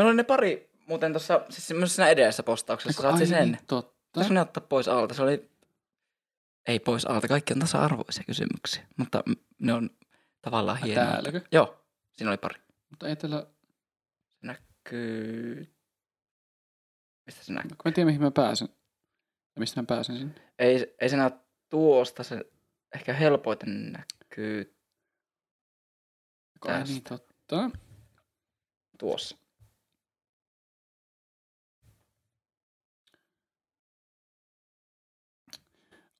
Meillä 0.00 0.08
oli 0.10 0.16
ne 0.16 0.22
pari 0.24 0.70
muuten 0.86 1.12
tuossa, 1.12 1.40
siis 1.50 1.70
myös 1.78 1.96
siinä 1.96 2.08
edessä 2.08 2.42
postauksessa, 2.42 3.02
saat 3.02 3.16
siis 3.16 3.28
sen. 3.28 3.58
totta. 3.66 4.00
Pitäisikö 4.12 4.34
ne 4.34 4.40
ottaa 4.40 4.66
pois 4.68 4.88
alta? 4.88 5.14
Se 5.14 5.22
oli, 5.22 5.50
ei 6.66 6.80
pois 6.80 7.06
alta, 7.06 7.28
kaikki 7.28 7.52
on 7.52 7.58
tasa-arvoisia 7.60 8.24
kysymyksiä, 8.26 8.86
mutta 8.96 9.22
ne 9.58 9.72
on 9.72 9.90
tavallaan 10.42 10.78
hienoja. 10.78 11.06
täälläkö? 11.10 11.40
Joo, 11.52 11.84
siinä 12.12 12.30
oli 12.30 12.36
pari. 12.38 12.60
Mutta 12.90 13.08
ei 13.08 13.16
tällä, 13.16 13.46
Se 14.40 14.46
näkyy, 14.46 15.74
mistä 17.26 17.44
se 17.44 17.52
näkyy? 17.52 17.68
kun 17.70 17.76
mä 17.84 17.88
en 17.88 17.94
tiedä 17.94 18.06
mihin 18.06 18.22
mä 18.22 18.30
pääsen. 18.30 18.68
Ja 19.56 19.60
mistä 19.60 19.82
mä 19.82 19.86
pääsen 19.86 20.18
sinne. 20.18 20.34
Ei, 20.58 20.94
ei 21.00 21.08
se 21.08 21.16
näy 21.16 21.30
tuosta, 21.70 22.22
se 22.22 22.52
ehkä 22.94 23.12
helpoiten 23.12 23.92
näkyy 23.92 24.76
Ai 26.60 26.84
niin, 26.84 27.02
totta. 27.02 27.70
tuossa. 28.98 29.39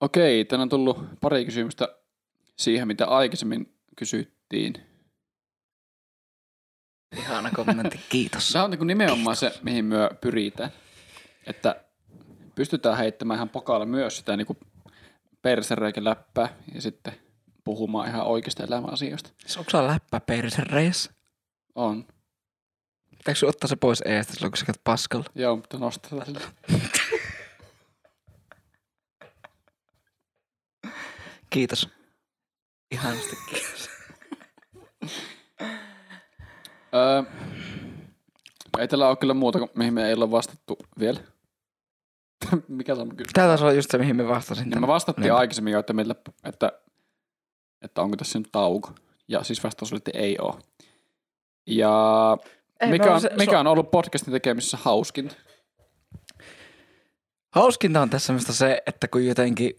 Okei, 0.00 0.45
tänne 0.45 0.62
on 0.62 0.68
tullut 0.68 1.20
pari 1.20 1.45
kysymystä 1.45 1.88
siihen, 2.56 2.86
mitä 2.86 3.06
aikaisemmin 3.06 3.74
kysyttiin. 3.96 4.74
Ihana 7.16 7.50
kommentti, 7.50 8.00
kiitos. 8.09 8.48
Se 8.48 8.59
on 8.59 8.70
niin 8.70 8.86
nimenomaan 8.86 9.36
se, 9.36 9.52
mihin 9.62 9.84
myö 9.84 10.10
pyritään. 10.20 10.70
Että 11.46 11.84
pystytään 12.54 12.98
heittämään 12.98 13.38
ihan 13.38 13.48
pokaalle 13.48 13.86
myös 13.86 14.16
sitä 14.16 14.36
niin 14.36 14.59
persereikä 15.42 16.04
läppää 16.04 16.48
ja 16.74 16.82
sitten 16.82 17.12
puhumaan 17.64 18.09
ihan 18.09 18.26
oikeista 18.26 18.64
elämäasioista. 18.64 19.30
Onko 19.59 19.70
sulla 19.70 19.87
läppä 19.87 20.20
persereis? 20.20 21.10
On. 21.74 22.06
Pitääkö 23.18 23.46
ottaa 23.46 23.68
se 23.68 23.76
pois 23.76 24.02
eestä 24.04 24.32
silloin, 24.32 24.51
kun 24.52 24.59
sä 24.59 24.64
käyt 24.64 24.84
paskalla? 24.84 25.24
Joo, 25.34 25.56
mutta 25.56 25.78
nostetaan 25.78 26.26
sille. 26.26 26.40
Kiitos. 31.51 31.88
Ihanasti 32.90 33.37
kiitos. 33.51 33.90
Öö, 36.95 37.23
ei 38.79 38.88
tällä 38.88 39.09
ole 39.09 39.16
kyllä 39.16 39.34
muuta, 39.34 39.59
kuin 39.59 39.70
mihin 39.74 39.95
me 39.95 40.09
ei 40.09 40.15
ole 40.15 40.30
vastattu 40.30 40.79
vielä. 40.98 41.20
Mikä 42.68 42.95
se 42.95 43.01
on 43.01 43.09
kysymys? 43.09 43.32
Tää 43.32 43.46
taisi 43.48 43.65
olla 43.65 43.73
just 43.73 43.90
se, 43.90 43.98
mihin 43.98 44.16
me 44.16 44.29
vastasin. 44.29 44.70
Niin 44.70 44.80
me 44.80 44.87
vastattiin 44.87 45.23
Niin. 45.23 45.32
aikaisemmin 45.34 45.73
jo, 45.73 45.79
että, 45.79 45.92
meillä, 45.92 46.15
että, 46.45 46.73
että 47.82 48.02
onko 48.02 48.16
tässä 48.16 48.38
nyt 48.38 48.48
tauko. 48.52 48.90
Ja 49.29 49.42
siis 49.45 49.64
vastaus 49.64 49.92
oli, 49.92 49.96
että 49.98 50.10
ei 50.14 50.38
ole. 50.38 50.54
Ja 51.66 51.92
Ei, 52.80 52.90
mikä, 52.90 53.14
on, 53.14 53.20
se- 53.20 53.30
mikä 53.38 53.60
on 53.60 53.66
ollut 53.66 53.90
podcastin 53.90 54.32
tekemisessä 54.32 54.79
hauskin? 54.82 55.30
Hauskinta 57.54 58.02
on 58.02 58.10
tässä 58.10 58.32
minusta 58.32 58.52
se, 58.52 58.82
että 58.87 59.09
kun 59.09 59.26
jotenkin... 59.26 59.73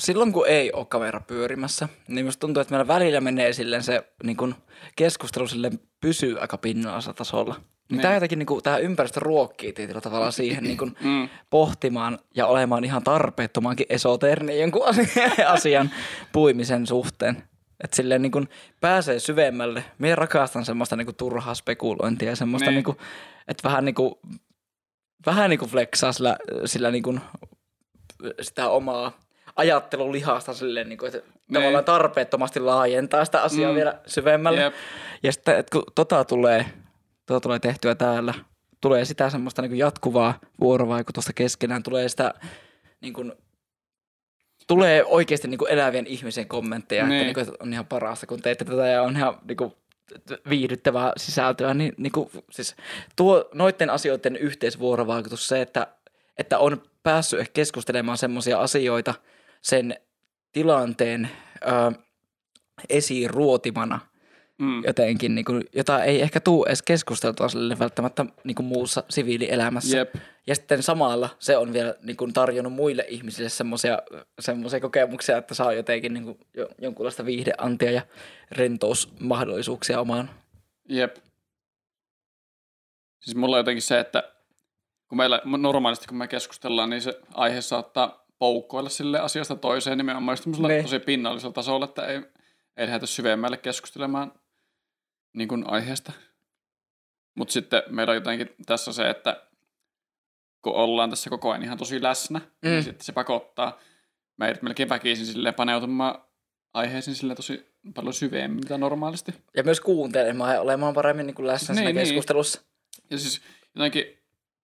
Silloin 0.00 0.32
kun 0.32 0.46
ei 0.48 0.72
ole 0.72 0.84
kamera 0.86 1.20
pyörimässä, 1.20 1.88
niin 2.08 2.26
musta 2.26 2.40
tuntuu, 2.40 2.60
että 2.60 2.72
meillä 2.74 2.88
välillä 2.88 3.20
menee 3.20 3.52
silleen 3.52 3.82
se 3.82 4.02
niin 4.22 4.36
kun 4.36 4.54
keskustelu 4.96 5.46
silleen 5.48 5.80
pysyy 6.00 6.38
aika 6.40 6.58
pinnallisella 6.58 7.14
tasolla. 7.14 7.54
Niin, 7.54 7.64
Niin. 7.88 8.00
tämä 8.00 8.14
jotenkin 8.14 8.38
niin 8.38 8.46
kuin, 8.46 8.62
tämä 8.62 8.76
ympäristö 8.78 9.20
ruokkii 9.20 9.72
tietyllä 9.72 10.00
tavalla 10.00 10.30
siihen 10.40 10.64
niin 10.64 10.78
kuin, 10.78 10.96
Mm. 11.00 11.28
pohtimaan 11.50 12.18
ja 12.36 12.46
olemaan 12.46 12.84
ihan 12.84 13.02
tarpeettomankin 13.02 13.86
esoteerinen 13.88 14.60
jonkun 14.60 14.86
asian, 14.88 15.30
asian 15.56 15.90
puimisen 16.32 16.86
suhteen. 16.86 17.42
Että 17.84 17.96
silleen 17.96 18.22
niin 18.22 18.32
kuin 18.32 18.48
pääsee 18.80 19.18
syvemmälle. 19.18 19.84
Minä 19.98 20.14
rakastan 20.14 20.64
semmoista 20.64 20.96
niin 20.96 21.06
kuin 21.06 21.16
turhaa 21.16 21.54
spekulointia 21.54 22.28
ja 22.28 22.36
semmoista, 22.36 22.70
Niin. 22.70 22.74
niin 22.74 22.84
kuin, 22.84 22.96
että 23.48 23.68
vähän 23.68 23.84
niin 23.84 23.94
kuin, 23.94 24.14
vähän 25.26 25.50
niin 25.50 25.58
kuin 25.58 25.70
flexaa 25.70 26.12
sillä, 26.12 26.36
sillä 26.64 26.90
niin 26.90 27.02
kuin 27.02 27.20
sitä 28.40 28.68
omaa 28.68 29.12
ajattelulihasta 29.60 30.54
silleen, 30.54 30.88
niin 30.88 30.98
kuin, 30.98 31.14
että 31.16 31.32
tavallaan 31.52 31.84
tarpeettomasti 31.84 32.60
laajentaa 32.60 33.24
sitä 33.24 33.42
asiaa 33.42 33.68
Mm. 33.70 33.72
mm. 33.72 33.76
vielä 33.76 33.98
syvemmälle. 34.06 34.60
Jep. 34.60 34.74
Ja 35.22 35.32
sitten, 35.32 35.56
että 35.58 35.70
kun 35.72 35.82
tota 35.94 36.24
tulee, 36.24 36.66
tota 37.26 37.40
tulee 37.40 37.58
tehtyä 37.58 37.94
täällä, 37.94 38.34
tulee 38.80 39.04
sitä 39.04 39.30
semmoista 39.30 39.62
niin 39.62 39.70
kuin 39.70 39.78
jatkuvaa 39.78 40.38
vuorovaikutusta 40.60 41.32
keskenään, 41.32 41.82
tulee 41.82 42.08
sitä 42.08 42.34
niin 43.00 43.12
kuin, 43.12 43.32
tulee 44.66 45.04
oikeasti 45.04 45.48
niin 45.48 45.58
kuin 45.58 45.70
elävien 45.70 46.06
ihmisen 46.06 46.48
kommentteja, 46.48 47.06
Niin. 47.06 47.12
että, 47.12 47.24
niin 47.24 47.34
kuin, 47.34 47.54
että 47.54 47.64
on 47.64 47.72
ihan 47.72 47.86
parasta, 47.86 48.26
kun 48.26 48.42
teette 48.42 48.64
tätä 48.64 48.86
ja 48.86 49.02
on 49.02 49.16
ihan 49.16 49.38
niin 49.48 49.56
kuin, 49.56 49.72
viihdyttävää 50.48 51.12
sisältöä, 51.16 51.74
niin, 51.74 51.92
niin 51.96 52.12
kuin, 52.12 52.30
siis 52.50 52.76
tuo 53.16 53.48
noiden 53.54 53.90
asioiden 53.90 54.36
yhteisvuorovaikutus, 54.36 55.48
se, 55.48 55.60
että, 55.60 55.86
että 56.38 56.58
on 56.58 56.82
päässyt 57.02 57.40
ehkä 57.40 57.52
keskustelemaan 57.52 58.18
semmoisia 58.18 58.60
asioita 58.60 59.14
sen 59.60 59.96
tilanteen 60.52 61.28
ö, 61.62 61.98
esiin 62.88 63.30
ruotimana, 63.30 64.00
Mm. 64.58 64.84
jotenkin, 64.86 65.34
niin 65.34 65.44
kuin, 65.44 65.64
jota 65.72 66.04
ei 66.04 66.22
ehkä 66.22 66.40
tuu 66.40 66.64
edes 66.64 66.82
keskusteltua 66.82 67.48
sille 67.48 67.78
välttämättä 67.78 68.24
niin 68.44 68.54
kuin 68.54 68.66
muussa 68.66 69.04
siviilielämässä. 69.10 69.96
Jep. 69.96 70.14
Ja 70.46 70.54
sitten 70.54 70.82
samalla 70.82 71.28
se 71.38 71.56
on 71.56 71.72
vielä 71.72 71.94
niin 72.02 72.16
kuin 72.16 72.32
tarjonnut 72.32 72.72
muille 72.72 73.04
ihmisille 73.08 73.48
semmoisia 73.48 73.98
semmoisia 74.40 74.80
kokemuksia, 74.80 75.36
että 75.36 75.54
saa 75.54 75.72
jotenkin 75.72 76.14
niin 76.14 76.24
kuin 76.24 76.38
jo, 76.54 76.68
jonkunlaista 76.78 77.24
viihdeantia 77.24 77.90
ja 77.90 78.02
rentousmahdollisuuksia 78.50 80.00
omaan. 80.00 80.30
Jep. 80.88 81.16
Siis 83.20 83.36
mulla 83.36 83.56
on 83.56 83.60
jotenkin 83.60 83.82
se, 83.82 84.00
että 84.00 84.32
kun 85.08 85.18
meillä 85.18 85.42
normaalisti 85.58 86.06
kun 86.06 86.16
me 86.18 86.28
keskustellaan, 86.28 86.90
niin 86.90 87.02
se 87.02 87.20
aihe 87.34 87.60
saattaa 87.60 88.19
poukkoilla 88.40 88.88
sille 88.90 89.20
asiasta 89.20 89.56
toiseen 89.56 89.98
nimenomaan 89.98 90.32
just 90.32 90.44
tämmöisellä 90.44 90.68
Niin. 90.68 90.82
tosi 90.82 90.98
pinnallisella 90.98 91.52
tasolla, 91.52 91.84
että 91.84 92.06
ei, 92.06 92.20
ei 92.76 92.86
lähdetä 92.86 93.06
syvemmälle 93.06 93.56
keskustelemaan 93.56 94.32
niin 95.32 95.48
kuin 95.48 95.64
aiheesta. 95.70 96.12
Mutta 97.34 97.52
sitten 97.52 97.82
meillä 97.88 98.10
on 98.10 98.16
jotenkin 98.16 98.50
tässä 98.66 98.92
se, 98.92 99.10
että 99.10 99.46
kun 100.62 100.74
ollaan 100.74 101.10
tässä 101.10 101.30
koko 101.30 101.50
ajan 101.50 101.62
ihan 101.62 101.78
tosi 101.78 102.02
läsnä, 102.02 102.38
mm. 102.38 102.46
niin 102.62 102.78
Mm. 102.78 102.82
sitten 102.84 103.04
se 103.04 103.12
pakottaa 103.12 103.78
meidät 104.36 104.62
melkein 104.62 104.88
väkisin 104.88 105.26
silleen 105.26 105.54
paneutumaan 105.54 106.22
aiheisiin 106.74 107.14
sille 107.14 107.34
tosi 107.34 107.66
paljon 107.94 108.14
syvemmin 108.14 108.60
mitä 108.64 108.78
normaalisti. 108.78 109.34
Ja 109.56 109.62
myös 109.62 109.80
kuuntelemaan 109.80 110.54
ja 110.54 110.60
olemaan 110.60 110.94
paremmin 110.94 111.26
niin 111.26 111.34
kuin 111.34 111.46
läsnä 111.46 111.72
Niin, 111.74 111.78
siinä 111.78 111.92
niin. 111.92 111.96
keskustelussa. 112.08 112.60
Ja 113.10 113.18
siis 113.18 113.40
jotenkin, 113.74 114.04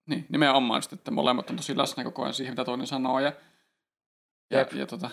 niin, 0.05 0.25
nimenomaan 0.29 0.77
just, 0.77 0.93
että 0.93 1.11
molemmat 1.11 1.49
on 1.49 1.55
tosi 1.55 1.77
läsnä 1.77 2.03
koko 2.03 2.21
ajan 2.23 2.33
siihen, 2.33 2.51
mitä 2.51 2.65
toinen 2.65 2.87
sanoo. 2.87 3.19
Ja, 3.19 3.33
ja, 4.51 4.59
Jep. 4.59 4.73
ja 4.73 4.85
tota, 4.85 5.09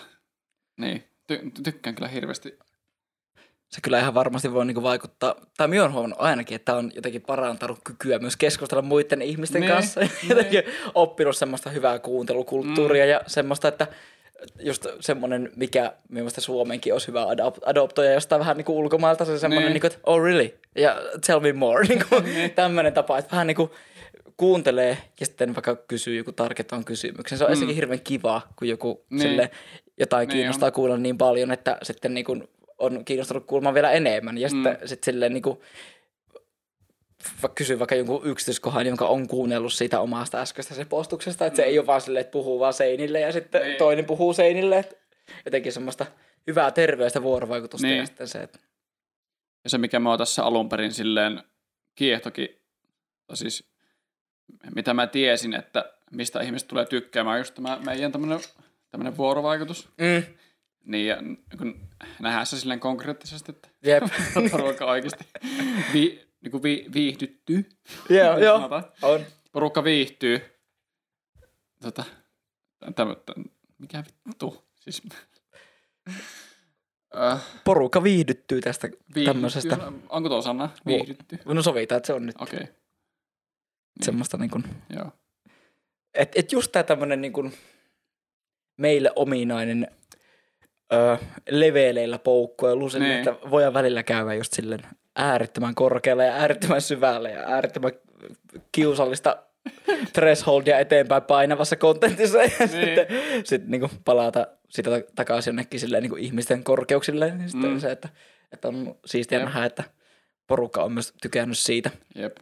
niin, 0.77 1.03
ty- 1.33 1.51
tykkään 1.63 1.95
kyllä 1.95 2.07
hirveästi. 2.07 2.59
Se 3.71 3.81
kyllä 3.81 3.99
ihan 3.99 4.13
varmasti 4.13 4.53
voi 4.53 4.65
niin 4.65 4.75
kuin 4.75 4.83
vaikuttaa, 4.83 5.35
tai 5.57 5.67
minä 5.67 5.81
olen 5.81 5.93
huomannut 5.93 6.21
ainakin, 6.21 6.55
että 6.55 6.75
on 6.75 6.91
jotenkin 6.95 7.21
parantanut 7.21 7.79
kykyä 7.83 8.19
myös 8.19 8.37
keskustella 8.37 8.81
muiden 8.81 9.21
ihmisten 9.21 9.61
Niin, 9.61 9.71
kanssa. 9.73 9.99
niin. 9.99 10.11
jotenkin 10.29 10.63
oppinut 10.95 11.37
semmoista 11.37 11.69
hyvää 11.69 11.99
kuuntelukulttuuria 11.99 13.05
mm. 13.05 13.09
ja 13.11 13.21
semmoista, 13.27 13.67
että 13.67 13.87
just 14.59 14.85
semmoinen, 14.99 15.51
mikä 15.55 15.93
mielestäni 16.09 16.43
Suomenkin 16.45 16.93
olisi 16.93 17.07
hyvä 17.07 17.23
adop- 17.25 17.61
adoptoida 17.65 18.11
jostain 18.13 18.39
vähän 18.39 18.57
niin 18.57 18.65
kuin 18.65 18.75
ulkomailta, 18.77 19.25
se 19.25 19.39
semmoinen, 19.39 19.65
Niin. 19.65 19.73
niin. 19.73 19.81
kuin, 19.81 19.91
että 19.91 19.99
oh 20.03 20.23
really? 20.23 20.59
Ja 20.75 21.01
tell 21.27 21.39
me 21.39 21.53
more, 21.53 21.85
niin 21.87 22.03
kuin 22.09 22.23
Niin. 22.23 22.51
tämmöinen 22.51 22.93
tapa, 22.93 23.17
että 23.17 23.31
vähän 23.31 23.47
niin 23.47 23.55
kuin 23.55 23.71
kuuntelee 24.37 24.97
ja 25.19 25.25
sitten 25.25 25.55
vaikka 25.55 25.75
kysyy 25.75 26.15
joku 26.17 26.31
tarkentuvan 26.31 26.85
kysymyksen. 26.85 27.37
Se 27.37 27.45
on 27.45 27.59
Mm. 27.59 27.67
hirveän 27.67 28.01
kiva, 28.01 28.41
kun 28.55 28.67
joku 28.67 29.05
Niin. 29.09 29.21
sille 29.21 29.51
jotain 29.99 30.27
Niin 30.27 30.35
kiinnostaa 30.37 30.71
kuulla 30.71 30.97
niin 30.97 31.17
paljon, 31.17 31.51
että 31.51 31.77
sitten 31.83 32.13
niin 32.13 32.25
kuin 32.25 32.47
on 32.77 33.05
kiinnostunut 33.05 33.45
kuulemaan 33.45 33.73
vielä 33.75 33.91
enemmän. 33.91 34.37
Ja 34.37 34.49
sitten 34.49 34.77
Mm. 34.81 34.87
sit 34.87 35.03
silleen 35.03 35.33
niin 35.33 35.43
kuin, 35.43 35.59
kysyy 37.55 37.79
vaikka 37.79 37.95
jonkun 37.95 38.21
yksityiskohan, 38.25 38.85
jonka 38.87 39.07
on 39.07 39.27
kuunnellut 39.27 39.73
siitä 39.73 39.99
omasta 39.99 40.41
äskeistä 40.41 40.73
se 40.75 40.85
postuksesta, 40.85 41.45
että 41.45 41.57
se 41.57 41.63
ei 41.63 41.79
ole 41.79 41.87
vaan 41.87 42.01
silleen, 42.01 42.21
että 42.21 42.31
puhuu 42.31 42.59
vaan 42.59 42.73
seinille 42.73 43.19
ja 43.19 43.31
sitten 43.31 43.61
Niin. 43.61 43.77
toinen 43.77 44.05
puhuu 44.05 44.33
seinille. 44.33 44.77
Että 44.79 44.95
jotenkin 45.45 45.71
semmoista 45.73 46.05
hyvää 46.47 46.71
terveellistä 46.71 47.21
vuorovaikutusta 47.23 47.87
Niin. 47.87 47.97
ja 47.97 48.05
sitten 48.05 48.27
se, 48.27 48.39
että 48.39 48.59
Ja 49.63 49.69
se, 49.69 49.77
mikä 49.77 49.99
mä 49.99 50.09
oon 50.09 50.17
tässä 50.19 50.43
alun 50.43 50.69
perin 50.69 50.91
silleen 50.93 51.43
kiehtokin, 51.95 52.49
siis 53.33 53.63
mitä 54.75 54.93
mä 54.93 55.07
tiesin, 55.07 55.53
että 55.53 55.93
mistä 56.11 56.41
ihmiset 56.41 56.67
tulee 56.67 56.85
tykkäämään, 56.85 57.37
just 57.39 57.53
tämä 57.55 57.79
meidän 57.85 58.11
tämmönen, 58.11 58.39
tämmönen 58.91 59.17
vuorovaikutus. 59.17 59.89
mm, 59.97 60.23
Niin, 60.85 61.07
ja 61.07 61.17
kun 61.57 61.87
nähdään 62.19 62.45
se 62.45 62.59
silleen 62.59 62.79
konkreettisesti, 62.79 63.51
että 63.51 63.69
jep. 63.83 64.03
porukka 64.51 64.85
oikeasti 64.85 65.25
vi, 65.93 66.27
niin 66.41 66.51
kuin 66.51 66.63
vi, 66.63 66.85
viihdyttyy. 66.93 67.69
joo, 68.09 68.37
joo, 68.37 68.69
on. 69.01 69.25
porukka 69.51 69.83
viihtyy. 69.83 70.41
Tota, 71.81 72.03
täm, 72.95 73.15
täm, 73.25 73.43
mikä 73.79 74.03
vittu? 74.27 74.63
Siis, 74.75 75.01
Äh, 77.17 77.41
porukka 77.63 78.03
viihdyttyy 78.03 78.61
tästä 78.61 78.87
viihdytty. 78.87 79.25
tämmöisestä. 79.25 79.77
Onko 80.09 80.29
tuo 80.29 80.41
sana? 80.41 80.69
Viihdytty. 80.85 81.39
No 81.45 81.61
sovitaan, 81.61 81.97
että 81.97 82.07
se 82.07 82.13
on 82.13 82.25
nyt 82.25 82.35
Okei. 82.41 82.59
Okay. 82.63 82.73
Semmoista 84.01 84.37
niin 84.37 84.49
kuin, 84.49 84.63
Joo. 84.95 85.11
et, 86.13 86.31
et 86.35 86.51
just 86.51 86.71
tämä 86.71 86.83
tämmöinen 86.83 87.21
niin 87.21 87.33
kuin 87.33 87.53
meille 88.77 89.11
ominainen 89.15 89.87
ö, 90.93 91.17
leveleillä 91.49 92.19
poukkoilu, 92.19 92.89
Niin. 92.99 93.11
että 93.11 93.35
voidaan 93.49 93.73
välillä 93.73 94.03
käydä 94.03 94.33
just 94.33 94.53
silleen 94.53 94.81
äärettömän 95.15 95.75
korkealla 95.75 96.23
ja 96.23 96.33
äärettömän 96.33 96.81
syvällä 96.81 97.29
ja 97.29 97.39
äärettömän 97.47 97.91
kiusallista 98.71 99.43
thresholdia 100.13 100.79
eteenpäin 100.79 101.23
painavassa 101.23 101.75
kontentissa 101.75 102.37
ja 102.43 102.49
niin. 102.59 102.69
sitten 102.69 103.07
sit 103.43 103.67
niinku 103.67 103.89
palata 104.05 104.47
sitä 104.69 104.89
ta- 104.89 105.11
takaisin 105.15 105.51
jonnekin 105.51 105.79
silleen 105.79 106.03
niinku 106.03 106.15
ihmisten 106.15 106.63
korkeuksille. 106.63 107.35
Niin 107.35 107.49
sitten 107.49 107.71
mm. 107.71 107.79
se, 107.79 107.91
että, 107.91 108.09
että 108.51 108.67
on 108.67 108.95
siistiä 109.05 109.37
Jep. 109.39 109.45
nähdä, 109.45 109.65
että 109.65 109.83
porukka 110.47 110.83
on 110.83 110.91
myös 110.91 111.13
tykännyt 111.21 111.57
siitä. 111.57 111.91
Jep. 112.15 112.37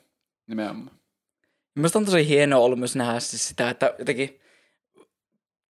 Nimenomaan. 0.47 0.91
Mielestäni 1.75 2.01
on 2.01 2.05
tosi 2.05 2.27
hienoa 2.27 2.59
ollut 2.59 2.79
myös 2.79 2.95
nähdä 2.95 3.19
siis 3.19 3.47
sitä, 3.47 3.69
että 3.69 3.95
jotenkin 3.99 4.39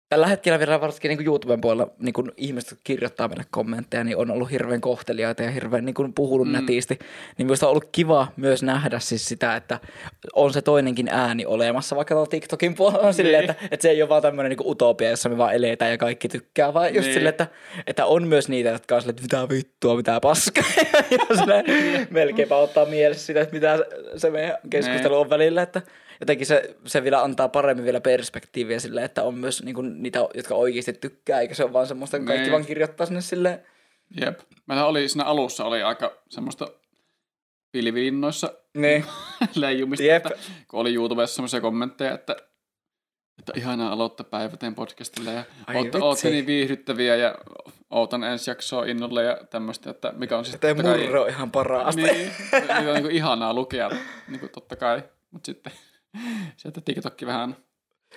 tällä 0.08 0.26
hetkellä 0.26 0.58
vielä 0.58 0.80
varsinkin 0.80 1.08
niin 1.08 1.26
YouTuben 1.26 1.60
puolella 1.60 1.90
niin 1.98 2.12
kuin 2.12 2.32
ihmiset 2.36 2.78
kirjoittaa 2.84 3.28
meille 3.28 3.44
kommentteja, 3.50 4.04
niin 4.04 4.16
on 4.16 4.30
ollut 4.30 4.50
hirveän 4.50 4.80
kohteliaita 4.80 5.42
ja 5.42 5.50
hirveän 5.50 5.84
niin 5.84 5.94
kuin 5.94 6.12
puhunut 6.12 6.46
Mm. 6.46 6.52
nätisti. 6.52 6.98
Niin 7.38 7.46
minusta 7.46 7.66
on 7.66 7.70
ollut 7.70 7.88
kiva 7.92 8.26
myös 8.36 8.62
nähdä 8.62 8.98
siis 8.98 9.28
sitä, 9.28 9.56
että 9.56 9.80
on 10.34 10.52
se 10.52 10.62
toinenkin 10.62 11.08
ääni 11.08 11.46
olemassa 11.46 11.96
vaikka 11.96 12.14
tuolla 12.14 12.26
TikTokin 12.26 12.74
puolella 12.74 13.06
on 13.06 13.14
silleen, 13.14 13.40
Niin. 13.42 13.50
että, 13.50 13.64
että 13.70 13.82
se 13.82 13.90
ei 13.90 14.02
ole 14.02 14.08
vaan 14.08 14.22
tämmöinen 14.22 14.50
niin 14.50 14.68
utopia, 14.70 15.10
jossa 15.10 15.28
me 15.28 15.38
vaan 15.38 15.54
eletään 15.54 15.90
ja 15.90 15.98
kaikki 15.98 16.28
tykkää, 16.28 16.74
vaan 16.74 16.94
just 16.94 17.06
Niin. 17.06 17.14
silleen, 17.14 17.30
että, 17.30 17.46
että 17.86 18.06
on 18.06 18.28
myös 18.28 18.48
niitä, 18.48 18.68
jotka 18.70 18.94
on 18.94 19.00
silleen, 19.02 19.16
että 19.24 19.36
mitä 19.36 19.54
vittua, 19.54 19.96
mitä 19.96 20.20
paskaa. 20.20 20.64
ja 21.30 21.36
silleen, 21.36 21.64
melkeinpä 22.10 22.56
ottaa 22.56 22.84
mielessä 22.86 23.26
sitä, 23.26 23.40
että 23.40 23.54
mitä 23.54 23.78
se- 24.16 24.30
meidän 24.30 24.56
keskustelu 24.70 25.20
on 25.20 25.30
välillä, 25.30 25.62
että 25.62 25.82
jotenkin 26.24 26.46
se, 26.46 26.76
se 26.86 27.02
vielä 27.04 27.22
antaa 27.22 27.48
paremmin 27.48 27.84
vielä 27.84 28.00
perspektiiviä 28.00 28.78
sille, 28.80 29.04
että 29.04 29.22
on 29.22 29.34
myös 29.34 29.62
niinku 29.62 29.82
niitä, 29.82 30.18
jotka 30.34 30.54
oikeasti 30.54 30.92
tykkää, 30.92 31.40
eikä 31.40 31.54
se 31.54 31.64
ole 31.64 31.72
vaan 31.72 31.86
semmoista, 31.86 32.16
kun 32.18 32.26
kaikki 32.26 32.42
Niin. 32.42 32.52
vaan 32.52 32.66
kirjoittaa 32.66 33.06
sinne 33.06 33.20
silleen. 33.20 33.62
Jep. 34.20 34.38
Meillä 34.66 34.86
oli 34.86 35.08
siinä 35.08 35.24
alussa 35.24 35.64
oli 35.64 35.82
aika 35.82 36.22
semmoista 36.28 36.68
pilvilinnoissa 37.72 38.52
Niin. 38.76 39.04
leijumista, 39.54 40.04
Jep. 40.04 40.26
että, 40.26 40.38
kun 40.68 40.80
oli 40.80 40.94
YouTubessa 40.94 41.34
semmoisia 41.36 41.60
kommentteja, 41.60 42.14
että, 42.14 42.36
että 43.38 43.52
ihanaa 43.56 43.92
aloittaa 43.92 44.26
päivä 44.30 44.56
teidän 44.56 44.74
podcastilla 44.74 45.30
ja 45.30 45.44
Ai 45.66 45.76
ootte, 45.76 45.98
ootte 45.98 46.30
niin 46.30 46.46
viihdyttäviä 46.46 47.16
ja 47.16 47.34
ootan 47.90 48.24
ensi 48.24 48.50
jaksoa 48.50 48.84
innolla 48.84 49.22
ja 49.22 49.38
tämmöistä, 49.50 49.90
että 49.90 50.12
mikä 50.16 50.38
on 50.38 50.44
siis 50.44 50.56
Tämä 50.60 50.74
totta 50.74 50.90
kai- 50.92 51.28
ihan 51.28 51.50
parasta. 51.50 52.00
Niin, 52.00 52.30
mikä 52.60 52.78
on 52.78 52.84
niin 52.84 53.02
kuin 53.02 53.14
ihanaa 53.16 53.54
lukea, 53.54 53.90
niin 54.28 54.40
kuin 54.40 54.52
totta 54.52 54.76
kai, 54.76 55.02
mutta 55.30 55.46
sitten 55.46 55.72
sieltä 56.56 56.80
TikTokki 56.80 57.26
vähän 57.26 57.56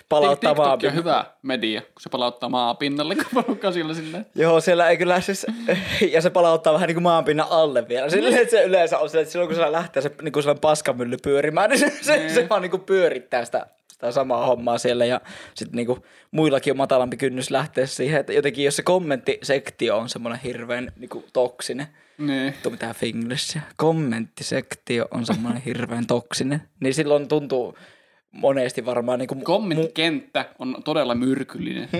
Palauttaa 0.08 0.54
TikTok 0.54 0.84
on 0.84 0.94
hyvä 0.94 1.24
media, 1.42 1.80
kun 1.80 1.92
se 2.00 2.08
palauttaa 2.08 2.48
maapinnalle, 2.48 3.14
kun 3.14 3.24
porukka 3.34 3.72
sillä 3.72 3.94
silleen. 3.94 4.26
Joo, 4.34 4.60
siellä 4.60 4.88
ei 4.88 4.96
kyllä 4.96 5.20
siis, 5.20 5.46
ja 6.14 6.22
se 6.22 6.30
palauttaa 6.30 6.72
vähän 6.72 6.86
niin 6.86 6.94
kuin 6.94 7.02
maanpinnan 7.02 7.46
alle 7.50 7.88
vielä. 7.88 8.10
Silleen, 8.10 8.42
että 8.42 8.50
se 8.50 8.62
yleensä 8.64 8.98
on 8.98 9.08
silleen, 9.08 9.22
että 9.22 9.32
silloin 9.32 9.48
kun 9.48 9.56
se 9.56 9.72
lähtee 9.72 10.02
se 10.02 10.10
niin 10.22 10.32
kuin 10.32 10.42
sellainen 10.42 10.60
paskamylly 10.60 11.16
pyörimään, 11.22 11.70
niin 11.70 11.78
se, 11.78 11.92
se, 12.00 12.16
Niin. 12.16 12.34
se 12.34 12.48
vaan 12.48 12.62
niin 12.62 12.70
kuin 12.70 12.84
pyörittää 12.84 13.44
sitä, 13.44 13.66
sitä 13.92 14.12
samaa 14.12 14.46
hommaa 14.46 14.78
siellä. 14.78 15.04
Ja 15.04 15.20
sitten 15.54 15.76
niin 15.76 15.86
kuin 15.86 16.02
muillakin 16.30 16.72
on 16.72 16.76
matalampi 16.76 17.16
kynnys 17.16 17.50
lähteä 17.50 17.86
siihen, 17.86 18.20
että 18.20 18.32
jotenkin 18.32 18.64
jos 18.64 18.76
se 18.76 18.82
kommenttisektio 18.82 19.98
on 19.98 20.08
semmoinen 20.08 20.40
hirveän 20.40 20.92
niin 20.96 21.08
kuin 21.08 21.24
toksinen, 21.32 21.86
Niin. 22.18 22.54
Tuo 22.62 22.70
mitään 22.72 22.94
finglishia. 22.94 23.62
Kommenttisektio 23.76 25.08
on 25.10 25.26
semmoinen 25.26 25.62
hirveän 25.62 26.06
toksinen. 26.06 26.62
Niin 26.80 26.94
silloin 26.94 27.28
tuntuu 27.28 27.78
monesti 28.30 28.84
varmaan 28.86 29.18
niin 29.18 29.28
kuin 29.28 29.44
Kommenttikenttä 29.44 30.48
on 30.58 30.76
todella 30.84 31.14
myrkyllinen. 31.14 31.88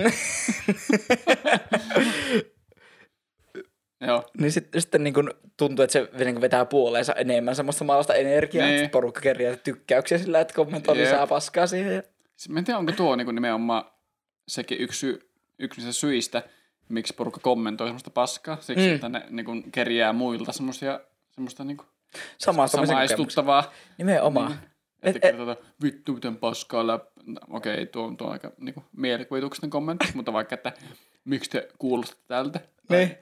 Joo, 4.07 4.23
Niin 4.39 4.51
sit, 4.51 4.67
sitten 4.77 5.03
niin 5.03 5.13
kun 5.13 5.33
tuntuu, 5.57 5.83
että 5.83 5.93
se 5.93 6.09
niin 6.17 6.33
kun 6.35 6.41
vetää 6.41 6.65
puoleensa 6.65 7.13
enemmän 7.13 7.55
semmoista 7.55 7.83
maalaista 7.83 8.13
energiaa, 8.13 8.67
Niin. 8.67 8.79
että 8.79 8.91
porukka 8.91 9.21
kerjää 9.21 9.55
tykkäyksiä 9.55 10.17
sillä, 10.17 10.39
että 10.39 10.53
kommentoi 10.53 10.97
Jep. 10.97 11.05
lisää 11.05 11.27
paskaa 11.27 11.67
siihen. 11.67 11.95
Ja... 11.95 12.03
Siis 12.35 12.49
mä 12.49 12.59
en 12.59 12.65
tiedä, 12.65 12.77
onko 12.77 12.91
tuo 12.91 13.15
niin 13.15 13.35
nimenomaan 13.35 13.83
sekin 14.47 14.79
yksi, 14.81 15.19
yksi 15.59 15.81
niistä 15.81 15.99
syistä, 15.99 16.43
miksi 16.89 17.13
porukka 17.13 17.39
kommentoi 17.43 17.87
semmoista 17.87 18.09
paskaa. 18.09 18.57
Siksi, 18.61 18.87
Mm. 18.89 18.95
että 18.95 19.09
ne 19.09 19.25
niin 19.29 19.45
kuin, 19.45 19.71
kerjää 19.71 20.13
muilta 20.13 20.51
semmoisia, 20.51 20.99
semmoista 21.31 21.63
niin 21.63 21.77
kuin, 21.77 21.87
kokemuksia. 22.45 22.85
samaistuttavaa. 22.85 23.71
Nimenomaan. 23.97 24.51
Niin. 24.51 24.59
Et- 25.03 25.15
Että 25.15 25.27
et- 25.27 25.33
et, 25.35 25.37
tota, 25.39 25.55
vittu 25.83 26.13
miten 26.13 26.35
paskaa 26.37 26.87
läp... 26.87 27.03
No, 27.25 27.39
Okei, 27.49 27.85
tuo, 27.85 28.13
tuo 28.17 28.27
on 28.27 28.33
aika 28.33 28.51
niin 28.57 28.73
kuin, 28.73 28.85
mielikuvituksinen 28.97 29.69
kommentti, 29.69 30.07
mutta 30.15 30.33
vaikka, 30.33 30.55
että 30.55 30.71
miksi 31.25 31.49
te 31.49 31.67
kuulostatte 31.77 32.23
tältä? 32.27 32.59
Tai 32.87 32.97
Niin. 32.97 33.17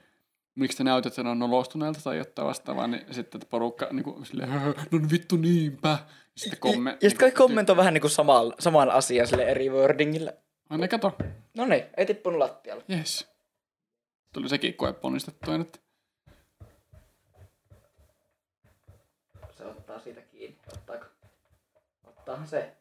Miksi 0.55 0.77
te 0.77 0.83
näytätte 0.83 1.21
on 1.21 1.39
nolostuneelta 1.39 1.99
tai 2.03 2.17
jotain 2.17 2.47
vastaavaa, 2.47 2.87
niin 2.87 3.05
sitten 3.11 3.37
että 3.39 3.49
porukka 3.49 3.87
niin 3.91 4.03
kuin, 4.03 4.25
silleen, 4.25 4.49
"Hö, 4.49 4.73
no 4.91 4.99
vittu 5.11 5.35
niinpä. 5.35 5.97
Sitten 6.35 6.59
komme, 6.59 6.89
Ja 6.91 6.97
sitten 7.09 7.17
kaikki 7.19 7.37
kommentoi 7.37 7.77
vähän 7.77 7.93
niin 7.93 8.01
kuin 8.01 8.11
saman, 8.11 8.53
saman 8.59 8.89
asian 8.91 9.27
sille 9.27 9.43
eri 9.43 9.69
wordingillä. 9.69 10.33
Ai 10.69 10.77
ne 10.77 10.87
kato, 10.87 11.17
No 11.57 11.65
niin, 11.65 11.83
ei 11.97 12.05
tippunut 12.05 12.39
lattialle. 12.39 12.83
yes. 12.89 13.27
Tuli 14.33 14.50
sekin 14.50 14.74
koe 14.74 14.94
ponnistettua 14.94 15.57
nyt. 15.57 15.81
Se 19.57 19.65
ottaa 19.65 20.00
siitä 20.00 20.21
kiinni. 20.21 20.59
Ottaako? 20.74 21.06
Ottaahan 22.03 22.47
se. 22.47 22.77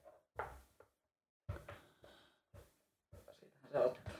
Siitähän 3.40 3.72
se 3.72 3.78
ottaa. 3.78 4.12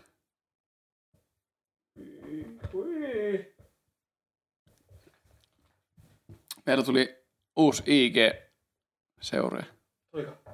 Meillä 6.67 6.85
tuli 6.85 7.17
uusi 7.57 7.83
IG-seuraaja. 7.87 9.67
Tuliko? 10.11 10.46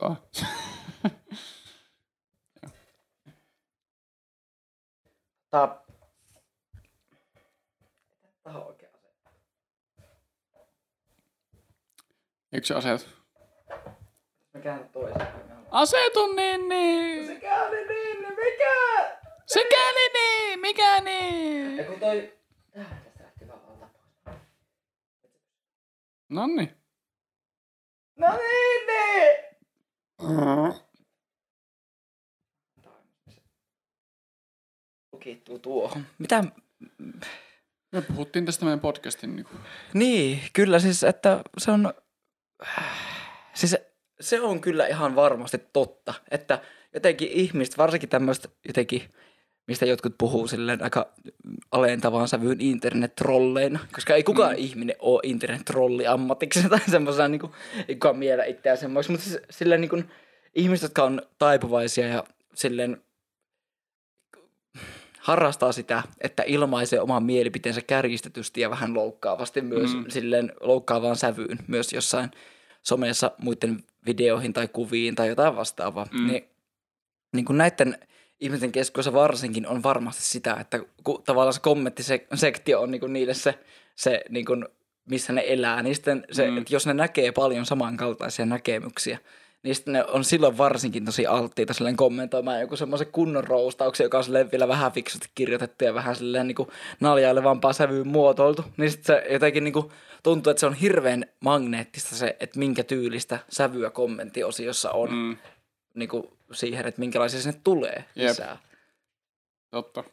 On 0.00 0.16
oikea 8.66 8.88
ase. 8.88 9.08
Eikö 12.52 12.66
se 12.66 12.74
aseet? 12.74 13.08
Mä 14.54 14.60
käännän 14.62 14.88
toisen. 14.88 15.28
Asetu 15.70 16.32
niin 16.32 16.68
niin! 16.68 17.26
Se 17.26 17.36
käänni 17.40 17.76
niin, 17.76 18.22
niin 18.22 18.34
mikä? 18.34 19.18
Sikäli 19.46 20.12
niin! 20.12 20.60
Mikä 20.60 21.00
niin? 21.00 21.76
Ja 21.76 21.84
kun 21.84 22.00
toi... 22.00 22.38
Tää 22.74 22.84
tästä 23.04 23.24
lähti 23.24 23.48
vaan 23.48 23.60
alta 23.68 23.88
pois. 24.24 24.36
Nonni. 26.28 26.74
No 28.16 28.28
niin, 28.28 28.38
niin! 28.38 28.59
Lukittuu 35.12 35.58
tuohon. 35.58 36.06
Mitä? 36.18 36.44
Me 37.92 38.02
puhuttiin 38.02 38.46
tästä 38.46 38.64
meidän 38.64 38.80
podcastin 38.80 39.36
niin 39.36 39.46
kuin, 39.46 39.60
Niin, 39.94 40.40
kyllä 40.52 40.78
siis, 40.78 41.04
että 41.04 41.42
se 41.58 41.70
on... 41.70 41.94
Siis 43.54 43.76
se 44.20 44.40
on 44.40 44.60
kyllä 44.60 44.86
ihan 44.86 45.14
varmasti 45.14 45.58
totta, 45.72 46.14
että 46.30 46.62
jotenkin 46.94 47.28
ihmiset, 47.28 47.78
varsinkin 47.78 48.08
tämmöistä 48.08 48.48
jotenkin, 48.66 49.02
mistä 49.70 49.86
jotkut 49.86 50.14
puhuu 50.18 50.46
silleen 50.46 50.82
aika 50.82 51.12
alentavaan 51.72 52.28
sävyyn 52.28 52.60
internet-trolleina, 52.60 53.78
koska 53.92 54.14
ei 54.14 54.22
kukaan 54.22 54.52
mm. 54.52 54.58
ihminen 54.58 54.96
ole 54.98 55.20
internet-trolli 55.22 56.06
ammatiksi 56.06 56.68
tai 56.68 56.80
semmoisena, 56.90 57.28
niin 57.28 57.40
kuin, 57.40 57.52
ei 57.88 57.94
kukaan 57.94 58.18
miellä 58.18 58.44
itseään 58.44 58.78
semmoiksi, 58.78 59.10
mutta 59.10 59.26
siis, 59.26 59.38
silleen 59.50 59.80
niin 59.80 59.88
kuin, 59.88 60.10
ihmiset, 60.54 60.82
jotka 60.82 61.04
on 61.04 61.22
taipuvaisia 61.38 62.06
ja 62.06 62.24
silleen 62.54 63.02
harrastaa 65.18 65.72
sitä, 65.72 66.02
että 66.20 66.42
ilmaisee 66.46 67.00
oman 67.00 67.22
mielipiteensä 67.22 67.80
kärjistetysti 67.80 68.60
ja 68.60 68.70
vähän 68.70 68.94
loukkaavasti 68.94 69.60
myös 69.60 69.94
mm. 69.94 70.04
Silleen 70.08 70.52
loukkaavaan 70.60 71.16
sävyyn 71.16 71.58
myös 71.66 71.92
jossain 71.92 72.30
somessa 72.82 73.32
muiden 73.38 73.84
videoihin 74.06 74.52
tai 74.52 74.68
kuviin 74.68 75.14
tai 75.14 75.28
jotain 75.28 75.56
vastaavaa. 75.56 76.06
Mm. 76.12 76.20
Mm. 76.20 76.26
Niin, 76.26 76.44
niin 77.32 77.44
kuin 77.44 77.58
näiden 77.58 77.98
ihmisten 78.40 78.72
keskuudessa 78.72 79.12
varsinkin 79.12 79.66
on 79.66 79.82
varmasti 79.82 80.22
sitä, 80.22 80.56
että 80.60 80.78
kun 81.04 81.22
tavallaan 81.22 81.54
se 81.54 81.60
kommenttisektio 81.60 82.80
on 82.80 82.90
niin 82.90 83.00
kuin 83.00 83.12
niille 83.12 83.34
se, 83.34 83.58
se 83.96 84.22
niin 84.28 84.46
kuin 84.46 84.66
missä 85.10 85.32
ne 85.32 85.44
elää, 85.46 85.82
niin 85.82 85.94
sitten 85.94 86.26
se, 86.32 86.50
Mm. 86.50 86.58
että 86.58 86.74
jos 86.74 86.86
ne 86.86 86.94
näkee 86.94 87.32
paljon 87.32 87.66
samankaltaisia 87.66 88.46
näkemyksiä, 88.46 89.18
niin 89.62 89.74
sitten 89.74 89.92
ne 89.92 90.04
on 90.04 90.24
silloin 90.24 90.58
varsinkin 90.58 91.04
tosi 91.04 91.26
alttiita 91.26 91.74
silleen 91.74 91.96
kommentoimaan 91.96 92.60
joku 92.60 92.76
semmoisen 92.76 93.06
kunnon 93.12 93.44
roustauksen, 93.44 94.04
joka 94.04 94.18
on 94.18 94.24
silleen 94.24 94.50
vielä 94.50 94.68
vähän 94.68 94.92
fiksusti 94.92 95.28
kirjoitettu 95.34 95.84
ja 95.84 95.94
vähän 95.94 96.16
silleen 96.16 96.46
niin 96.46 96.54
kuin 96.54 96.68
naljailevampaa 97.00 97.72
sävyyn 97.72 98.08
muotoiltu. 98.08 98.64
Niin 98.76 98.90
sitten 98.90 99.06
se 99.06 99.32
jotenkin 99.32 99.64
niin 99.64 99.72
kuin 99.72 99.88
tuntuu, 100.22 100.50
että 100.50 100.60
se 100.60 100.66
on 100.66 100.74
hirveän 100.74 101.26
magneettista 101.40 102.16
se, 102.16 102.36
että 102.40 102.58
minkä 102.58 102.84
tyylistä 102.84 103.38
sävyä 103.48 103.90
kommenttiosiossa 103.90 104.90
on. 104.90 105.12
Mm, 105.12 105.36
niin 105.94 106.08
kuin 106.08 106.24
siihen, 106.52 106.86
että 106.86 107.00
minkälaisia 107.00 107.40
sinne 107.40 107.60
tulee 107.64 108.04
Jep. 108.14 108.28
lisää. 108.28 108.58
totta. 109.70 110.04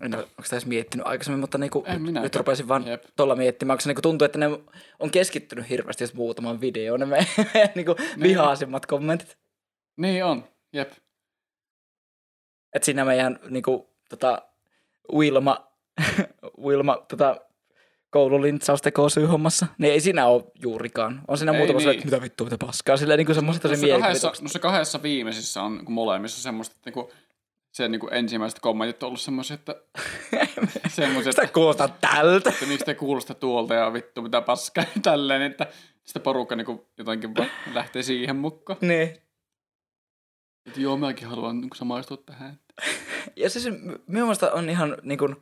En 0.00 0.14
ole, 0.14 0.22
onko 0.22 0.42
edes 0.52 0.66
miettinyt 0.66 1.06
aikaisemmin, 1.06 1.40
mutta 1.40 1.58
niinku, 1.58 1.84
En 1.86 2.02
nyt, 2.02 2.14
nyt 2.14 2.36
rupesin 2.36 2.68
vaan 2.68 2.86
Jep. 2.86 3.04
tuolla 3.16 3.36
miettimään, 3.36 3.76
koska 3.76 3.88
niinku 3.88 4.02
tuntuu, 4.02 4.24
että 4.24 4.38
ne 4.38 4.46
on 4.98 5.10
keskittynyt 5.10 5.68
hirveästi 5.68 6.04
jos 6.04 6.14
muutaman 6.14 6.60
videoon, 6.60 7.00
ne 7.00 7.06
meidän 7.06 7.70
niinku 7.74 7.96
vihaisimmat 8.22 8.86
kommentit. 8.86 9.38
Niin 9.96 10.24
on, 10.24 10.44
jep. 10.72 10.92
Että 12.74 12.86
siinä 12.86 13.04
meidän 13.04 13.38
niinku, 13.48 13.96
tota, 14.08 14.42
Wilma, 15.12 15.72
Wilma 16.64 17.04
tota, 17.08 17.36
koululintsaus 18.10 18.82
tekosyy 18.82 19.26
hommassa, 19.26 19.66
niin 19.78 19.92
ei 19.92 20.00
siinä 20.00 20.26
ole 20.26 20.44
juurikaan. 20.62 21.20
On 21.28 21.38
siinä 21.38 21.52
Ei 21.52 21.58
muutama 21.58 21.78
niin. 21.78 21.86
niin. 21.88 21.98
että 21.98 22.04
mitä 22.10 22.22
vittua, 22.22 22.44
mitä 22.44 22.66
paskaa. 22.66 22.96
Silleen 22.96 23.18
niinku 23.18 23.34
semmoiset 23.34 23.62
tosi 23.62 23.72
Noissa 23.72 23.86
kahdessa, 23.86 24.06
mielikuvitukset. 24.08 24.42
noissa 24.42 24.58
kahdessa 24.58 25.02
viimeisissä 25.02 25.62
on 25.62 25.74
niinku 25.76 25.92
molemmissa 25.92 26.42
semmoista, 26.42 26.74
että 26.76 26.90
niinku, 26.90 27.12
se 27.72 27.88
niinku 27.88 28.08
ensimmäiset 28.08 28.60
kommentit 28.60 29.02
on 29.02 29.06
ollut 29.06 29.20
semmoisia, 29.20 29.54
että 29.54 29.74
semmoiset, 30.96 31.32
Sitä 31.32 31.46
kuulostaa 31.46 31.88
tältä. 32.00 32.50
että 32.50 32.66
miksi 32.66 32.84
te 32.84 32.94
kuulosta 32.94 33.34
tuolta 33.34 33.74
ja 33.74 33.92
vittu 33.92 34.22
mitä 34.22 34.40
paskaa 34.40 34.84
ja 34.96 35.00
tälleen, 35.02 35.42
että 35.42 35.66
sitten 36.04 36.22
porukka 36.22 36.56
niinku 36.56 36.86
jotenkin 36.98 37.36
vaan 37.36 37.50
lähtee 37.74 38.02
siihen 38.02 38.36
mukaan. 38.36 38.78
Niin. 38.80 39.08
Että 40.66 40.80
joo, 40.80 40.96
mäkin 40.96 41.28
haluan 41.28 41.60
niinku 41.60 41.76
samaistua 41.76 42.16
tähän. 42.16 42.60
Ja 43.36 43.50
siis 43.50 43.64
minun 44.06 44.06
mielestä 44.06 44.52
on 44.52 44.70
ihan 44.70 44.96
niin 45.02 45.18
kuin, 45.18 45.36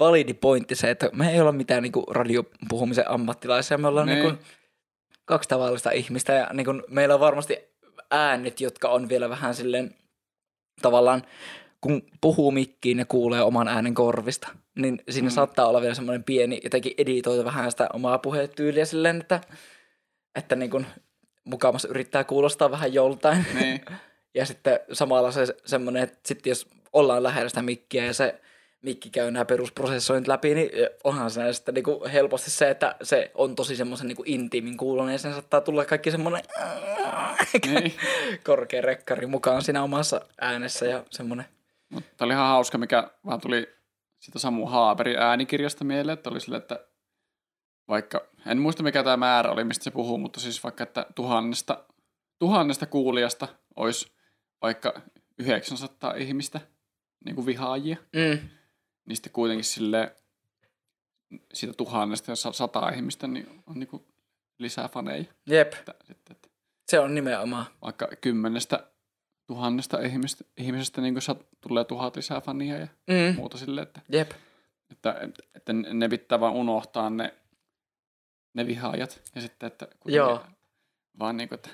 validi 0.00 0.34
pointti 0.34 0.74
se, 0.74 0.90
että 0.90 1.10
me 1.12 1.32
ei 1.32 1.40
olla 1.40 1.52
mitään 1.52 1.82
niin 1.82 1.92
kuin, 1.92 2.06
radiopuhumisen 2.10 3.10
ammattilaisia. 3.10 3.78
Me 3.78 3.88
ollaan 3.88 4.06
Niin. 4.06 4.18
niin 4.22 4.34
kuin, 4.36 4.46
kaksi 5.24 5.48
tavallista 5.48 5.90
ihmistä 5.90 6.32
ja 6.32 6.50
niin 6.52 6.64
kuin, 6.64 6.82
meillä 6.90 7.14
on 7.14 7.20
varmasti 7.20 7.58
äänet, 8.10 8.60
jotka 8.60 8.88
on 8.88 9.08
vielä 9.08 9.28
vähän 9.28 9.54
silleen 9.54 9.94
tavallaan, 10.82 11.22
kun 11.80 12.02
puhuu 12.20 12.50
mikkiin 12.50 12.98
ja 12.98 13.04
kuulee 13.06 13.42
oman 13.42 13.68
äänen 13.68 13.94
korvista, 13.94 14.48
niin 14.78 15.02
siinä 15.10 15.28
Mm. 15.28 15.32
saattaa 15.34 15.66
olla 15.68 15.80
vielä 15.80 15.94
semmoinen 15.94 16.24
pieni, 16.24 16.60
jotenkin 16.64 16.94
editoitu 16.98 17.44
vähän 17.44 17.70
sitä 17.70 17.88
omaa 17.92 18.18
puhetyyliä 18.18 18.84
silleen, 18.84 19.20
että, 19.20 19.40
että 20.34 20.56
niin 20.56 20.70
kuin, 20.70 20.86
mukamassa 21.44 21.88
yrittää 21.88 22.24
kuulostaa 22.24 22.70
vähän 22.70 22.94
joltain. 22.94 23.46
Niin, 23.60 23.80
Ja 24.36 24.46
sitten 24.46 24.80
samalla 24.92 25.30
se 25.30 25.46
semmoinen, 25.66 26.02
että 26.02 26.18
sitten 26.24 26.50
jos 26.50 26.66
ollaan 26.92 27.22
lähellä 27.22 27.48
sitä 27.48 27.62
mikkiä 27.62 28.04
ja 28.04 28.14
se 28.14 28.40
mikki 28.84 29.10
käy 29.10 29.30
nämä 29.30 29.44
perusprosessoinnit 29.44 30.28
läpi, 30.28 30.54
niin 30.54 30.70
onhan 31.04 31.30
se 31.30 31.52
sitten 31.52 31.74
niinku 31.74 32.06
helposti 32.12 32.50
se, 32.50 32.70
että 32.70 32.96
se 33.02 33.30
on 33.34 33.54
tosi 33.54 33.76
semmoisen 33.76 34.08
niinku 34.08 34.22
intiimin 34.26 34.76
kuulonen 34.76 35.12
ja 35.12 35.18
sen 35.18 35.32
saattaa 35.32 35.60
tulla 35.60 35.84
kaikki 35.84 36.10
semmoinen 36.10 36.42
niin. 37.66 37.92
korkea 38.46 38.82
rekkari 38.82 39.26
mukaan 39.26 39.62
siinä 39.62 39.82
omassa 39.82 40.20
äänessä 40.40 40.86
ja 40.86 41.04
semmoinen. 41.10 41.46
Mutta 41.88 42.24
oli 42.24 42.32
ihan 42.32 42.48
hauska, 42.48 42.78
mikä 42.78 43.10
vaan 43.26 43.40
tuli 43.40 43.68
sitä 44.18 44.38
Samu 44.38 44.66
Haaberin 44.66 45.18
äänikirjasta 45.18 45.84
mieleen, 45.84 46.14
että 46.14 46.30
oli 46.30 46.40
sille, 46.40 46.56
että 46.56 46.86
vaikka, 47.88 48.26
en 48.46 48.58
muista 48.58 48.82
mikä 48.82 49.04
tämä 49.04 49.16
määrä 49.16 49.50
oli, 49.50 49.64
mistä 49.64 49.84
se 49.84 49.90
puhuu, 49.90 50.18
mutta 50.18 50.40
siis 50.40 50.64
vaikka, 50.64 50.82
että 50.82 51.06
tuhannesta, 51.14 51.84
tuhannesta 52.38 52.86
kuulijasta 52.86 53.48
olisi 53.76 54.12
vaikka 54.62 55.00
900 55.38 56.14
ihmistä 56.14 56.60
niin 57.24 57.34
kuin 57.34 57.46
vihaajia, 57.46 57.96
Mm. 58.12 58.38
Niin 59.06 59.16
sitten 59.16 59.32
kuitenkin 59.32 59.64
sille 59.64 60.16
siitä 61.52 61.74
tuhannesta 61.74 62.30
ja 62.32 62.36
sa- 62.36 62.52
sata 62.52 62.88
ihmistä 62.88 63.26
niin 63.26 63.62
on 63.66 63.78
niin 63.80 63.88
kuin 63.88 64.04
lisää 64.58 64.88
faneja. 64.88 65.24
Jep, 65.46 65.72
Että, 65.74 65.94
että, 66.10 66.32
että 66.32 66.48
se 66.88 67.00
on 67.00 67.14
nimenomaan. 67.14 67.66
vaikka 67.82 68.08
kymmenestä 68.20 68.86
tuhannesta 69.46 70.00
ihmistä, 70.00 70.44
ihmisestä 70.56 71.00
niin 71.00 71.14
kuin 71.14 71.22
sat, 71.22 71.46
tulee 71.60 71.84
tuhat 71.84 72.16
lisää 72.16 72.40
fania 72.40 72.78
ja 72.78 72.86
Mm. 73.06 73.36
muuta 73.36 73.58
silleen, 73.58 73.86
että 73.86 74.00
Jep, 74.08 74.30
että, 74.90 75.20
että 75.54 75.72
ne 75.72 76.08
pitää 76.08 76.40
vaan 76.40 76.52
unohtaa 76.54 77.10
ne, 77.10 77.34
ne 78.54 78.66
vihaajat. 78.66 79.22
Ja 79.34 79.40
sitten, 79.40 79.66
että 79.66 79.88
Joo. 80.04 80.44
vaan 81.18 81.36
niin 81.36 81.48
kuin, 81.48 81.56
että 81.56 81.70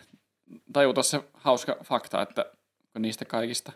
tajuta 0.72 1.02
se 1.02 1.24
hauska 1.34 1.76
fakta, 1.84 2.22
että 2.22 2.52
kun 2.92 3.02
niistä 3.02 3.24
kaikista 3.24 3.72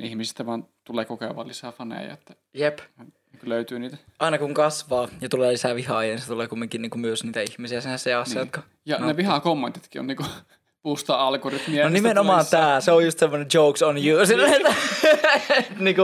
ihmisistä 0.00 0.46
vaan 0.46 0.66
tulee 0.84 1.04
koko 1.04 1.24
ajan 1.24 1.36
vaan 1.36 1.48
lisää 1.48 1.72
faneja, 1.72 2.12
että 2.12 2.34
jep. 2.54 2.78
niin 2.98 3.12
kuin 3.40 3.48
löytyy 3.48 3.78
niitä. 3.78 3.96
Aina 4.18 4.38
kun 4.38 4.54
kasvaa 4.54 5.08
ja 5.20 5.28
tulee 5.28 5.52
lisää 5.52 5.74
vihaajia, 5.74 6.14
niin 6.14 6.22
se 6.22 6.26
tulee 6.28 6.48
kumminkin 6.48 6.82
niinku 6.82 6.98
myös 6.98 7.24
niitä 7.24 7.40
ihmisiä 7.40 7.80
sen 7.80 7.98
seassa, 7.98 8.34
Niin. 8.34 8.40
jotka 8.46 8.62
Ja 8.86 8.98
No. 8.98 9.06
ne 9.06 9.16
vihaa 9.16 9.40
kommentitkin 9.40 10.00
on 10.00 10.06
niinku 10.06 10.24
boostaa 10.82 11.26
algoritmia. 11.26 11.84
No 11.84 11.90
nimenomaan 11.90 12.44
tää, 12.50 12.80
se 12.80 12.92
on 12.92 13.04
just 13.04 13.18
semmoinen 13.18 13.48
jokes 13.54 13.82
on 13.82 14.06
you, 14.06 14.26
silleen, 14.26 14.54
että 14.54 14.74
niinku, 15.78 16.02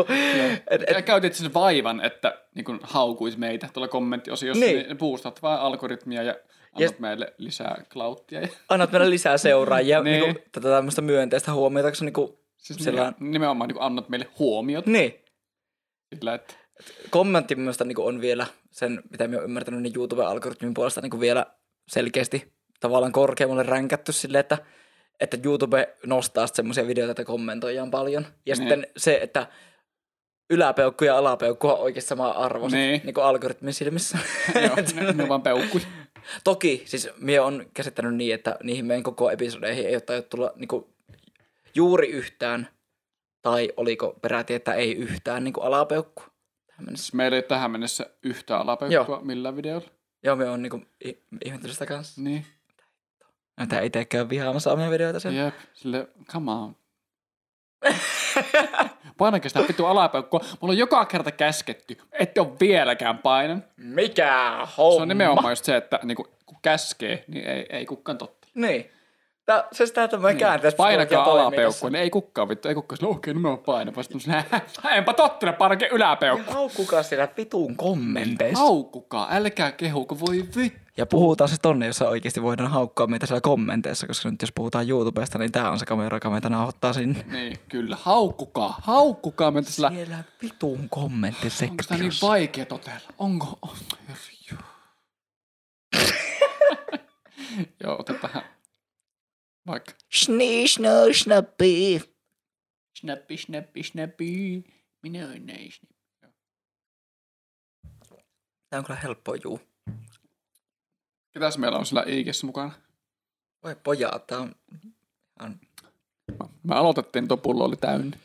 et, 0.71 0.81
Ja 0.91 0.99
et, 0.99 1.05
käytit 1.07 1.35
sen 1.35 1.55
vaivan, 1.55 2.01
että 2.05 2.39
niin 2.55 2.65
kun 2.65 2.81
haukuit 2.83 3.37
meitä 3.37 3.69
tuolla 3.73 3.89
kommenttiosiossa, 3.89 4.65
niin, 4.65 4.77
Niin. 4.77 4.89
niin 4.89 4.99
boostat 4.99 5.43
vaan 5.43 5.61
algoritmia 5.61 6.23
ja 6.23 6.35
annat 6.73 6.95
Ja- 6.95 7.01
meille 7.01 7.35
lisää 7.39 7.83
klauttia. 7.93 8.49
Annat 8.69 8.93
meille 8.93 9.11
lisää 9.11 9.39
seuraajia, 9.39 10.03
Niin. 10.03 10.23
niinku, 10.23 10.41
tätä 10.53 10.69
tämmöistä 10.69 11.03
myönteistä 11.03 11.53
huomiota, 11.53 11.91
koska 11.91 12.05
niinku, 12.05 12.39
siis 12.65 12.85
Sillä- 12.85 13.13
nimenomaan, 13.21 13.69
niin 13.69 13.81
annat 13.81 14.09
meille 14.09 14.27
huomiot 14.39 14.87
niin, 14.87 15.15
sillä, 16.15 16.35
että 16.35 16.55
kommentti 17.11 17.55
minusta 17.55 17.85
niinku 17.85 18.07
on 18.07 18.21
vielä 18.21 18.47
sen, 18.71 19.03
mitä 19.11 19.27
minä 19.29 19.39
olen 19.39 19.45
ymmärtänyt, 19.49 19.83
niin 19.83 19.95
YouTube-algoritmin 19.97 20.75
puolesta 20.75 21.01
niinku 21.01 21.21
vielä 21.21 21.47
selkeästi 21.89 22.53
tavallaan 22.81 23.13
korkeammalle 23.13 23.63
ränkätty 23.63 24.13
silleen, 24.13 24.41
että, 24.41 24.59
että 25.21 25.39
YouTube 25.45 25.97
nostaa 26.07 26.47
semmoisia 26.47 26.87
videoita, 26.87 27.11
että 27.11 27.25
kommentoidaan 27.25 27.91
paljon. 27.91 28.27
Ja 28.47 28.55
Niin. 28.55 28.57
sitten 28.57 28.87
se, 28.97 29.19
että 29.23 29.47
yläpeukku 30.51 31.05
ja 31.05 31.19
alapeukku 31.19 31.69
on 31.69 31.79
oikeasti 31.79 32.09
sama 32.09 32.31
arvo 32.31 32.69
Niin. 32.69 32.73
niin. 32.91 33.01
niin 33.05 33.19
algoritmin 33.25 33.75
silmissä. 33.75 34.19
joo, 34.67 34.77
ne, 34.95 35.13
ne 35.13 35.29
vaan 35.29 35.43
peukkui. 35.43 35.81
Toki, 36.45 36.83
siis 36.87 37.09
minä 37.21 37.43
on 37.43 37.67
käsittänyt 37.75 38.15
niin, 38.15 38.35
että 38.35 38.57
niihin 38.63 38.85
meidän 38.87 39.03
koko 39.03 39.31
episodeihin 39.31 39.87
ei 39.87 39.95
ole 39.95 40.01
tajuttu 40.01 40.37
tulla 40.37 40.53
niinku 40.57 40.94
juuri 41.75 42.09
yhtään, 42.09 42.69
tai 43.43 43.73
oliko 43.77 44.19
peräti, 44.23 44.55
että 44.55 44.75
ei 44.75 44.93
yhtään 44.97 45.45
niinku 45.45 45.61
alapeukku. 45.61 46.23
Tähän 46.67 46.85
mennessä. 46.85 47.05
Siis 47.05 47.15
meillä 47.15 47.37
ei 47.37 47.43
tähän 47.43 47.71
mennessä 47.71 48.07
yhtä 48.23 48.59
alapeukkua 48.59 49.21
millään 49.23 49.57
videolla. 49.57 49.89
Joo, 50.23 50.37
me 50.37 50.49
on 50.51 50.63
niinku 50.63 50.83
i- 51.07 51.23
ihmetellyt 51.45 51.73
sitä 51.75 51.87
kanssa. 51.87 52.21
Niin, 52.21 52.47
Mä 53.71 53.79
en 53.79 53.85
itsekään 53.85 54.29
vihaamassa 54.29 54.73
omia 54.73 54.91
videoita 54.91 55.21
sen. 55.21 55.37
jep, 55.37 55.55
sille, 55.75 56.09
come 56.33 56.51
on. 56.53 56.77
Painakaa 59.19 59.49
sitä 59.49 59.61
vittu 59.69 59.87
alapeukkua. 59.87 60.41
Mulla 60.61 60.73
on 60.73 60.79
joka 60.79 61.05
kerta 61.05 61.31
käsketty. 61.31 61.97
Ette 62.13 62.41
ole 62.41 62.53
vieläkään 62.61 63.19
painan. 63.19 63.65
Mikä 63.77 64.67
homma? 64.77 64.97
Se 64.97 65.03
on 65.03 65.09
nimenomaan 65.09 65.53
just 65.53 65.65
se, 65.65 65.77
että 65.77 66.01
niin 66.03 66.17
kun 66.17 66.57
käskee, 66.63 67.25
niin 67.29 67.45
ei, 67.47 67.67
ei 67.71 67.87
kukaan 67.87 68.19
totta. 68.19 68.49
Niin. 68.55 68.91
Tää, 69.47 69.69
se 69.73 69.87
sitä, 69.87 70.05
että 70.05 70.17
mä 70.19 70.29
Niin. 70.29 70.39
kääntäis 70.39 70.75
Painakaa 70.75 71.25
alapeukkua, 71.25 71.91
niin 71.91 72.03
ei 72.03 72.11
kukaan 72.11 72.49
vittu, 72.49 72.69
ei 72.69 72.75
kukaan 72.75 72.97
sillä, 72.97 73.11
okei, 73.11 73.35
no 73.35 73.41
mä 73.41 73.49
oon 73.49 73.59
paina. 73.59 73.93
Vasta 73.97 74.19
sinä, 74.19 74.45
enpä 74.97 75.13
tottele, 75.13 75.53
painakin 75.53 75.89
yläpeukku. 75.93 76.53
Haukkukaa 76.53 77.03
siellä 77.03 77.29
vitun 77.37 77.77
kommenteissa. 77.77 78.59
Haukkukaa, 78.65 79.29
älkää 79.31 79.73
kehuko, 79.73 80.21
voi 80.21 80.45
vittu. 80.57 80.85
Ja 80.97 81.07
puhutaan 81.07 81.51
se 81.51 81.57
tonne, 81.63 81.87
jossa 81.87 82.09
oikeasti 82.09 82.43
voidaan 82.43 82.71
haukkaa 82.71 83.07
meitä 83.07 83.27
siellä 83.27 83.41
kommenteissa, 83.41 84.07
koska 84.07 84.31
nyt 84.31 84.43
jos 84.43 84.53
puhutaan 84.53 84.89
YouTubesta, 84.89 85.39
niin 85.39 85.53
tää 85.53 85.71
on 85.71 85.79
se 85.79 85.87
kamera, 85.87 86.17
joka 86.17 86.31
meitä 86.31 86.49
nauhoittaa 86.49 86.93
sinne. 86.93 87.25
Niin, 87.31 87.59
kyllä, 87.69 87.97
haukkukaa, 88.01 88.79
haukkukaa 88.83 89.51
meitä 89.51 89.71
sillä. 89.71 89.91
Siellä 89.91 90.25
vitun 90.43 90.89
Onko 90.97 91.11
tämä 91.89 92.01
niin 92.01 92.13
vaikea 92.23 92.67
totella? 92.67 93.09
Onko? 93.19 93.59
Oh. 93.63 93.75
Joo, 97.85 97.97
otetaan 97.99 98.43
vaikka. 99.67 99.93
Snee, 100.13 100.67
snoo, 100.67 101.13
snappi. 101.13 102.01
Snappi, 103.01 103.37
snappi, 103.37 103.83
snappi. 103.83 104.65
Minä 105.03 105.27
olen 105.27 105.47
näin 105.47 105.73
snappi. 105.73 105.95
Tää 108.71 108.79
on 108.79 108.85
kyllä 108.85 109.01
helppo 109.01 109.35
juu. 109.35 109.61
Ketäs 111.33 111.59
meillä 111.59 111.79
on 111.79 111.87
sillä 111.87 112.05
IGssä 112.07 112.47
mukana? 112.47 112.73
Voi 113.63 113.77
pojat, 113.85 114.27
tää 114.27 114.39
on... 114.39 114.55
on 115.41 115.61
Me 116.63 116.75
aloitettiin, 116.75 117.29
tuo 117.29 117.37
pullo 117.37 117.65
oli 117.65 117.77
täynnä. 117.77 118.17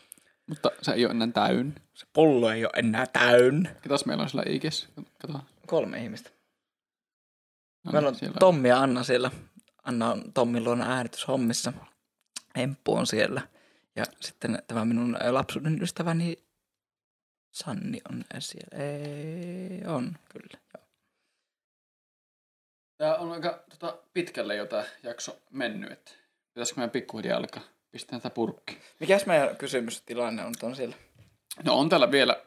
Mutta 0.47 0.71
se 0.81 0.91
ei 0.91 1.05
ole 1.05 1.11
enää 1.11 1.27
täynnä. 1.27 1.73
Se 1.93 2.05
pullo 2.13 2.51
ei 2.51 2.65
ole 2.65 2.71
enää 2.75 3.05
täynnä. 3.05 3.75
Ketäs 3.81 4.05
meillä 4.05 4.23
on 4.23 4.53
IGS? 4.53 4.89
Kato. 5.21 5.39
Kolme 5.67 6.03
ihmistä. 6.03 6.29
No, 7.83 7.91
Meillä 7.91 8.09
on 8.09 8.15
siellä 8.15 8.37
Tommi 8.39 8.69
ja 8.69 8.79
Anna 8.79 9.03
siellä. 9.03 9.31
Anna 9.89 10.11
on 10.11 10.33
Tommin 10.33 10.63
luona 10.63 10.95
äänityshommissa. 10.95 11.73
Emppu 12.55 12.95
on 12.95 13.07
siellä. 13.07 13.41
Ja 13.95 14.03
sitten 14.19 14.63
tämä 14.67 14.85
minun 14.85 15.17
lapsuuden 15.29 15.81
ystäväni 15.81 16.37
Sanni 17.51 18.01
on 18.11 18.23
siellä. 18.39 18.83
Ei, 18.83 19.85
on 19.87 20.15
kyllä. 20.31 20.59
Joo. 20.73 20.85
Tää 22.97 23.15
on 23.17 23.31
aika 23.31 23.63
tota, 23.69 23.97
pitkälle 24.13 24.55
jo 24.55 24.65
tää 24.65 24.85
jakso 25.03 25.41
mennyt, 25.51 25.91
että 25.91 26.11
pitäisikö 26.53 26.79
meidän 26.79 26.91
pikkuhiljaa 26.91 27.37
alkaa 27.37 27.63
pistää 27.91 28.19
tätä 28.19 28.33
purkki. 28.33 28.77
Mikäs 28.99 29.25
meidän 29.25 29.57
kysymystilanne 29.57 30.45
on 30.45 30.53
on 30.61 30.75
siellä? 30.75 30.95
No 31.63 31.73
on 31.73 31.89
täällä 31.89 32.11
vielä 32.11 32.45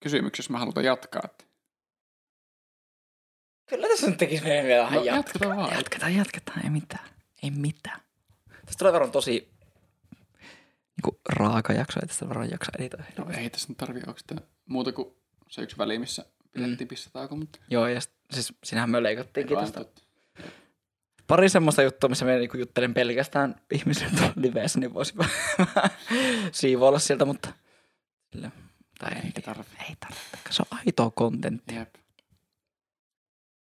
kysymyksiä, 0.00 0.42
jos 0.42 0.50
mä 0.50 0.58
halutaan 0.58 0.86
jatkaa. 0.86 1.22
Että... 1.24 1.44
Kyllä 3.68 3.88
tässä 3.88 4.06
nyt 4.06 4.16
tekisi 4.16 4.44
meidän 4.44 4.66
vielä 4.66 4.84
vähän 4.84 4.98
No, 4.98 5.04
jatkaa. 5.04 5.16
jatketaan 5.18 5.56
vaan. 5.56 5.74
Jatketaan, 5.76 6.16
jatketaan, 6.16 6.64
ei 6.64 6.70
mitään. 6.70 7.04
Ei 7.42 7.50
mitään. 7.50 8.00
Tästä 8.66 8.78
tulee 8.78 8.92
varmaan 8.92 9.12
tosi 9.12 9.30
niin 10.96 11.02
kuin 11.04 11.16
raaka 11.28 11.72
jakso, 11.72 12.00
ei 12.02 12.06
tästä 12.08 12.28
varmaan 12.28 12.50
jaksa 12.50 12.72
editoida. 12.78 13.04
No 13.18 13.26
ei 13.38 13.50
tässä 13.50 13.68
nyt 13.68 13.78
tarvii 13.78 14.02
oikeastaan 14.06 14.40
muuta 14.66 14.92
kuin 14.92 15.14
se 15.48 15.62
yksi 15.62 15.78
väli, 15.78 15.98
missä 15.98 16.26
pidettiin 16.52 16.86
mm. 16.86 16.88
pistetääkö, 16.88 17.34
mutta... 17.34 17.58
Joo, 17.70 17.86
ja 17.86 18.00
siis 18.30 18.52
sinähän 18.64 18.90
me 18.90 19.02
leikattiinkin 19.02 19.58
tästä. 19.58 19.80
totta. 19.80 20.02
Pari 21.26 21.48
semmoista 21.48 21.82
juttua, 21.82 22.08
missä 22.08 22.24
me 22.24 22.38
niinku 22.38 22.56
juttelen 22.56 22.94
pelkästään 22.94 23.54
ihmisille 23.72 24.10
tuolla 24.16 24.32
liveissä, 24.36 24.80
niin 24.80 24.94
voisi 24.94 25.14
siivoilla 26.52 26.98
sieltä, 26.98 27.24
mutta... 27.24 27.52
sille- 28.32 28.52
Tai 28.98 29.12
ei, 29.12 29.20
Eikä 29.24 29.40
tarvi. 29.40 29.64
ei 29.88 29.96
tarvitse, 30.00 30.38
se 30.50 30.62
on 30.72 30.78
aitoa 30.86 31.10
kontenttia. 31.10 31.78
Jep. 31.78 31.94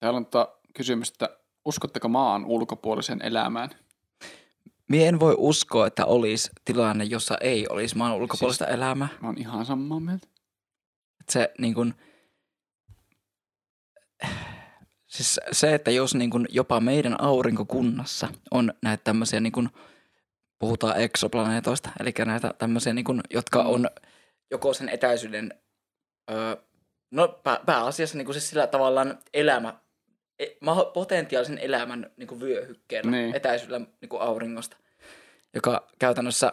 Täällä 0.00 0.16
on 0.16 0.26
tota 0.26 0.58
kysymys, 0.74 1.10
että 1.10 1.38
uskotteko 1.64 2.08
maan 2.08 2.44
ulkopuolisen 2.44 3.22
elämään? 3.22 3.70
Mie 4.88 5.08
en 5.08 5.20
voi 5.20 5.34
uskoa, 5.38 5.86
että 5.86 6.06
olisi 6.06 6.50
tilanne, 6.64 7.04
jossa 7.04 7.36
ei 7.40 7.66
olisi 7.68 7.96
maan 7.96 8.14
ulkopuolista 8.14 8.64
siis... 8.64 8.74
elämää. 8.74 9.08
Mä 9.20 9.28
oon 9.28 9.38
ihan 9.38 9.66
samaa 9.66 10.00
mieltä. 10.00 10.28
Et 11.20 11.28
se 11.28 11.52
niin 11.58 11.74
kuin, 11.74 11.94
siis 15.06 15.40
se, 15.52 15.74
että 15.74 15.90
jos 15.90 16.14
niin 16.14 16.30
kuin 16.30 16.46
jopa 16.50 16.80
meidän 16.80 17.20
aurinkokunnassa 17.20 18.28
on 18.50 18.74
näitä 18.82 19.04
tämmöisiä, 19.04 19.40
niin 19.40 19.52
kuin, 19.52 19.68
puhutaan 20.58 21.00
eksoplaneetoista, 21.00 21.90
eli 22.00 22.12
näitä 22.24 22.54
tämmöisiä, 22.58 22.92
niin 22.92 23.04
kuin, 23.04 23.20
jotka 23.30 23.62
on 23.62 23.90
joko 24.50 24.74
sen 24.74 24.88
etäisyyden, 24.88 25.54
öö, 26.30 26.56
no 27.10 27.28
pää, 27.28 27.60
pääasiassa 27.66 28.16
niin 28.16 28.26
kuin 28.26 28.34
siis 28.34 28.50
sillä 28.50 28.66
tavallaan 28.66 29.18
elämä, 29.34 29.80
potentiaalisen 30.94 31.58
elämän 31.58 32.10
niin 32.16 32.26
kuin 32.26 32.40
vyöhykkeenä 32.40 33.10
Niin. 33.10 33.34
etäisyydellä 33.36 33.86
niin 34.00 34.08
kuin 34.08 34.22
auringosta, 34.22 34.76
joka 35.54 35.88
käytännössä 35.98 36.52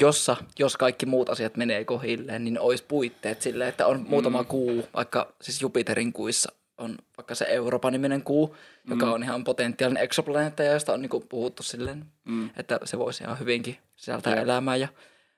jossa, 0.00 0.36
jos 0.58 0.76
kaikki 0.76 1.06
muut 1.06 1.30
asiat 1.30 1.56
menee 1.56 1.84
kohilleen, 1.84 2.44
niin 2.44 2.60
olisi 2.60 2.84
puitteet 2.88 3.42
sille, 3.42 3.68
että 3.68 3.86
on 3.86 4.04
muutama 4.08 4.42
Mm. 4.42 4.46
kuu, 4.48 4.88
vaikka 4.94 5.32
siis 5.42 5.62
Jupiterin 5.62 6.12
kuissa 6.12 6.52
on 6.78 6.98
vaikka 7.16 7.34
se 7.34 7.44
Euroopan-niminen 7.48 8.22
kuu, 8.22 8.56
joka 8.88 9.06
Mm. 9.06 9.12
on 9.12 9.22
ihan 9.22 9.44
potentiaalinen 9.44 10.02
eksoplaneetta, 10.04 10.62
ja 10.62 10.72
josta 10.72 10.92
on 10.92 11.00
niin 11.02 11.22
puhuttu 11.28 11.62
silleen, 11.62 12.04
Mm. 12.24 12.50
että 12.56 12.80
se 12.84 12.98
voisi 12.98 13.24
ihan 13.24 13.38
hyvinkin 13.38 13.78
sisältää 13.96 14.34
Jep. 14.34 14.42
elämää. 14.42 14.76
Ja 14.76 14.88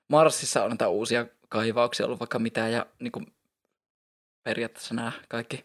Marsissa 0.09 0.65
on 0.65 0.71
näitä 0.71 0.89
uusia 0.89 1.27
kaivauksia 1.49 2.07
ollut 2.07 2.21
vaikka 2.21 2.39
mitä, 2.39 2.69
ja 2.69 2.87
niin 2.99 3.13
kuin 3.13 3.27
periaatteessa 4.43 4.95
nämä 4.95 5.13
kaikki 5.29 5.65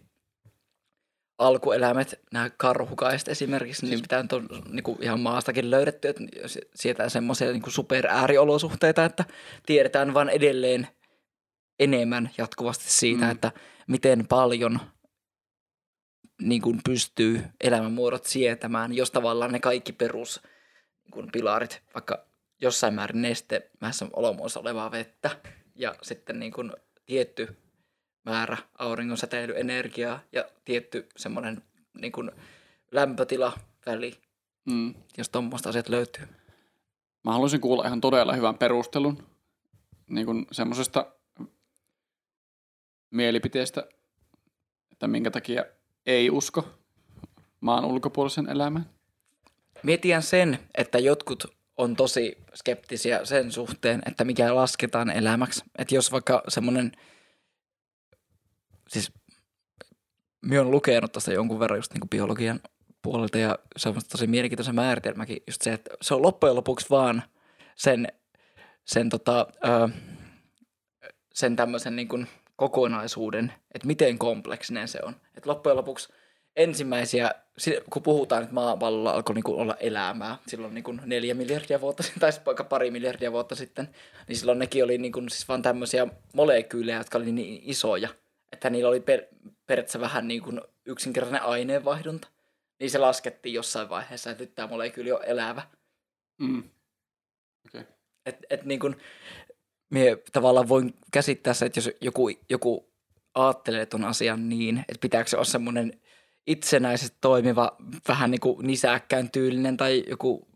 alkueläimet, 1.38 2.20
nämä 2.34 2.50
karhukaiset 2.50 3.28
esimerkiksi, 3.28 3.82
niin 3.82 3.90
Siis- 3.90 4.02
pitää 4.02 4.22
nyt 4.22 4.34
on 4.34 4.48
niin 4.70 4.84
kuin 4.84 5.04
ihan 5.04 5.20
maastakin 5.20 5.72
löydetty, 5.72 6.08
että 6.08 6.24
si- 6.46 6.70
sieltä 6.76 7.10
semmoisia 7.10 7.52
niin 7.52 7.64
superääriolosuhteita, 7.68 9.06
että 9.06 9.26
tiedetään 9.66 10.14
vain 10.14 10.30
edelleen 10.30 10.88
enemmän 11.80 12.30
jatkuvasti 12.38 12.86
siitä, 12.92 13.22
Mm. 13.22 13.26
mm. 13.26 13.32
että 13.32 13.52
miten 13.88 14.28
paljon 14.28 14.80
niin 16.42 16.62
kuin 16.62 16.80
pystyy 16.86 17.44
elämänmuodot 17.62 18.26
sietämään, 18.26 18.94
jos 18.94 19.12
tavallaan 19.12 19.52
ne 19.52 19.60
kaikki 19.60 19.94
perus 19.94 20.42
niin 21.04 21.12
kuin 21.12 21.30
pilarit, 21.32 21.82
vaikka 21.94 22.26
jossain 22.62 22.94
määrin 22.94 23.22
nestemässä 23.22 24.06
olomuodossa 24.14 24.60
olevaa 24.60 24.92
vettä 24.92 25.30
ja 25.76 25.96
sitten 26.02 26.40
niin 26.40 26.52
kuin 26.52 26.72
tietty 27.06 27.58
määrä 28.28 28.58
auringon 28.78 29.18
säteilyenergiaa 29.18 30.20
ja 30.32 30.46
tietty 30.66 31.10
semmoinen 31.18 31.62
niin 32.02 32.12
kuin 32.12 32.32
lämpötila 32.92 33.60
väli, 33.86 34.20
Mm. 34.66 34.94
jos 35.18 35.30
tuommoista 35.30 35.70
asiat 35.70 35.90
löytyy. 35.90 36.28
Mä 37.24 37.32
haluaisin 37.32 37.62
kuulla 37.62 37.86
ihan 37.86 38.02
todella 38.02 38.34
hyvän 38.34 38.58
perustelun 38.58 39.28
niin 40.10 40.26
kuin 40.26 40.46
semmoisesta 40.52 41.06
mielipiteestä, 43.12 43.88
että 44.92 45.08
minkä 45.08 45.32
takia 45.32 45.66
ei 46.06 46.30
usko 46.30 46.68
maan 47.62 47.86
ulkopuolisen 47.86 48.50
elämään. 48.50 48.90
Mietin 49.84 50.22
sen, 50.22 50.60
että 50.76 51.00
jotkut 51.00 51.46
on 51.78 51.96
tosi 51.96 52.38
skeptisiä 52.56 53.26
sen 53.26 53.52
suhteen, 53.52 54.02
että 54.06 54.24
mikä 54.24 54.56
lasketaan 54.56 55.10
elämäksi. 55.10 55.64
Että 55.78 55.96
jos 55.96 56.12
vaikka 56.12 56.44
semmoinen, 56.48 56.92
siis 58.88 59.12
minä 60.42 60.62
olen 60.62 60.72
lukenut 60.72 61.12
tästä 61.12 61.34
jonkun 61.34 61.60
verran 61.60 61.78
just 61.78 61.94
niin 61.94 62.10
biologian 62.10 62.60
puolelta 63.02 63.38
ja 63.38 63.60
se 63.78 63.90
on 63.90 63.96
tosi 64.12 64.28
mielenkiintoinen 64.28 64.76
määritelmäkin 64.76 65.44
just 65.48 65.62
se, 65.62 65.74
että 65.74 65.90
se 66.02 66.14
on 66.14 66.22
loppujen 66.22 66.56
lopuksi 66.56 66.90
vaan 66.90 67.24
sen, 67.76 68.08
sen, 68.86 69.10
tota, 69.10 69.48
sen 71.34 71.56
tämmöisen 71.56 71.96
niin 71.96 72.08
kuin 72.08 72.28
kokonaisuuden, 72.56 73.54
että 73.74 73.88
miten 73.88 74.18
kompleksinen 74.18 74.88
se 74.88 75.00
on. 75.04 75.16
Että 75.38 75.50
loppujen 75.50 75.78
lopuksi 75.78 76.14
ensimmäisiä, 76.56 77.32
si- 77.58 77.82
kun 77.90 78.04
puhutaan, 78.04 78.44
että 78.44 78.54
maapallolla 78.54 79.12
alkoi 79.12 79.36
niin 79.36 79.44
kuin 79.44 79.62
olla 79.62 79.76
elämää 79.80 80.38
silloin 80.48 80.74
niin 80.74 80.84
kuin 80.84 81.02
neljä 81.06 81.34
miljardia 81.34 81.82
vuotta 81.82 82.04
sitten, 82.04 82.22
tai 82.22 82.32
vaikka 82.46 82.64
pari 82.64 82.92
miljardia 82.92 83.32
vuotta 83.32 83.56
sitten, 83.56 83.90
niin 84.28 84.36
silloin 84.36 84.60
nekin 84.60 84.84
oli 84.84 84.98
niin 84.98 85.12
kuin 85.12 85.30
siis 85.30 85.48
vaan 85.48 85.62
tämmöisiä 85.62 86.08
molekyylejä, 86.34 86.98
jotka 86.98 87.18
oli 87.18 87.32
niin 87.32 87.62
isoja, 87.64 88.10
että 88.52 88.70
niillä 88.70 88.90
oli 88.90 89.00
per, 89.00 89.26
periaatteessa 89.66 90.00
vähän 90.00 90.28
niin 90.28 90.42
kuin 90.42 90.62
yksinkertainen 90.86 91.42
aineenvaihdunta. 91.42 92.28
Niin 92.80 92.92
se 92.92 92.98
laskettiin 92.98 93.54
jossain 93.54 93.90
vaiheessa, 93.90 94.32
että 94.32 94.44
nyt 94.44 94.56
tämä 94.56 94.68
molekyyli 94.68 95.12
on 95.12 95.24
elävä. 95.24 95.62
Mm. 96.38 96.64
Okay. 97.68 97.84
Et, 98.26 98.38
et 98.50 98.66
niin 98.66 98.80
kuin, 98.80 98.96
mie 99.90 100.18
tavallaan 100.32 100.70
voin 100.70 100.94
käsittää 101.12 101.54
se, 101.54 101.66
että 101.66 101.78
jos 101.78 101.90
joku, 102.02 102.30
joku 102.50 102.90
ajattelee 103.36 103.86
ton 103.86 104.04
asian 104.04 104.50
niin, 104.50 104.78
että 104.78 105.02
pitääkö 105.02 105.30
se 105.30 105.36
olla 105.36 105.46
semmoinen 105.46 106.02
itsenäisesti 106.48 107.18
toimiva, 107.22 107.76
vähän 108.08 108.32
niin 108.32 108.42
kuin 108.42 108.68
nisäkkään 108.68 109.32
tyylinen 109.32 109.78
tai 109.78 110.04
joku, 110.10 110.48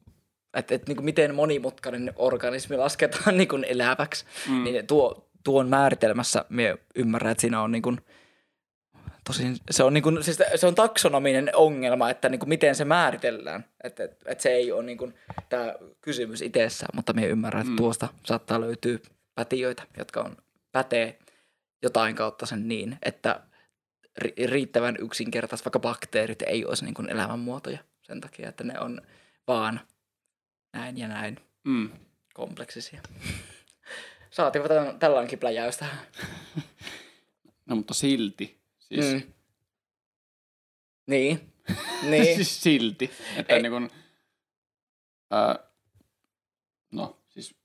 että 0.53 0.75
et, 0.75 0.87
niin 0.87 0.95
kuin 0.95 1.05
miten 1.05 1.35
monimutkainen 1.35 2.13
organismi 2.15 2.77
lasketaan 2.77 3.37
niin 3.37 3.47
kuin 3.47 3.63
eläväksi, 3.63 4.25
Mm. 4.47 4.53
mm. 4.53 4.63
niin 4.63 4.87
tuo, 4.87 5.30
tuon 5.43 5.69
määritelmässä 5.69 6.45
me 6.49 6.77
ymmärrän, 6.95 7.31
että 7.31 7.41
siinä 7.41 7.61
on 7.61 7.71
niin 7.71 7.81
kuin, 7.81 8.01
tosin 9.27 9.57
se 9.71 9.83
on, 9.83 9.93
niin 9.93 10.03
kuin, 10.03 10.23
siis 10.23 10.39
se 10.55 10.67
on 10.67 10.75
taksonominen 10.75 11.49
ongelma, 11.55 12.09
että 12.09 12.29
niin 12.29 12.39
kuin 12.39 12.49
miten 12.49 12.75
se 12.75 12.85
määritellään, 12.85 13.65
että 13.83 14.03
et, 14.03 14.17
et 14.25 14.41
se 14.41 14.49
ei 14.49 14.71
ole 14.71 14.83
niin 14.83 14.97
kuin 14.97 15.13
tämä 15.49 15.73
kysymys 16.01 16.41
itsessään, 16.41 16.89
mutta 16.95 17.13
me 17.13 17.25
ymmärrän, 17.27 17.61
että 17.61 17.71
Mm. 17.71 17.77
tuosta 17.77 18.07
saattaa 18.25 18.61
löytyä 18.61 18.97
pätiöitä, 19.35 19.83
jotka 19.97 20.21
on 20.21 20.37
pätee 20.71 21.19
jotain 21.83 22.15
kautta 22.15 22.45
sen 22.45 22.67
niin, 22.67 22.97
että 23.03 23.39
ri- 24.23 24.47
riittävän 24.49 24.95
yksinkertaisesti, 24.99 25.65
vaikka 25.65 25.79
bakteerit 25.79 26.41
ei 26.41 26.65
olisi 26.65 26.85
niin 26.85 26.93
kuin 26.93 27.09
elämänmuotoja 27.09 27.79
sen 28.01 28.21
takia, 28.21 28.49
että 28.49 28.63
ne 28.63 28.79
on 28.79 29.01
vaan 29.47 29.79
näin 30.73 30.97
ja 30.97 31.07
näin 31.07 31.37
Mm. 31.63 31.89
kompleksisia. 32.33 33.01
Saatiinko 34.31 34.67
tämän, 34.69 34.99
tällainenkin 34.99 35.39
pläjäystä? 35.39 35.85
No 37.65 37.75
mutta 37.75 37.93
silti. 37.93 38.61
Siis, 38.79 39.13
Mm. 39.13 39.21
Niin. 41.07 41.53
Niin. 42.03 42.25
siis 42.35 42.63
silti. 42.63 43.11
Että 43.35 43.53
Ei. 43.55 43.61
niin 43.61 43.71
kuin, 43.71 43.89
ää, 45.31 45.59
no 46.91 47.17
siis 47.29 47.55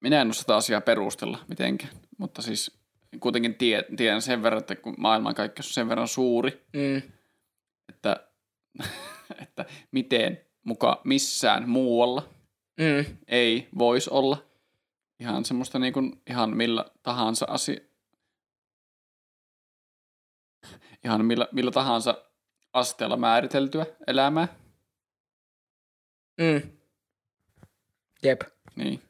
minä 0.00 0.20
en 0.22 0.30
osaa 0.30 0.56
asiaa 0.56 0.80
perustella 0.80 1.38
mitenkään, 1.48 1.92
mutta 2.18 2.42
siis 2.42 2.78
kuitenkin 3.20 3.54
tie, 3.54 3.84
tiedän 3.96 4.22
sen 4.22 4.42
verran, 4.42 4.60
että 4.60 4.76
kun 4.76 4.94
maailmankaikkeus 4.98 5.66
on 5.66 5.72
sen 5.72 5.88
verran 5.88 6.08
suuri, 6.08 6.64
Mm. 6.72 7.02
että, 7.88 8.28
että 9.42 9.64
miten 9.90 10.40
muka 10.64 11.00
missään 11.04 11.68
muualla 11.68 12.28
Mm. 12.80 13.16
ei 13.28 13.68
voisi 13.78 14.10
olla 14.10 14.44
ihan 15.24 15.44
semmoista 15.44 15.78
niin 15.78 15.92
kuin, 15.92 16.22
ihan 16.30 16.56
millä 16.56 16.84
tahansa 17.02 17.46
asia, 17.48 17.80
ihan 21.04 21.24
millä, 21.24 21.48
millä 21.52 21.70
tahansa 21.70 22.24
asteella 22.72 23.16
määriteltyä 23.16 23.86
elämää. 24.06 24.48
Mm. 26.40 26.70
Jep. 28.22 28.42
Niin. 28.76 29.02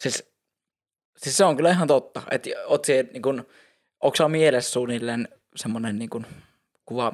Siis, 0.00 0.32
siis 1.16 1.36
se 1.36 1.44
on 1.44 1.56
kyllä 1.56 1.70
ihan 1.70 1.88
totta. 1.88 2.22
Että 2.30 2.50
oot 2.66 2.84
siihen, 2.84 3.10
niin 3.12 3.22
kun, 3.22 3.46
onko 4.00 4.28
mielessä 4.28 4.70
suunnilleen 4.70 5.28
semmoinen 5.56 5.98
niin 5.98 6.10
kun, 6.10 6.26
kuva, 6.86 7.12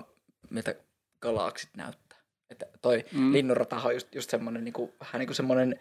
miltä 0.51 0.75
galaksit 1.21 1.71
näyttää? 1.77 2.19
Että 2.51 2.67
toi 2.83 3.05
Mm. 3.13 3.21
mm. 3.21 3.33
linnunratahan 3.33 3.87
on 3.87 3.95
just, 3.95 4.15
just 4.15 4.31
semmoinen, 4.31 4.65
niin 4.65 4.73
kuin, 4.73 4.93
vähän 5.01 5.19
niin 5.19 5.27
kuin 5.27 5.37
semmoinen, 5.37 5.81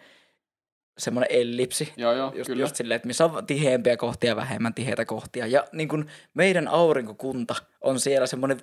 semmoinen 0.98 1.28
ellipsi. 1.32 1.92
Joo, 1.96 2.12
joo, 2.12 2.32
Just, 2.36 2.46
kyllä. 2.46 2.60
just 2.62 2.76
silleen, 2.76 2.96
että 2.96 3.06
missä 3.06 3.24
on 3.24 3.46
tiheämpiä 3.46 3.96
kohtia 3.96 4.30
ja 4.30 4.36
vähemmän 4.36 4.74
tiheitä 4.74 5.04
kohtia. 5.04 5.46
Ja 5.46 5.64
niin 5.72 5.88
kun 5.88 6.06
meidän 6.34 6.68
aurinkokunta 6.68 7.54
on 7.80 8.00
siellä 8.00 8.26
semmoinen, 8.26 8.60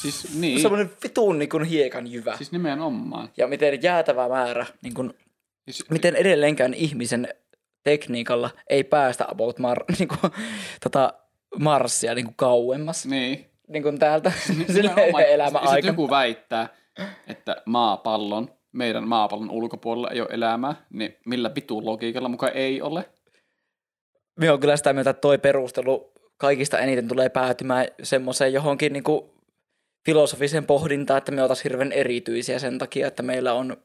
Siis 0.00 0.34
niin, 0.34 0.60
semmoinen 0.62 0.90
vitun 1.02 1.38
niin 1.38 1.48
kun 1.48 1.64
hiekan 1.64 2.06
jyvä. 2.12 2.36
siis 2.36 2.52
nimenomaan. 2.52 3.28
Ja 3.36 3.46
miten 3.46 3.82
jäätävä 3.82 4.28
määrä, 4.28 4.66
niin 4.82 4.94
kun, 4.94 5.14
Siis, 5.70 5.90
miten 5.90 6.16
edelleenkään 6.16 6.74
ihmisen 6.74 7.28
tekniikalla 7.84 8.50
ei 8.70 8.84
päästä 8.84 9.24
about 9.28 9.58
Mar, 9.58 9.84
niin 9.98 10.08
kuin, 10.08 10.32
tota, 10.82 11.12
Marsia 11.58 12.14
niin 12.14 12.24
kuin 12.24 12.34
kauemmas 12.36 13.06
niin. 13.06 13.32
niin. 13.32 13.50
Niin 13.68 13.82
kuin 13.82 13.98
täältä 13.98 14.32
sille 14.66 14.88
Nimenomaan. 14.88 15.24
elämä 15.24 15.58
Sitten 15.58 15.68
aikana. 15.74 15.92
joku 15.92 16.10
väittää, 16.10 16.68
että 17.26 17.62
maapallon, 17.66 18.50
meidän 18.76 19.08
maapallon 19.08 19.50
ulkopuolella 19.50 20.10
ei 20.10 20.20
ole 20.20 20.28
elämää, 20.32 20.74
niin 20.90 21.16
millä 21.26 21.54
vitun 21.54 21.86
logiikalla 21.86 22.28
mukaan 22.28 22.52
ei 22.54 22.82
ole? 22.82 23.10
Minä 24.40 24.52
on 24.52 24.60
kyllä 24.60 24.76
sitä 24.76 24.92
mieltä, 24.92 25.10
että 25.10 25.20
toi 25.20 25.38
perustelu 25.38 26.12
kaikista 26.36 26.78
eniten 26.78 27.08
tulee 27.08 27.28
päätymään 27.28 27.86
semmoiseen 28.02 28.52
johonkin 28.52 28.92
niin 28.92 29.04
kuin 29.04 29.30
filosofiseen 30.06 30.66
pohdintaan, 30.66 31.18
että 31.18 31.32
me 31.32 31.42
oltaisiin 31.42 31.64
hirveän 31.64 31.92
erityisiä 31.92 32.58
sen 32.58 32.78
takia, 32.78 33.06
että 33.06 33.22
meillä 33.22 33.52
on... 33.52 33.76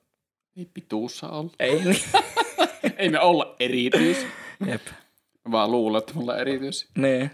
Ei 0.58 0.68
pituussa 0.74 1.30
olla. 1.30 1.52
Ei 1.60 1.82
ei 2.98 3.10
me 3.10 3.20
olla 3.20 3.56
erityis. 3.60 4.26
Jep. 4.68 4.82
Mä 5.46 5.52
vaan 5.52 5.72
luulen, 5.72 6.00
että 6.00 6.14
mulla 6.14 6.34
on 6.34 6.40
erityis. 6.40 6.90
Niin. 6.98 7.32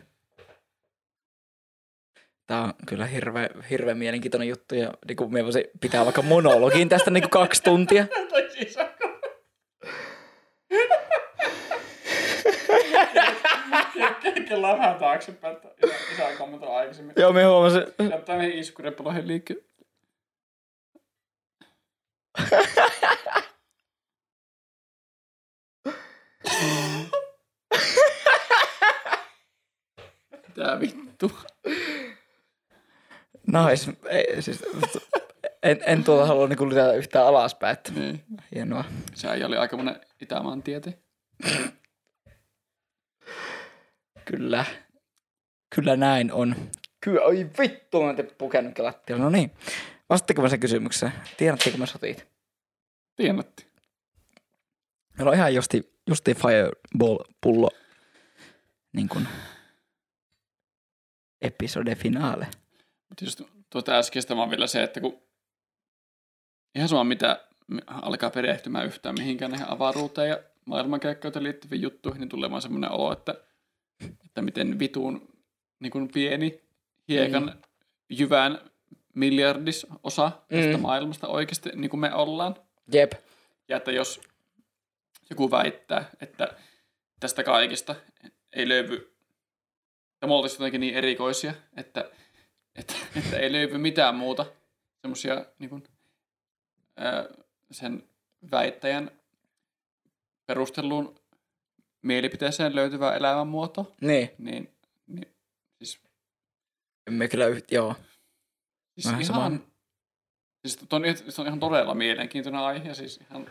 Tämä 2.48 2.64
on 2.64 2.74
kyllä 2.86 3.06
hirveän, 3.06 3.50
hirveän 3.70 3.98
mielenkiintoinen 3.98 4.48
juttu 4.48 4.76
ja 4.76 4.94
niin 5.08 5.16
kuin 5.16 5.34
minä 5.34 5.44
voisin 5.44 5.64
pitää 5.82 6.06
vaikka 6.06 6.22
monologin 6.22 6.90
tästä 6.90 7.12
niin 7.12 7.24
kuin 7.24 7.30
kaksi 7.30 7.64
tuntia. 7.64 8.06
Kellaan 14.50 14.78
vähän 14.78 15.00
taaksepäin, 15.00 15.56
että 15.56 15.70
isä, 16.14 16.32
kommentoi 16.38 16.76
aikaisemmin. 16.76 17.14
Joo, 17.18 17.34
minä 17.34 17.50
huomasin. 17.50 17.84
Jättää 18.12 18.38
niihin 18.38 18.60
iskurepaloihin 18.60 19.28
liikkeelle. 19.28 19.64
Tää 30.56 30.80
vittu. 30.80 31.32
Nice. 33.48 33.94
Ei, 34.10 34.42
siis, 34.42 34.64
en, 35.64 35.80
en 35.86 36.04
tuota 36.04 36.26
halua 36.26 36.48
niin 36.48 36.70
lisätä 36.70 36.94
yhtään 36.94 37.28
alaspäin. 37.28 37.74
Että 37.74 37.92
Niin. 37.92 38.24
hienoa. 38.56 38.84
Se 39.16 39.28
äijä 39.28 39.48
oli 39.48 39.58
aika 39.58 39.78
monen 39.78 40.02
Itämaan 40.22 40.64
tiete. 40.64 41.00
Kyllä. 44.26 44.66
Kyllä 45.76 45.96
näin 45.96 46.32
on. 46.34 46.56
Kyllä, 47.02 47.22
oi 47.22 47.50
vittu, 47.60 48.04
mä 48.04 48.10
en 48.10 48.32
pukenut 48.38 48.80
lattialla. 48.80 49.24
No 49.24 49.30
niin. 49.30 49.52
Vastatteko 50.10 50.42
mä 50.42 50.50
sen 50.50 50.60
kysymykseen? 50.60 51.12
Tiedättekö 51.38 51.78
mä 51.78 51.86
sotit? 51.86 52.28
Tiedätte. 53.16 53.64
Meillä 55.18 55.30
on 55.30 55.36
ihan 55.36 55.56
justi, 55.56 55.94
justi 56.08 56.34
Fireball-pullo 56.34 57.70
niin 58.94 59.10
kuin 59.10 59.28
episode 61.42 61.96
finale. 61.96 62.48
Just 63.22 63.42
tuota 63.70 63.98
äskeistä 63.98 64.36
vaan 64.36 64.50
vielä 64.50 64.68
se, 64.68 64.84
että 64.84 65.00
kun 65.02 65.22
ihan 66.76 66.90
sama 66.90 67.04
mitä 67.04 67.48
alkaa 67.88 68.30
perehtymään 68.30 68.86
yhtään 68.86 69.16
mihinkään 69.20 69.52
näihin 69.52 69.70
avaruuteen 69.70 70.30
ja 70.30 70.40
maailmankaikkeuteen 70.66 71.44
liittyviin 71.44 71.82
juttuihin, 71.82 72.20
niin 72.20 72.30
tulee 72.30 72.50
vaan 72.52 72.62
semmoinen 72.62 72.92
olo, 72.92 73.12
että, 73.14 73.36
että 74.26 74.42
miten 74.42 74.80
vituun 74.80 75.30
niin 75.80 75.92
kuin 75.92 76.08
pieni 76.14 76.62
hiekan 77.08 77.44
Mm. 77.44 77.62
jyvän 78.10 78.62
miljardis 79.14 79.88
osa 80.04 80.32
tästä 80.48 80.78
Mm. 80.78 80.82
maailmasta 80.82 81.28
oikeasti 81.28 81.70
niin 81.76 81.90
kuin 81.90 82.00
me 82.00 82.14
ollaan. 82.14 82.56
Jep. 82.94 83.12
Ja 83.70 83.78
että 83.78 83.92
jos 83.92 84.22
joku 85.30 85.52
väittää, 85.52 86.10
että 86.22 86.54
tästä 87.20 87.44
kaikesta 87.44 87.96
ei 88.54 88.68
löydy, 88.68 88.96
että 90.14 90.28
me 90.28 90.34
oltaisiin 90.34 90.60
jotenkin 90.60 90.82
niin 90.82 90.94
erikoisia, 90.96 91.54
että, 91.78 92.12
että, 92.78 92.94
että 93.16 93.38
ei 93.38 93.52
löydy 93.52 93.78
mitään 93.78 94.16
muuta 94.16 94.46
semmoisia 95.02 95.46
niin 95.60 95.70
kuin, 95.70 95.84
sen 97.72 98.10
väittäjän 98.52 99.12
perustelluun 100.46 101.20
mielipiteeseen 102.02 102.76
löytyvää 102.76 103.16
elämänmuotoa, 103.16 103.96
Niin. 104.02 104.30
niin, 104.38 104.74
niin 105.08 105.36
siis, 105.78 106.02
Me 107.10 107.28
kyllä 107.28 107.48
yht, 107.48 107.72
joo. 107.72 107.96
siis 108.94 109.06
Vähän 109.06 109.22
ihan, 109.22 109.36
sama. 109.36 109.58
siis 110.68 110.80
se 110.90 110.96
on, 110.96 111.04
se 111.32 111.42
on 111.42 111.48
ihan 111.48 111.60
todella 111.60 111.96
mielenkiintoinen 111.96 112.62
aihe, 112.62 112.94
siis 112.94 113.18
ihan, 113.18 113.50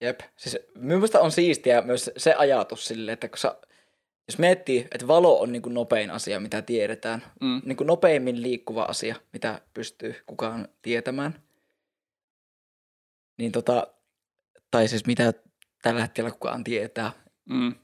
Jep. 0.00 0.20
Siis 0.36 0.56
mielestäni 0.74 1.24
on 1.24 1.32
siistiä 1.32 1.82
myös 1.82 2.10
se 2.16 2.34
ajatus 2.34 2.84
sille, 2.84 3.12
että 3.12 3.28
kun 3.28 3.38
sä, 3.38 3.56
jos 4.28 4.38
miettii, 4.38 4.88
että 4.92 5.06
valo 5.06 5.40
on 5.40 5.52
niin 5.52 5.62
kuin 5.62 5.74
nopein 5.74 6.10
asia, 6.10 6.40
mitä 6.40 6.62
tiedetään, 6.62 7.22
mm, 7.40 7.62
niin 7.64 7.76
kuin 7.76 7.86
nopeimmin 7.86 8.42
liikkuva 8.42 8.82
asia, 8.82 9.16
mitä 9.32 9.60
pystyy 9.74 10.14
kukaan 10.26 10.68
tietämään, 10.82 11.42
niin 13.38 13.52
tota, 13.52 13.86
tai 14.70 14.88
siis 14.88 15.06
mitä 15.06 15.34
tällä 15.82 16.00
hetkellä 16.00 16.30
kukaan 16.30 16.64
tietää, 16.64 17.12
mm, 17.50 17.74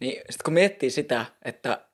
niin 0.00 0.12
sitten 0.12 0.44
kun 0.44 0.54
miettii 0.54 0.90
sitä, 0.90 1.26
että 1.42 1.84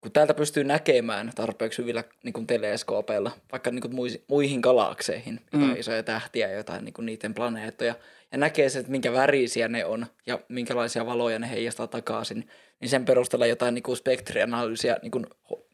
kun 0.00 0.12
täältä 0.12 0.34
pystyy 0.34 0.64
näkemään 0.64 1.32
tarpeeksi 1.34 1.78
hyvillä 1.82 2.04
niin 2.24 2.32
kuin 2.32 2.46
teleskoopeilla, 2.46 3.30
vaikka 3.52 3.70
niin 3.70 3.82
kuin 3.82 3.94
muihin 4.28 4.60
galakseihin, 4.60 5.40
jotain 5.52 5.70
Mm. 5.70 5.76
isoja 5.76 6.02
tähtiä 6.02 6.48
ja 6.48 6.56
jotain 6.56 6.84
niin 6.84 6.92
kuin 6.92 7.06
niiden 7.06 7.34
planeettoja, 7.34 7.94
ja 8.34 8.38
näkee 8.38 8.68
sen, 8.68 8.80
että 8.80 8.90
minkä 8.90 9.12
värisiä 9.12 9.68
ne 9.68 9.84
on 9.84 10.06
ja 10.26 10.40
minkälaisia 10.48 11.06
valoja 11.06 11.38
ne 11.38 11.50
heijastaa 11.50 11.86
takaisin, 11.86 12.48
niin 12.80 12.88
sen 12.88 13.04
perusteella 13.04 13.46
jotain 13.46 13.74
niin 13.74 13.82
kuin 13.82 13.96
spektrianalyysiä 13.96 14.96
niin 15.02 15.10
kuin, 15.10 15.26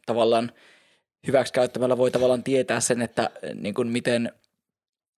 tavallaan 0.05 0.51
hyväksikäyttämällä 1.27 1.97
voi 1.97 2.11
tavallaan 2.11 2.43
tietää 2.43 2.79
sen, 2.79 3.01
että 3.01 3.29
niin 3.53 3.73
kuin 3.73 3.87
miten 3.87 4.31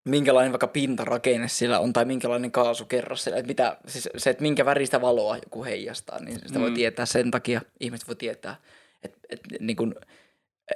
minkälainen 0.06 0.52
vaikka 0.52 0.68
pintarakenne 0.68 1.48
sillä 1.48 1.80
on 1.80 1.94
tai 1.94 2.06
minkälainen 2.06 2.52
kaasukerros 2.52 3.24
sillä, 3.24 3.38
että 3.38 3.48
mitä, 3.48 3.78
siis 3.88 4.10
se, 4.18 4.30
että 4.30 4.42
minkä 4.42 4.66
väristä 4.66 5.02
valoa 5.02 5.38
joku 5.38 5.64
heijastaa, 5.64 6.20
niin 6.24 6.40
sitä 6.48 6.60
voi 6.60 6.70
Mm. 6.70 6.76
tietää 6.76 7.06
sen 7.06 7.32
takia, 7.32 7.62
ihmiset 7.80 8.08
voi 8.08 8.16
tietää, 8.16 8.56
että, 9.04 9.20
että, 9.30 9.50
niin 9.60 9.76
kuin, 9.76 9.96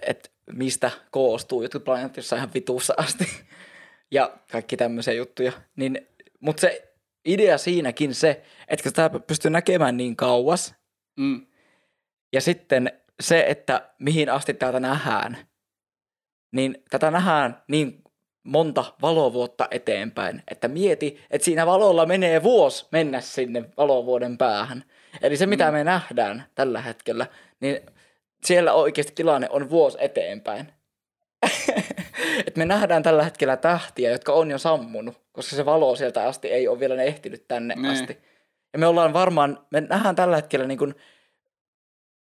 että 0.08 0.30
mistä 0.52 0.92
koostuu 1.12 1.62
jotkut 1.62 1.84
planeetat 1.84 2.18
jossain 2.18 2.38
ihan 2.38 2.54
vituussa 2.54 2.94
asti 2.98 3.28
ja 4.12 4.38
kaikki 4.52 4.78
tämmöisiä 4.78 5.14
juttuja, 5.14 5.52
niin, 5.76 6.08
mutta 6.40 6.62
se 6.62 6.94
idea 7.26 7.58
siinäkin 7.58 8.16
se, 8.16 8.44
että 8.68 8.92
tämä 8.92 9.10
pystyy 9.20 9.52
näkemään 9.52 9.98
niin 9.98 10.16
kauas, 10.16 10.76
mm, 11.20 11.48
ja 12.34 12.42
sitten 12.42 12.92
se, 13.20 13.46
että 13.48 13.90
mihin 14.00 14.30
asti 14.30 14.54
täältä 14.54 14.80
nähdään, 14.80 15.38
niin 16.52 16.84
tätä 16.90 17.12
nähdään 17.12 17.64
niin 17.68 18.02
monta 18.44 18.94
valovuotta 19.02 19.68
eteenpäin, 19.72 20.44
että 20.52 20.68
mieti, 20.68 21.20
että 21.32 21.46
siinä 21.46 21.66
valolla 21.66 22.06
menee 22.06 22.44
vuosi 22.44 22.88
mennä 22.92 23.22
sinne 23.22 23.64
valovuoden 23.78 24.38
päähän. 24.38 24.84
Eli 25.22 25.38
se, 25.38 25.46
mitä 25.46 25.66
Mm. 25.66 25.74
me 25.74 25.84
nähdään 25.84 26.44
tällä 26.56 26.82
hetkellä, 26.82 27.28
niin 27.60 27.80
siellä 28.46 28.74
oikeasti 28.74 29.14
tilanne 29.16 29.48
on 29.50 29.70
vuosi 29.70 29.98
eteenpäin. 30.02 30.74
Et 32.48 32.56
me 32.56 32.66
nähdään 32.66 33.04
tällä 33.04 33.24
hetkellä 33.24 33.58
tähtiä, 33.58 34.12
jotka 34.12 34.34
on 34.34 34.52
jo 34.52 34.58
sammunut, 34.58 35.22
koska 35.38 35.56
se 35.56 35.66
valo 35.66 35.96
sieltä 35.96 36.24
asti 36.28 36.48
ei 36.48 36.68
ole 36.68 36.80
vielä 36.80 37.04
ehtinyt 37.04 37.48
tänne 37.48 37.76
Niin. 37.76 37.86
asti. 37.86 38.18
Ja 38.74 38.80
me 38.80 38.88
ollaan 38.88 39.14
varmaan, 39.14 39.60
me 39.72 39.82
nähdään 39.82 40.16
tällä 40.16 40.36
hetkellä 40.36 40.68
niin 40.68 40.78
kuin 40.78 40.96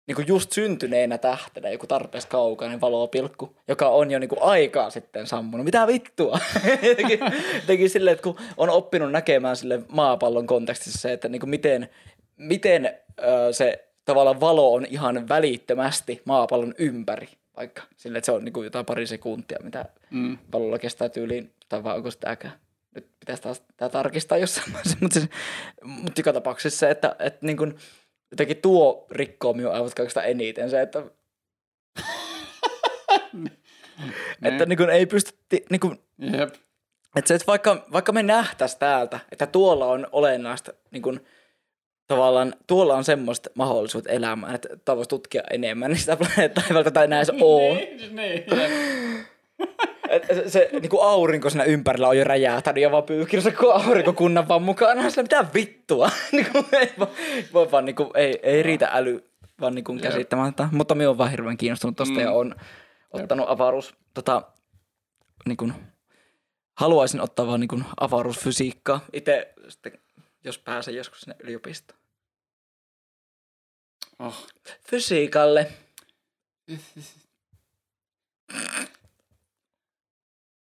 niin 0.07 0.17
kuin 0.17 0.29
just 0.29 0.53
syntyneenä 0.53 1.19
tähtenä 1.19 1.69
joku 1.71 1.87
tarpeeksi 1.87 2.29
kaukainen 2.29 2.81
valopilkku, 2.81 3.57
joka 3.69 3.89
on 3.89 4.11
jo 4.11 4.19
niin 4.19 4.29
kuin 4.29 4.43
aikaa 4.43 4.91
sitten 4.91 5.27
sammunut. 5.27 5.65
Mitä 5.65 5.87
vittua? 5.87 6.39
jotenkin, 6.89 7.21
jotenkin 7.61 7.91
silleen, 7.91 8.13
että 8.13 8.23
kun 8.23 8.37
on 8.57 8.71
oppinut 8.71 9.13
näkemään 9.13 9.57
sille 9.57 9.81
maapallon 9.89 10.47
kontekstissa 10.47 10.99
se, 10.99 11.13
että 11.13 11.29
niin 11.29 11.41
kuin 11.41 11.51
miten, 11.51 11.89
miten 12.37 12.95
ö, 13.19 13.53
se 13.53 13.89
tavallaan 14.05 14.41
valo 14.41 14.75
on 14.75 14.87
ihan 14.91 15.29
välittömästi 15.29 16.23
maapallon 16.25 16.75
ympäri, 16.79 17.29
vaikka 17.57 17.83
sille, 17.97 18.19
että 18.19 18.27
se 18.27 18.33
on 18.33 18.45
niin 18.45 18.53
kuin 18.53 18.65
jotain 18.65 18.87
pari 18.87 19.07
sekuntia, 19.07 19.59
mitä 19.63 19.85
Mm. 20.11 20.39
pallolla 20.51 20.79
kestää 20.79 21.09
tyyliin, 21.09 21.53
tai 21.69 21.85
vai 21.85 21.97
onko 21.97 22.11
sitäkään. 22.11 22.55
Nyt 22.97 23.11
pitäisi 23.21 23.43
taas 23.43 23.63
tämä 23.77 23.89
tarkistaa 23.89 24.39
jossain 24.39 24.73
vaiheessa, 24.73 24.99
mutta, 25.03 25.21
siis, 25.21 25.31
mutta 25.83 26.21
joka 26.21 26.33
tapauksessa 26.33 26.79
se, 26.79 26.91
että, 26.91 27.17
että 27.19 27.47
niin 27.47 27.57
kuin, 27.57 27.75
jotenkin 28.31 28.57
tuo 28.57 29.07
rikkoo 29.11 29.53
minun 29.53 29.73
aivot 29.73 29.95
kaikista 29.95 30.23
eniten 30.23 30.71
se, 30.71 30.81
että, 30.81 31.03
että 34.43 34.67
niin 34.67 34.77
kuin 34.77 34.91
ei 34.91 35.07
pysty, 35.07 35.33
niin 35.71 35.81
kuin, 35.81 36.01
Jep. 36.19 36.55
että 37.17 37.29
se, 37.29 37.35
että 37.35 37.47
vaikka, 37.47 37.87
vaikka 37.93 38.13
me 38.13 38.23
nähtäisiin 38.23 38.79
täältä, 38.79 39.21
että 39.33 39.47
tuolla 39.47 39.87
on 39.87 40.07
olennaista, 40.13 40.73
niin 40.91 41.03
kuin, 41.03 41.27
tavallaan 42.07 42.55
tuolla 42.67 42.95
on 42.95 43.05
semmoista 43.05 43.51
mahdollisuutta 43.55 44.11
elämään, 44.11 44.55
että 44.55 44.69
tämä 44.85 44.97
voisi 44.97 45.09
tutkia 45.09 45.43
enemmän, 45.51 45.91
niin 45.91 46.01
sitä 46.01 46.17
planeettaa 46.17 46.65
ei 46.69 46.75
välttämättä 46.75 47.05
enää 47.05 47.19
edes 47.19 47.33
ole. 47.41 47.75
Niin, 47.97 48.17
niin, 48.17 48.45
se, 50.35 50.51
se 50.51 50.69
niin 50.73 50.89
kuin 50.89 51.03
aurinko 51.03 51.51
siinä 51.51 51.65
ympärillä 51.65 52.09
on 52.09 52.19
jo 52.19 52.25
räjähtänyt 52.25 52.83
ja 52.83 52.91
vaan 52.91 53.03
pyyhkinyt 53.03 53.45
se 53.45 53.55
aurinkokunnan 53.73 54.49
vaan 54.49 54.63
mukana. 54.63 55.11
Sillä 55.11 55.23
mitä 55.23 55.47
vittua? 55.55 56.11
niin 56.33 56.47
kuin, 56.53 56.65
ei, 56.73 56.93
voi, 56.99 57.09
voi 57.53 57.71
vaan, 57.71 57.85
niin 57.85 57.97
kuin, 57.97 58.11
ei, 58.15 58.39
ei 58.43 58.63
riitä 58.63 58.89
äly 58.93 59.25
vaan 59.61 59.75
niin 59.75 59.85
kuin 59.85 60.01
tätä. 60.01 60.69
Mutta 60.73 60.95
minä 60.95 61.09
olen 61.09 61.19
vaan 61.19 61.31
hirveän 61.31 61.57
kiinnostunut 61.57 61.97
tosta 61.97 62.15
Mm. 62.15 62.21
ja 62.21 62.33
on 62.33 62.55
ottanut 63.13 63.51
avaruus, 63.51 63.95
tota, 64.15 64.43
niin 65.47 65.57
kuin, 65.57 65.75
haluaisin 66.75 67.21
ottaa 67.21 67.47
vaan 67.47 67.61
niin 67.61 67.69
kuin 67.69 67.85
avaruusfysiikkaa. 68.01 69.01
Itse 69.13 69.53
sitten, 69.69 69.93
jos 70.45 70.59
pääsen 70.59 70.95
joskus 70.95 71.21
sinne 71.21 71.37
yliopistoon. 71.41 71.99
Oh. 74.19 74.47
Fysiikalle. 74.91 75.73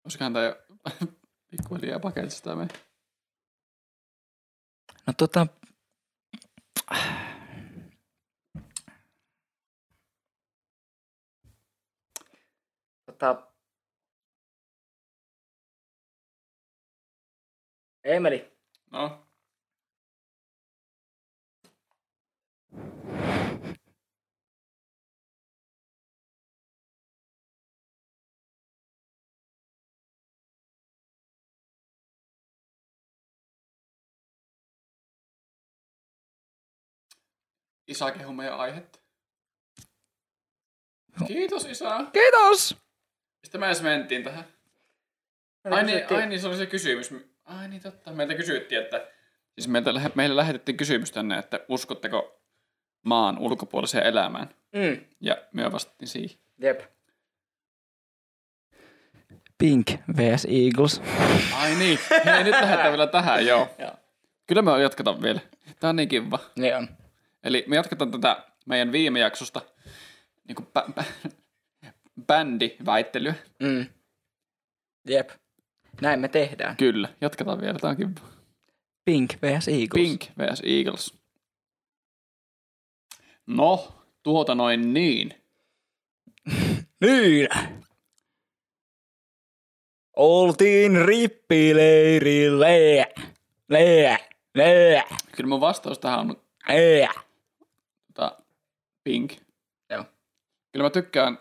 Olisikohan 0.06 0.34
tämä 0.34 0.46
jo 0.46 0.56
pikkuhiljaa 1.52 2.00
paketista 2.00 2.44
tämä 2.44 2.56
meni? 2.56 2.74
No 5.08 5.14
tota... 5.18 5.48
Tota... 13.06 13.52
Emeli, 18.04 18.58
No. 18.92 19.26
Isä 37.88 38.12
kehu 38.12 38.34
meidän 38.34 38.58
aihetta. 38.60 39.00
Kiitos 41.28 41.66
isä. 41.66 42.06
kiitos! 42.14 42.78
Mistä 43.42 43.58
me 43.58 43.66
edes 43.66 43.82
mentiin 43.82 44.24
tähän? 44.24 44.46
Ai 45.72 45.84
niin, 45.84 46.04
ai 46.16 46.28
niin, 46.28 46.42
se 46.42 46.48
oli 46.48 46.58
se 46.58 46.66
kysymys. 46.66 47.14
Ai 47.46 47.68
niin, 47.68 47.82
totta. 47.82 48.12
Meiltä 48.12 48.36
kysyttiin, 48.36 48.82
että... 48.82 49.08
Siis 49.54 49.68
meiltä, 49.68 49.92
meille 50.16 50.36
lähetettiin 50.36 50.78
kysymys 50.78 51.12
tänne, 51.12 51.38
että 51.38 51.60
uskotteko 51.70 52.42
maan 53.06 53.38
ulkopuoliseen 53.40 54.06
elämään? 54.06 54.50
Mm, 54.76 55.06
Ja 55.22 55.38
me 55.54 55.72
vastattiin 55.72 56.10
siihen. 56.10 56.40
jep. 56.62 56.82
Pink 59.58 59.88
vs 60.18 60.48
Eagles. 60.50 61.02
Ai 61.54 61.76
niin. 61.76 62.00
Hei, 62.26 62.44
nyt 62.44 62.52
lähdetään 62.62 62.92
vielä 62.92 63.08
tähän, 63.08 63.46
joo. 63.46 63.76
Joo. 63.80 63.92
Kyllä 64.48 64.62
me 64.62 64.82
jatketaan 64.82 65.22
vielä. 65.22 65.40
Tää 65.80 65.90
on 65.90 65.96
niin 65.96 66.10
kiva. 66.10 66.40
Niin 66.56 66.76
on. 66.76 66.88
Eli 67.46 67.64
me 67.68 67.76
jatketaan 67.76 68.12
tätä 68.12 68.46
meidän 68.66 68.92
viime 68.92 69.20
jaksosta 69.20 69.62
niin 70.48 70.56
kuin 70.56 70.68
bä- 70.80 70.92
bä- 71.00 71.30
bändiväittelyä. 72.28 73.34
Mm. 73.60 73.86
Jep. 75.10 75.30
Näin 76.02 76.20
me 76.20 76.28
tehdään. 76.28 76.78
Kyllä, 76.78 77.10
jatketaan 77.22 77.62
vielä. 77.62 77.80
Tää 77.80 77.90
on 77.90 77.98
kiva. 77.98 78.10
Pink 79.06 79.34
vs 79.34 79.68
Eagles. 79.68 79.90
Pink 79.94 80.22
vs. 80.22 80.62
Eagles. 80.66 81.14
No, 83.48 83.96
tuota 84.24 84.56
noin 84.56 84.94
niin. 84.94 85.34
Niin. 87.02 87.48
Oltiin 90.16 91.06
rippileirille. 91.06 93.08
Le, 93.70 94.18
le, 94.56 95.04
Kyllä 95.36 95.48
mun 95.48 95.62
vastaus 95.62 96.00
tähän 96.00 96.20
on 96.20 96.30
le. 96.30 96.36
Pink. 99.06 99.34
Joo. 99.90 100.06
Kyllä 100.72 100.84
mä 100.86 100.90
tykkään 100.90 101.40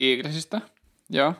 Eaglesista. 0.00 0.60
Joo. 1.10 1.34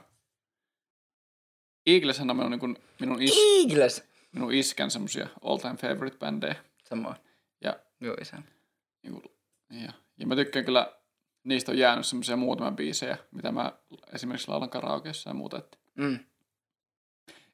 Eagleshän 1.86 2.30
on 2.30 2.36
minun, 2.36 2.50
niin 2.50 2.60
kuin, 2.60 2.76
minun, 3.00 3.22
is, 3.22 3.32
Eagles. 3.60 4.04
minun 4.32 4.54
iskän 4.54 4.90
semmosia 4.90 5.28
all 5.44 5.56
time 5.58 5.76
favorite 5.76 6.16
bändejä. 6.18 6.56
Samoin. 6.84 7.16
Ja, 7.64 7.80
Joo, 8.00 8.14
isän. 8.20 8.44
niin 9.02 9.12
kuin, 9.12 9.24
ja, 9.82 9.92
ja 10.16 10.26
mä 10.26 10.36
tykkään 10.36 10.64
kyllä, 10.64 10.96
niistä 11.44 11.72
on 11.72 11.78
jäänyt 11.78 12.06
semmosia 12.06 12.36
muutama 12.36 12.70
biisejä, 12.70 13.18
mitä 13.30 13.52
mä 13.52 13.72
esimerkiksi 14.14 14.48
laulan 14.48 14.70
karaokeessa 14.70 15.30
ja 15.30 15.34
muuta. 15.34 15.58
Että 15.58 15.78
Mm. 15.96 16.18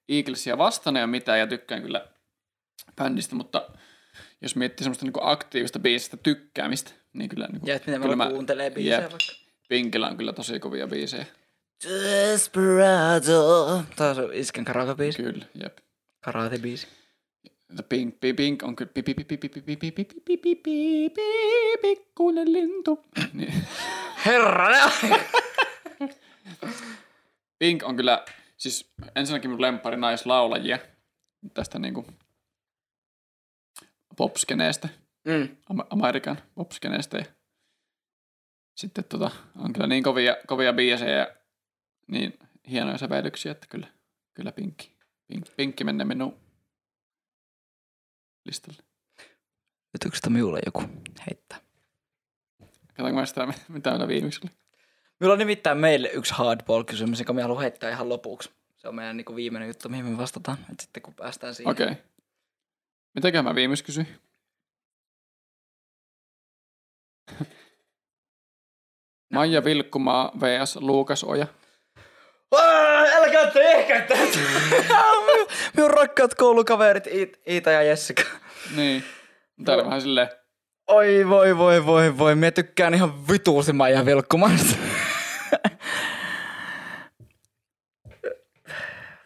Eaglesia 0.08 0.58
vastaan 0.58 0.96
ole 0.96 1.06
mitään 1.06 1.38
ja 1.38 1.46
tykkään 1.46 1.82
kyllä 1.82 2.06
bändistä, 2.96 3.34
mutta 3.34 3.70
jos 4.40 4.56
miettii 4.56 4.84
semmoista 4.84 5.04
niin 5.04 5.12
aktiivista 5.20 5.78
biisistä 5.78 6.16
tykkäämistä, 6.16 6.90
niin 7.12 7.28
kyllä, 7.28 7.46
niin 7.46 7.60
kuin, 7.60 7.68
ja 7.68 7.74
että 7.74 7.90
miten 7.90 8.02
kyllä 8.02 8.16
mä, 8.16 8.30
kuuntelee 8.30 8.70
biisejä 8.70 9.00
jep, 9.00 9.10
vaikka. 9.10 9.32
Pinkillä 9.68 10.08
on 10.08 10.16
kyllä 10.16 10.32
tosi 10.32 10.60
kovia 10.60 10.86
biisejä. 10.86 11.26
Desperado. 11.84 13.82
Taas 13.96 14.18
on 14.18 14.34
isken 14.34 14.64
karaoke-biisi. 14.64 15.22
Kyllä, 15.22 15.46
jep. 15.62 15.78
Karate-biisi. 16.20 16.86
The 17.76 17.82
pink, 17.88 18.20
pink, 18.20 18.36
pink 18.36 18.62
on 18.62 18.76
kyllä 18.76 18.90
pipi, 18.94 19.14
pipi, 19.14 19.36
pipi, 19.36 19.60
pipi, 19.60 19.76
pipi, 19.76 20.04
pipi, 20.04 20.36
pipi, 20.36 20.56
pipi, 20.56 21.78
pikkuinen 21.82 22.52
lintu. 22.52 23.04
Niin. 23.32 23.54
Herranen 24.26 24.90
Pink 27.58 27.82
on 27.82 27.96
kyllä, 27.96 28.24
siis 28.56 28.92
ensinnäkin 29.16 29.50
mun 29.50 29.60
lemppari 29.60 29.96
naislaulajia 29.96 30.78
tästä 31.54 31.78
niinku 31.78 32.06
popskeneestä 34.16 34.88
mm. 35.24 35.56
Am- 35.70 35.86
Amerikan 35.90 36.38
popskeneestä. 36.54 37.18
Ja 37.18 37.24
sitten 38.74 39.04
tota, 39.04 39.30
on 39.58 39.72
kyllä 39.72 39.86
niin 39.86 40.02
kovia, 40.02 40.36
kovia 40.46 40.72
biisejä 40.72 41.16
ja 41.16 41.36
niin 42.06 42.38
hienoja 42.70 42.98
sävellyksiä, 42.98 43.52
että 43.52 43.66
kyllä, 43.70 43.86
kyllä 44.34 44.52
pinkki, 44.52 44.96
pink, 45.26 45.46
pinkki 45.56 45.84
menee 45.84 46.04
minun 46.04 46.40
listalle. 48.44 48.82
Ytyksestä 49.94 50.30
minulle 50.30 50.60
joku 50.66 50.82
heittää. 51.26 51.58
Katsotaanko 52.86 53.20
mä 53.20 53.26
sitä, 53.26 53.46
mitä 53.68 53.90
meillä 53.90 54.08
viimeksi 54.08 54.40
oli. 54.44 54.52
Minulla 55.20 55.32
on 55.32 55.38
nimittäin 55.38 55.78
meille 55.78 56.08
yksi 56.08 56.34
hardball-kysymys, 56.34 57.18
jonka 57.18 57.32
minä 57.32 57.42
haluan 57.42 57.60
heittää 57.60 57.90
ihan 57.90 58.08
lopuksi. 58.08 58.50
Se 58.76 58.88
on 58.88 58.94
meidän 58.94 59.16
niin 59.16 59.36
viimeinen 59.36 59.68
juttu, 59.68 59.88
mihin 59.88 60.06
me 60.06 60.18
vastataan. 60.18 60.58
Et 60.72 60.80
sitten 60.80 61.02
kun 61.02 61.14
päästään 61.14 61.54
siihen. 61.54 61.70
Okei. 61.70 61.86
Okay. 61.86 61.96
Mitäköhän 63.14 63.44
mä 63.44 63.54
viimeksi 63.54 63.84
kysyin? 63.84 64.08
Maija 69.32 69.64
Vilkkumaa 69.64 70.32
vs. 70.40 70.76
Luukas 70.76 71.24
Oja. 71.24 71.46
Älkää 73.14 73.50
tehkää 73.50 74.00
tätä! 74.00 74.24
minun, 75.26 75.48
minun 75.76 75.90
rakkaat 75.90 76.34
koulukaverit 76.34 77.06
Iit- 77.06 77.40
Iita 77.48 77.70
ja 77.70 77.82
Jessica. 77.82 78.22
Niin. 78.76 79.04
Tää 79.64 79.74
oli 79.74 79.84
vähän 79.84 80.02
silleen, 80.02 80.28
Oi 80.88 81.28
voi 81.28 81.56
voi 81.56 81.86
voi 81.86 82.18
voi, 82.18 82.34
minä 82.34 82.50
tykkään 82.50 82.94
ihan 82.94 83.28
vituusti 83.28 83.72
Maija 83.72 84.06
Vilkkumasta. 84.06 84.76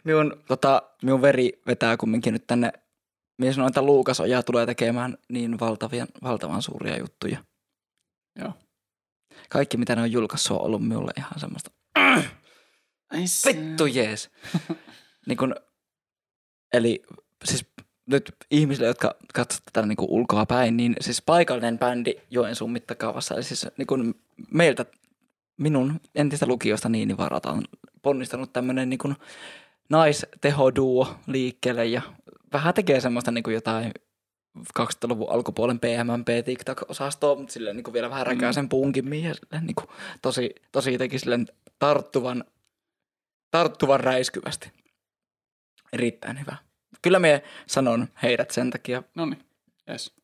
minun, 0.04 0.42
tota, 0.48 0.82
minun 1.02 1.22
veri 1.22 1.52
vetää 1.66 1.96
kumminkin 1.96 2.32
nyt 2.32 2.46
tänne. 2.46 2.72
Minä 3.38 3.52
sanoin, 3.52 3.68
että 3.70 3.82
Luukas 3.82 4.20
Oja 4.20 4.42
tulee 4.42 4.66
tekemään 4.66 5.16
niin 5.28 5.60
valtavia, 5.60 6.06
valtavan 6.22 6.62
suuria 6.62 6.98
juttuja. 6.98 7.38
joo. 8.38 8.52
Kaikki 9.50 9.76
mitä 9.76 9.96
ne 9.96 10.02
on 10.02 10.12
julkaissut 10.12 10.56
on 10.56 10.62
ollut 10.62 10.88
minulle 10.88 11.12
ihan 11.16 11.40
semmoista 11.40 11.70
se. 13.26 13.48
vittu 13.48 13.86
jees. 13.86 14.30
niin 15.26 15.38
kun, 15.38 15.54
eli 16.72 17.02
siis 17.44 17.66
nyt 18.06 18.36
ihmisille, 18.50 18.86
jotka 18.86 19.14
katsovat 19.34 19.64
tätä 19.64 19.86
niin 19.86 19.96
kuin 19.96 20.10
ulkoa 20.10 20.46
päin, 20.46 20.76
niin 20.76 20.96
siis 21.00 21.22
paikallinen 21.22 21.78
bändi 21.78 22.14
Joensuun 22.30 22.72
mittakaavassa, 22.72 23.34
eli 23.34 23.42
siis 23.42 23.66
niin 23.76 23.86
kuin 23.86 24.14
meiltä, 24.50 24.86
minun 25.56 26.00
entistä 26.14 26.46
lukiosta 26.46 26.88
niin 26.88 27.16
varata 27.16 27.50
on 27.50 27.64
ponnistanut 28.02 28.52
tämmöinen 28.52 28.90
niin 28.90 29.16
naistehoduo 29.88 31.16
liikkeelle 31.26 31.86
ja 31.86 32.02
vähän 32.52 32.74
tekee 32.74 33.00
semmoista 33.00 33.30
niin 33.30 33.44
kuin 33.44 33.54
jotain 33.54 33.92
2000-luvun 34.80 35.30
alkupuolen 35.30 35.80
PMMP 35.80 36.28
TikTok-osastoa, 36.44 37.36
mutta 37.38 37.52
silleen 37.52 37.76
niin 37.76 37.84
kuin 37.84 37.94
vielä 37.94 38.10
vähän 38.10 38.26
räkää 38.26 38.52
sen 38.52 38.68
punkimmin 38.68 39.22
ja 39.24 39.34
silleen 39.34 39.66
niin 39.66 39.74
kuin 39.74 39.88
tosi, 40.22 40.54
tosi 40.72 40.92
jotenkin 40.92 41.20
silleen 41.20 41.46
tarttuvan, 41.78 42.44
tarttuvan 43.50 44.00
räiskyvästi. 44.00 44.72
Erittäin 45.92 46.40
hyvä. 46.40 46.56
Kyllä 47.02 47.18
me 47.18 47.42
sanon 47.66 48.08
heidät 48.22 48.50
sen 48.50 48.70
takia. 48.70 49.02
No 49.14 49.26
niin, 49.26 49.44
yes. 49.90 50.14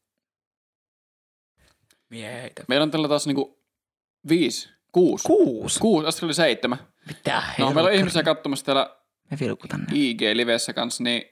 Mie 2.11 2.43
heitä. 2.43 2.65
Meillä 2.69 2.83
on 2.83 2.91
tällä 2.91 3.09
taas 3.09 3.27
niinku 3.27 3.63
viisi, 4.29 4.69
kuusi. 4.93 5.25
Kuusi. 5.25 5.81
Kuusi, 5.81 6.09
äsken 6.09 6.27
oli 6.27 6.35
seitsemän. 6.35 6.79
Mitä 7.07 7.43
No, 7.59 7.73
meillä 7.73 7.89
on 7.89 7.95
ihmisiä 7.95 8.23
katsomassa 8.23 8.65
täällä 8.65 8.97
Me 9.31 9.37
vilkutan. 9.41 9.87
IG-livessä 9.93 10.73
kanssa, 10.73 11.05
niin 11.05 11.23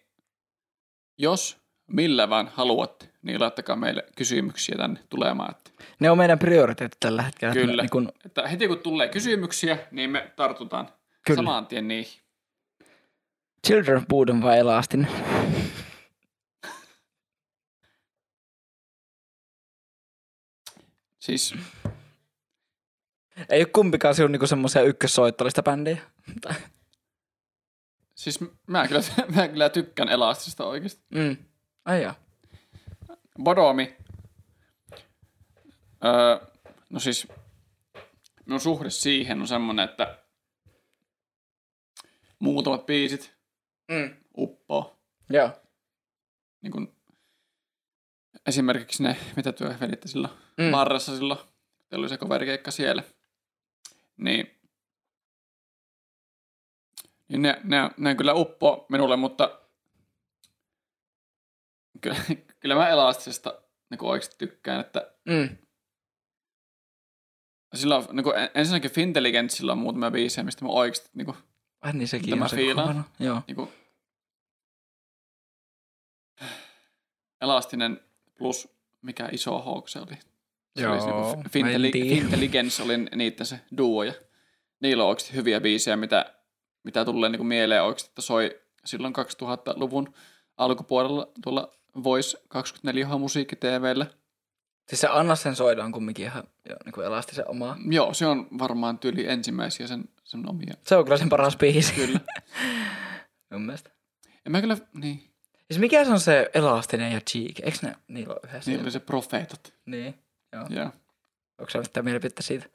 jos 1.19 1.60
millä 1.93 2.31
vaan 2.31 2.51
haluatte, 2.55 3.09
niin 3.23 3.41
laittakaa 3.41 3.77
meille 3.77 4.05
kysymyksiä 4.17 4.75
tänne 4.79 5.01
tulemaan. 5.11 5.51
Että, 5.51 5.71
Ne 6.01 6.11
on 6.11 6.19
meidän 6.19 6.39
prioriteetit 6.39 7.01
tällä 7.01 7.23
hetkellä. 7.23 7.53
että 7.53 7.61
me 7.61 7.67
Kyllä. 7.67 7.83
Niin 7.83 7.91
kun, 7.91 8.13
että 8.27 8.49
heti 8.49 8.69
kun 8.69 8.79
tulee 8.79 9.09
kysymyksiä, 9.09 9.79
niin 9.91 10.11
me 10.11 10.33
tartutaan 10.37 10.89
Kyllä. 11.27 11.39
saman 11.39 11.67
tien 11.67 11.89
niihin. 11.89 12.21
Children 13.67 13.97
of 13.97 14.05
Bodom 14.09 14.43
vai 14.43 14.59
Elastin? 14.59 15.07
Siis 21.19 21.55
Ei 23.49 23.61
ole 23.61 23.67
kumpikaan 23.73 24.15
sinun 24.15 24.33
niinku 24.33 24.47
semmoisia 24.47 24.83
ykkössoittolista 24.83 25.63
bändejä. 25.63 25.99
Siis 28.15 28.41
mä 28.67 28.89
kyllä, 28.89 29.01
mä 29.37 29.49
kyllä 29.49 29.69
tykkään 29.69 30.09
Elastisesta 30.09 30.65
oikeasti. 30.65 31.03
Mm. 31.15 31.37
Ai 31.91 32.03
jaa. 32.03 32.15
Bodomi. 33.43 33.97
Öö, 36.05 36.49
no 36.91 37.01
siis 37.01 37.29
minun 38.47 38.61
suhde 38.61 38.91
siihen 38.91 39.41
on 39.41 39.49
semmonen, 39.49 39.89
että 39.89 40.19
muutamat 42.39 42.87
biisit 42.87 43.35
Mm. 43.89 44.17
uppoo. 44.39 44.99
Joo. 45.31 45.51
Niin 46.63 46.73
kun, 46.73 46.97
esimerkiksi 48.47 49.03
ne, 49.03 49.17
mitä 49.37 49.53
työ 49.53 49.75
veditte 49.81 50.09
silloin 50.09 50.33
Mm. 50.59 50.65
Marrassa 50.65 51.17
silloin, 51.17 51.41
teillä 51.89 52.03
oli 52.05 52.09
se 52.09 52.17
coverikeikka 52.17 52.71
siellä. 52.71 53.03
Niin, 54.17 54.61
niin 57.29 57.43
ne, 57.43 57.61
ne, 57.65 57.91
ne 57.97 58.15
kyllä 58.15 58.35
uppo 58.35 58.87
minulle, 58.89 59.17
mutta 59.17 59.60
kyllä, 62.01 62.17
kyllä 62.61 62.75
mä 62.75 62.89
elastisesta 62.89 63.63
niin 63.91 64.05
oikeasti 64.05 64.35
tykkään, 64.39 64.81
että 64.81 65.13
Mm. 65.29 65.57
sillä 67.75 67.97
on, 67.97 68.07
niin 68.13 68.25
kuin, 68.25 68.35
ensinnäkin 68.55 68.91
Fintelligentsillä 68.91 69.73
on 69.73 69.79
muutamia 69.79 70.11
biisejä, 70.11 70.45
mistä 70.45 70.65
mä 70.65 70.71
oikeasti 70.71 71.11
niin 71.15 71.25
kuin, 71.27 71.37
Ai 71.81 71.93
niin 71.93 72.09
sekin 72.09 72.31
Tämä 72.31 72.45
on 72.45 72.49
se 72.51 72.57
fiilaan. 72.57 72.89
kovana. 72.89 73.05
Joo. 73.19 73.43
niin 73.47 73.57
kuin, 73.57 73.69
elastinen 77.41 78.01
plus 78.39 78.69
mikä 79.03 79.29
iso 79.33 79.59
hawk 79.59 79.89
se 79.89 79.99
oli. 79.99 80.19
Se 80.79 80.89
oli 80.89 81.01
se, 81.01 81.09
Joo, 81.09 81.43
niin 81.55 81.67
en 81.87 81.93
tiedä. 81.93 82.15
Fintelligence 82.21 82.83
oli 82.83 82.97
niiden 82.97 83.47
se 83.47 83.61
duo 83.77 84.03
ja 84.03 84.13
niillä 84.81 85.03
on 85.03 85.09
oikeasti 85.09 85.35
hyviä 85.35 85.61
biisejä, 85.61 85.97
mitä, 85.97 86.35
mitä 86.85 87.05
tulee 87.05 87.31
niin 87.31 87.39
kuin 87.39 87.47
mieleen 87.47 87.83
oikeasti, 87.83 88.09
että 88.11 88.23
soi 88.23 88.61
silloin 88.85 89.15
2000-luvun 89.17 90.15
alkupuolella 90.57 91.33
tuolla 91.43 91.80
Voice 92.05 92.39
24 92.49 93.19
musiikki 93.19 93.57
TVllä. 93.57 94.07
Siis 94.89 95.01
se 95.01 95.09
Anna 95.09 95.37
sen 95.37 95.57
soida 95.57 95.85
on 95.85 95.93
kumminkin 95.93 96.25
ihan 96.25 96.45
jo, 96.69 96.77
niin 96.85 96.93
kuin 96.93 97.07
elastisen 97.07 97.49
omaa. 97.49 97.77
Joo, 97.91 98.15
se 98.15 98.27
on 98.27 98.49
varmaan 98.59 98.99
tyyli 98.99 99.27
ensimmäisiä 99.29 99.87
sen, 99.87 100.05
sen 100.25 100.49
omia. 100.49 100.75
Se 100.87 100.97
on 100.97 101.05
kyllä 101.05 101.17
sen 101.17 101.29
paras 101.29 101.57
biisi. 101.57 101.93
Kyllä. 101.95 102.21
Mun 103.53 103.63
mielestä. 103.63 103.91
Ja 104.45 104.51
mä 104.51 104.61
kyllä, 104.61 104.77
niin, 104.95 105.31
Siis 105.71 105.81
mikä 105.81 106.05
se 106.05 106.11
on 106.11 106.21
se 106.21 106.51
elastinen 106.55 107.13
ja 107.13 107.21
cheek? 107.21 107.61
Eikö 107.61 107.79
ne 107.83 107.97
niillä 108.09 108.33
ole 108.33 108.41
yhdessä? 108.45 108.71
niillä 108.71 108.83
oli 108.83 108.91
se 108.91 109.01
profeetat. 109.01 109.75
Niin. 109.87 110.15
Joo. 110.53 110.67
Joo. 110.71 110.91
Onko 111.59 111.71
se 111.71 111.85
sitä 111.85 112.03
mielipidettä 112.03 112.43
siitä? 112.43 112.67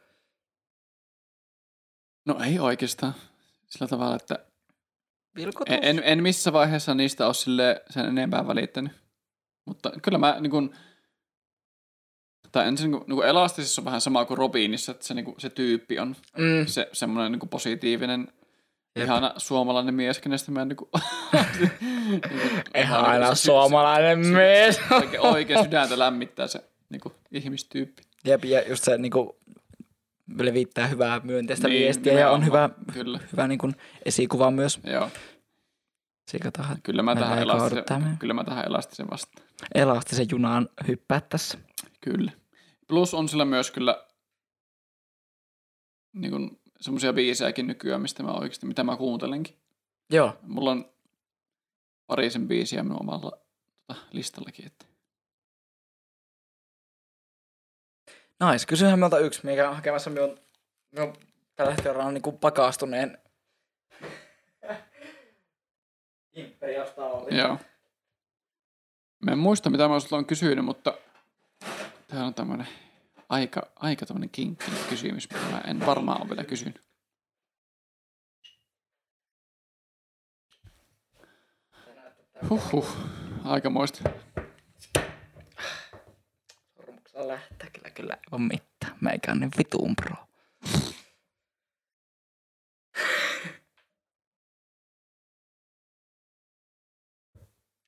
No 2.26 2.40
ei 2.46 2.60
oikeastaan. 2.60 3.14
Sillä 3.68 3.88
tavalla, 3.88 4.16
että 4.16 4.46
Vilkutus. 5.36 5.76
en, 5.76 5.84
en, 5.84 6.02
en 6.06 6.24
missä 6.24 6.54
vaiheessa 6.54 6.94
niistä 6.94 7.26
ole 7.26 7.34
sille 7.34 7.84
sen 7.90 8.06
enempää 8.06 8.48
välittänyt. 8.48 8.92
Mutta 9.66 9.92
kyllä 10.04 10.18
mä 10.18 10.38
niin 10.40 10.52
kuin, 10.52 10.76
tai 12.52 12.68
ensin 12.68 12.92
niin 12.92 13.00
kuin, 13.00 13.08
niin 13.08 13.16
kuin 13.16 13.28
elastisessa 13.28 13.82
on 13.82 13.86
vähän 13.86 14.02
sama 14.02 14.26
kuin 14.26 14.38
Robinissa, 14.38 14.92
että 14.92 15.08
se, 15.08 15.14
niin 15.14 15.26
kuin, 15.26 15.36
se 15.40 15.50
tyyppi 15.50 16.00
on 16.00 16.16
Mm. 16.38 16.66
se 16.68 16.90
semmoinen 16.94 17.32
niin 17.32 17.40
kuin 17.40 17.50
positiivinen, 17.50 18.28
Jep. 18.96 19.06
ihana 19.06 19.34
suomalainen 19.38 19.94
mies, 19.96 20.20
kenestä 20.20 20.52
mä 20.52 20.66
niin 20.66 20.78
kuin, 20.78 20.90
niin 21.60 22.22
kuin, 22.22 22.62
Ihan 22.76 23.06
aina 23.06 23.36
se- 23.36 23.36
se- 23.36 23.46
suomalainen 23.46 24.24
se- 24.26 24.32
mies. 24.32 24.80
Oikein, 24.92 25.22
oikein 25.22 25.64
sydäntä 25.64 26.00
lämmittää 26.00 26.48
se 26.48 26.60
niin 26.90 27.02
kuin, 27.02 27.14
ihmistyyppi. 27.32 28.04
Jep, 28.26 28.46
ja 28.46 28.70
just 28.70 28.84
se 28.84 28.98
niinku 28.98 29.38
levittää 30.40 30.88
hyvää 30.88 31.22
myönteistä 31.24 31.68
Niin, 31.68 31.80
viestiä 31.84 32.20
ja 32.20 32.32
on 32.32 32.46
hyvä. 32.46 32.70
Kyllä, 32.94 33.20
hyvä 33.32 33.48
niinku 33.48 33.72
esikuva 34.06 34.52
myös. 34.52 34.80
joo. 34.84 35.10
Sika 36.32 36.52
tahan 36.52 36.78
Kyllä 36.84 37.02
mä, 37.04 37.16
tähän 37.16 37.40
elastisen, 37.40 38.18
kyllä 38.20 38.34
mä 38.34 38.44
tähän 38.44 38.66
elastisen 38.66 39.10
vastaan. 39.12 39.45
Elastisen 39.76 40.28
junaan 40.32 40.70
hyppää 40.88 41.22
tässä. 41.22 41.58
Kyllä. 42.02 42.32
Plus 42.88 43.14
on 43.14 43.30
sillä 43.30 43.46
myös 43.46 43.72
kyllä 43.72 44.06
niin 46.14 46.32
kuin, 46.32 46.62
semmoisia 46.82 47.14
biisejäkin 47.14 47.68
nykyään, 47.68 48.02
mistä 48.02 48.24
mä 48.24 48.32
oikeasti, 48.32 48.66
mitä 48.66 48.84
mä 48.84 48.98
kuuntelenkin. 48.98 49.58
Joo. 50.10 50.38
Mulla 50.42 50.72
on 50.72 50.90
parisen 52.08 52.48
biisiä 52.48 52.84
minun 52.84 53.02
omalla 53.02 53.20
tota, 53.20 54.02
listallakin. 54.12 54.66
Että. 54.66 54.86
Nais, 58.40 58.66
kysyhän 58.66 59.00
meiltä 59.00 59.18
yksi, 59.18 59.46
mikä 59.46 59.70
on 59.70 59.76
hakemassa 59.76 60.10
minun, 60.10 60.40
minun 60.92 61.14
tällä 61.56 61.72
hetkellä 61.72 62.04
on 62.04 62.14
niinku 62.14 62.32
pakastuneen 62.32 63.18
Imperiasta 66.36 67.06
oli. 67.06 67.38
Joo. 67.38 67.58
Mä 69.26 69.32
en 69.32 69.40
muista, 69.40 69.70
mitä 69.70 69.88
mä 69.88 70.00
sulta 70.00 70.16
on 70.16 70.26
kysynyt, 70.26 70.66
mutta 70.66 70.94
tämä 72.08 72.26
on 72.26 72.34
tämmönen 72.34 72.68
aika, 73.30 73.68
aika 73.76 74.06
tämmönen 74.06 74.30
kinkkinen 74.30 74.80
kysymys, 74.90 75.30
mitä 75.34 75.46
mä 75.52 75.62
en 75.68 75.86
varmaan 75.86 76.22
ole 76.22 76.30
vielä 76.30 76.44
kysynyt. 76.44 76.82
Huhhuh, 82.50 82.98
aikamoista. 83.44 84.10
Sormuksella 86.76 87.28
lähtee 87.28 87.70
kyllä, 87.70 87.90
kyllä 87.90 88.14
ei 88.14 88.30
ole 88.32 88.42
mitään. 88.42 88.98
Meikä 89.02 89.32
on 89.32 89.40
niin 89.40 89.52
vitun 89.58 89.96
pro. 89.96 90.16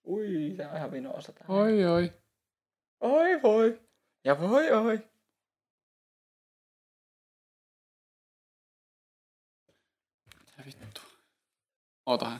Ui, 0.07 0.53
se 0.57 0.67
on 0.67 0.77
ihan 0.77 0.91
vinossa 0.91 1.31
tää. 1.31 1.45
Oi 1.47 1.85
oi. 1.85 2.13
Oi 2.99 3.41
voi. 3.43 3.81
Ja 4.23 4.39
voi 4.39 4.71
oi. 4.71 5.07
Mitä 10.39 10.63
vittu. 10.65 11.01
Ootahan. 12.05 12.39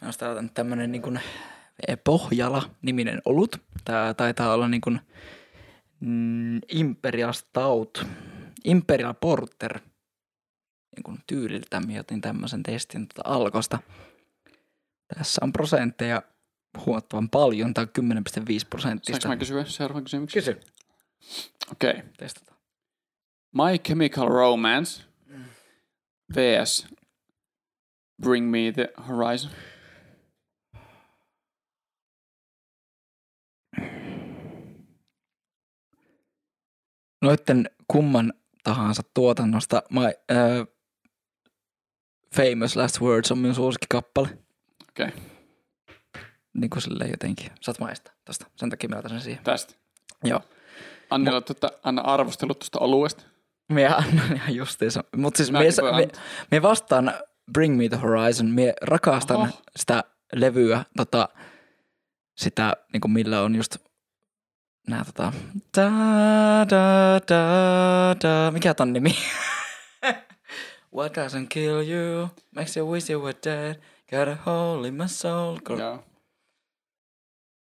Mä 0.00 0.10
oon 0.28 0.44
nyt 0.44 0.54
tämmönen 0.54 0.92
niin 0.92 1.02
kuin 1.02 1.20
Pohjala-niminen 2.04 3.22
olut. 3.24 3.56
Tää 3.84 4.14
taitaa 4.14 4.54
olla 4.54 4.68
niin 4.68 4.80
kuin 4.80 5.00
mm, 6.00 6.60
Imperial 6.68 7.32
Stout. 7.32 8.06
Imperial 8.64 9.14
Porter. 9.14 9.80
Niin 10.96 11.02
kuin 11.02 11.18
tyyliltä 11.26 11.80
mä 11.80 12.00
otin 12.00 12.20
tämmöisen 12.20 12.62
testin 12.62 13.08
tuota 13.08 13.30
alkosta. 13.30 13.78
Tässä 15.18 15.40
on 15.44 15.52
prosentteja 15.52 16.22
huomattavan 16.86 17.30
paljon, 17.30 17.74
tai 17.74 17.84
10,5 17.84 17.90
Saanko 18.30 18.66
prosenttista. 18.70 19.28
mä 19.28 19.36
kysyä 19.36 19.64
seuraavan 19.64 20.04
kysymyksen? 20.04 20.42
Kysy. 20.42 20.60
Okei. 21.72 21.90
Okay. 21.90 22.02
Testataan. 22.16 22.58
My 23.54 23.78
Chemical 23.78 24.28
Romance 24.28 25.02
vs. 26.34 26.86
Bring 28.22 28.50
Me 28.50 28.72
the 28.74 28.88
Horizon. 29.08 29.50
Noitten 37.22 37.70
kumman 37.88 38.32
tahansa 38.64 39.02
tuotannosta 39.14 39.82
my, 39.90 40.04
äh, 40.04 40.66
Famous 42.36 42.76
Last 42.76 43.00
Words 43.00 43.32
on 43.32 43.38
minun 43.38 43.54
suosikkikappale. 43.54 44.28
Okei, 44.88 45.06
okay. 45.06 45.20
Niin 46.54 46.70
kuin 46.70 46.82
silleen 46.82 47.10
jotenkin. 47.10 47.50
Saat 47.60 47.78
maistaa 47.78 48.14
tosta. 48.24 48.46
Sen 48.56 48.70
takia 48.70 48.88
mä 48.88 48.96
otan 48.96 49.10
sen 49.10 49.20
siihen. 49.20 49.44
tästä. 49.44 49.74
Joo. 50.24 50.40
Annilla, 51.10 51.38
että 51.50 51.68
anna 51.82 52.02
arvostelut 52.02 52.58
tuosta 52.58 52.78
oluesta. 52.78 53.22
Minä 53.68 53.96
annan 53.96 54.32
ihan 54.32 54.54
justiinsa. 54.54 55.04
Mutta 55.16 55.36
siis 55.36 55.50
Mäkin 55.50 55.72
mie, 55.82 55.92
voin 55.92 56.10
mie, 56.50 56.62
vastaan 56.62 57.14
Bring 57.52 57.76
Me 57.76 57.88
The 57.88 57.96
Horizon. 57.96 58.50
Mie 58.50 58.74
rakastan 58.82 59.36
Oho. 59.36 59.48
sitä 59.76 60.04
levyä, 60.32 60.84
tota, 60.96 61.28
sitä 62.36 62.76
niinku 62.92 63.08
millä 63.08 63.42
on 63.42 63.54
just 63.54 63.76
nää 64.88 65.04
tota, 65.04 65.32
da, 65.76 65.90
da, 66.70 67.20
da, 67.28 68.16
da. 68.22 68.50
mikä 68.50 68.74
ton 68.74 68.92
nimi? 68.92 69.16
What 70.94 71.12
doesn't 71.16 71.46
kill 71.48 71.82
you 71.88 72.28
makes 72.54 72.76
you 72.76 72.90
wish 72.92 73.10
you 73.10 73.20
were 73.22 73.38
dead. 73.44 73.76
Got 74.10 74.28
a 74.28 74.34
hole 74.46 74.88
in 74.88 74.94
my 74.94 75.08
soul. 75.08 75.58
Go- 75.64 75.78
Joo. 75.78 76.04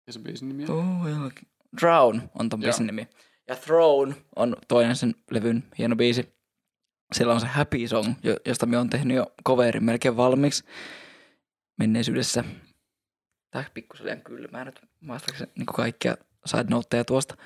Ja 0.06 0.12
se 0.12 0.20
biisin 0.20 0.48
nimi 0.48 0.64
on? 0.64 0.68
Who 0.68 1.04
will... 1.04 1.30
Drown 1.80 2.22
on 2.38 2.48
ton 2.48 2.60
Joo. 2.62 2.66
biisin 2.66 2.86
nimi. 2.86 3.08
Ja 3.48 3.56
Throne 3.56 4.14
on 4.36 4.56
toinen 4.68 4.96
sen 4.96 5.14
levyn 5.30 5.64
hieno 5.78 5.96
biisi. 5.96 6.34
Siellä 7.12 7.34
on 7.34 7.40
se 7.40 7.46
Happy 7.46 7.88
Song, 7.88 8.14
jo- 8.22 8.36
josta 8.46 8.66
me 8.66 8.78
on 8.78 8.90
tehnyt 8.90 9.16
jo 9.16 9.26
coverin 9.46 9.84
melkein 9.84 10.16
valmiiksi 10.16 10.64
menneisyydessä. 11.78 12.44
Tää 13.50 13.64
pikkusen 13.74 14.06
liian 14.06 14.22
kylmää 14.22 14.64
nyt 14.64 14.80
vastaakseni 15.08 15.52
niin 15.56 15.66
kaikkia 15.66 16.16
side 16.46 16.64
noteja 16.70 17.04
tuosta. 17.04 17.36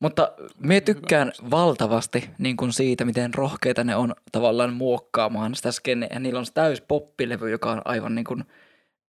Mutta 0.00 0.32
me 0.58 0.80
tykkään 0.80 1.32
valtavasti 1.50 2.30
niin 2.38 2.56
kuin 2.56 2.72
siitä, 2.72 3.04
miten 3.04 3.34
rohkeita 3.34 3.84
ne 3.84 3.96
on 3.96 4.14
tavallaan 4.32 4.72
muokkaamaan 4.72 5.54
sitä 5.54 5.72
skeneä. 5.72 6.08
Ja 6.12 6.20
niillä 6.20 6.38
on 6.38 6.46
se 6.46 6.52
täys 6.52 6.80
poppilevy, 6.80 7.50
joka 7.50 7.70
on 7.70 7.82
aivan 7.84 8.14
niin 8.14 8.24
kuin 8.24 8.44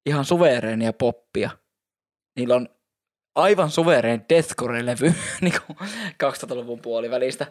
ihan 0.05 0.25
suvereenia 0.25 0.93
poppia. 0.93 1.49
Niillä 2.35 2.55
on 2.55 2.69
aivan 3.35 3.71
suvereen 3.71 4.25
deathcore-levy 4.29 5.13
niin 5.41 5.53
kuin 5.67 5.77
2000-luvun 6.23 6.79
puolivälistä. 6.81 7.47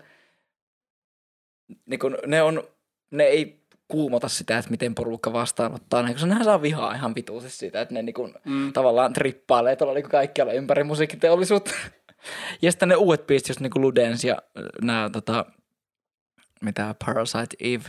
Niin 1.86 2.00
kuin 2.00 2.16
ne, 2.26 2.42
on, 2.42 2.62
ne 3.10 3.24
ei 3.24 3.66
kuumota 3.88 4.28
sitä, 4.28 4.58
että 4.58 4.70
miten 4.70 4.94
porukka 4.94 5.32
vastaanottaa, 5.32 6.02
ne, 6.02 6.12
koska 6.12 6.26
nehän 6.26 6.44
saa 6.44 6.62
vihaa 6.62 6.94
ihan 6.94 7.14
vituisesti 7.14 7.58
siitä, 7.58 7.80
että 7.80 7.94
ne 7.94 8.02
niin 8.02 8.14
kuin, 8.14 8.34
Mm. 8.44 8.72
tavallaan 8.72 9.12
trippailee 9.12 9.76
tuolla 9.76 9.94
niin 9.94 10.08
kaikkialla 10.10 10.52
ympäri 10.52 10.84
musiikkiteollisuutta. 10.84 11.70
ja 12.62 12.72
sitten 12.72 12.88
ne 12.88 12.96
uudet 12.96 13.26
biisit, 13.26 13.48
just 13.48 13.60
niin 13.60 13.70
kuin 13.70 13.82
Ludens 13.82 14.24
ja 14.24 14.36
nämä 14.82 15.10
tota, 15.12 15.46
mitä 16.60 16.94
Parasite 17.06 17.56
Eve, 17.60 17.84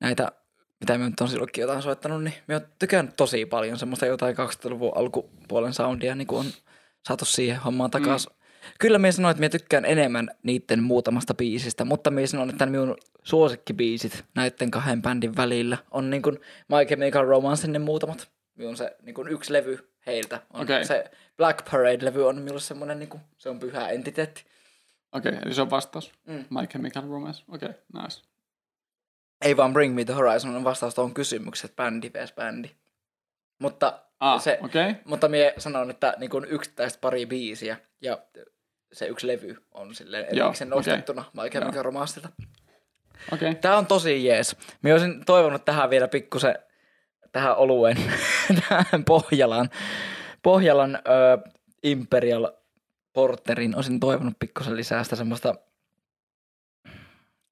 näitä, 0.00 0.32
mitä 0.80 0.98
me 0.98 1.04
nyt 1.04 1.20
on 1.20 1.28
silloinkin 1.28 1.62
jotain 1.62 1.82
soittanut, 1.82 2.24
niin 2.24 2.34
me 2.48 2.54
oon 2.54 2.66
tykännyt 2.78 3.16
tosi 3.16 3.46
paljon 3.46 3.78
semmoista 3.78 4.06
jotain 4.06 4.36
2000-luvun 4.36 4.92
alkupuolen 4.96 5.74
soundia, 5.74 6.14
niin 6.14 6.26
kuin 6.26 6.46
on 6.46 6.52
saatu 7.08 7.24
siihen 7.24 7.60
hommaan 7.60 7.90
takaisin. 7.90 8.32
Mm. 8.32 8.38
Kyllä 8.78 8.98
minä 8.98 9.12
sanoin, 9.12 9.30
että 9.30 9.40
minä 9.40 9.48
tykkään 9.48 9.84
enemmän 9.84 10.30
niiden 10.42 10.82
muutamasta 10.82 11.34
biisistä, 11.34 11.84
mutta 11.84 12.10
minä 12.10 12.26
sanon, 12.26 12.50
että 12.50 12.66
minun 12.66 12.96
suosikkibiisit 13.22 14.24
näiden 14.34 14.70
kahden 14.70 15.02
bändin 15.02 15.36
välillä 15.36 15.78
on 15.90 16.10
niin 16.10 16.22
kuin 16.22 16.38
My 16.68 16.86
Chemical 16.86 17.26
Romance 17.26 17.68
ne 17.68 17.78
muutamat. 17.78 18.28
Minun 18.54 18.76
se 18.76 18.96
niin 19.02 19.14
kuin 19.14 19.28
yksi 19.28 19.52
levy 19.52 19.90
heiltä. 20.08 20.40
On 20.52 20.62
Okei. 20.62 20.84
Se 20.84 21.10
Black 21.36 21.64
Parade-levy 21.70 22.28
on 22.28 22.36
minulle 22.42 22.60
semmoinen, 22.60 22.98
niin 22.98 23.08
kuin, 23.08 23.20
se 23.38 23.48
on 23.48 23.58
pyhä 23.58 23.88
entiteetti. 23.88 24.44
Okei, 25.12 25.30
okay, 25.32 25.42
eli 25.44 25.54
se 25.54 25.62
on 25.62 25.70
vastaus. 25.70 26.12
Mm. 26.26 26.44
My 26.50 26.66
Chemical 26.66 27.08
Romance. 27.08 27.44
Okei, 27.48 27.68
okay, 27.68 28.02
nice. 28.02 28.22
Ei 29.40 29.56
vaan 29.56 29.72
Bring 29.72 29.94
Me 29.94 30.04
The 30.04 30.12
Horizon 30.12 30.56
on 30.56 30.64
vastaus 30.64 30.94
tuohon 30.94 31.14
kysymykseen, 31.14 31.70
että 31.70 31.82
bändi 31.82 32.10
vs. 32.14 32.32
bändi. 32.32 32.70
Mutta, 33.58 34.00
Ah, 34.20 34.42
se. 34.42 34.58
Okay. 34.62 34.94
mutta 35.04 35.28
minä 35.28 35.52
sanon, 35.58 35.90
että 35.90 36.14
niin 36.18 36.30
kuin 36.30 36.44
yksittäistä 36.44 36.98
pari 37.00 37.26
biisiä 37.26 37.76
ja 38.00 38.18
se 38.92 39.06
yksi 39.06 39.26
levy 39.26 39.56
on 39.72 39.94
silleen 39.94 40.24
erikseen 40.24 40.70
nostettuna 40.70 41.24
My 41.32 41.50
Chemical 41.50 41.82
Romancelta. 41.82 42.28
Okei. 43.32 43.54
Tämä 43.54 43.76
on 43.76 43.86
tosi 43.86 44.24
jees. 44.24 44.56
Minä 44.82 44.94
olisin 44.94 45.24
toivonut 45.24 45.64
tähän 45.64 45.90
vielä 45.90 46.08
pikkusen 46.08 46.54
tähän 47.38 47.56
oluen, 47.56 47.96
tähän 48.68 49.04
Pohjalan, 49.06 49.70
Pohjalan 50.42 50.96
ö, 50.96 51.50
Imperial 51.82 52.52
Porterin. 53.12 53.76
Olisin 53.76 54.00
toivonut 54.00 54.34
pikkusen 54.38 54.76
lisää 54.76 55.04
sitä 55.04 55.16
semmoista 55.16 55.54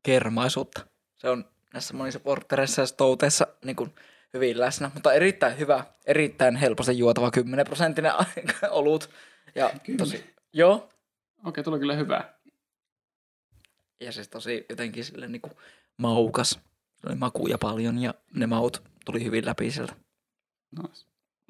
kermaisuutta. 0.02 0.86
Se 1.14 1.28
on 1.28 1.44
näissä 1.72 1.94
monissa 1.94 2.20
portereissa 2.20 2.82
ja 2.82 2.86
stouteissa 2.86 3.46
niin 3.64 3.76
kuin 3.76 3.94
hyvin 4.34 4.60
läsnä, 4.60 4.90
mutta 4.94 5.12
erittäin 5.12 5.58
hyvä, 5.58 5.84
erittäin 6.06 6.56
helposti 6.56 6.98
juotava 6.98 7.30
10 7.30 7.66
prosenttinen 7.66 8.12
olut. 8.70 9.10
Ja 9.54 9.70
tosi, 9.98 10.34
joo, 10.52 10.74
Okei, 10.74 10.90
okay, 11.44 11.64
tuli 11.64 11.78
kyllä 11.78 11.94
hyvä. 11.94 12.24
Ja 14.00 14.12
siis 14.12 14.28
tosi 14.28 14.66
jotenkin 14.68 15.04
sille 15.04 15.28
niinku 15.28 15.50
maukas. 15.96 16.50
Se 16.94 17.06
oli 17.06 17.14
makuja 17.14 17.58
paljon 17.58 17.98
ja 17.98 18.14
ne 18.34 18.46
maut 18.46 18.95
tuli 19.06 19.24
hyvin 19.24 19.46
läpi 19.46 19.70
sieltä. 19.70 19.94
Nice. 20.82 21.06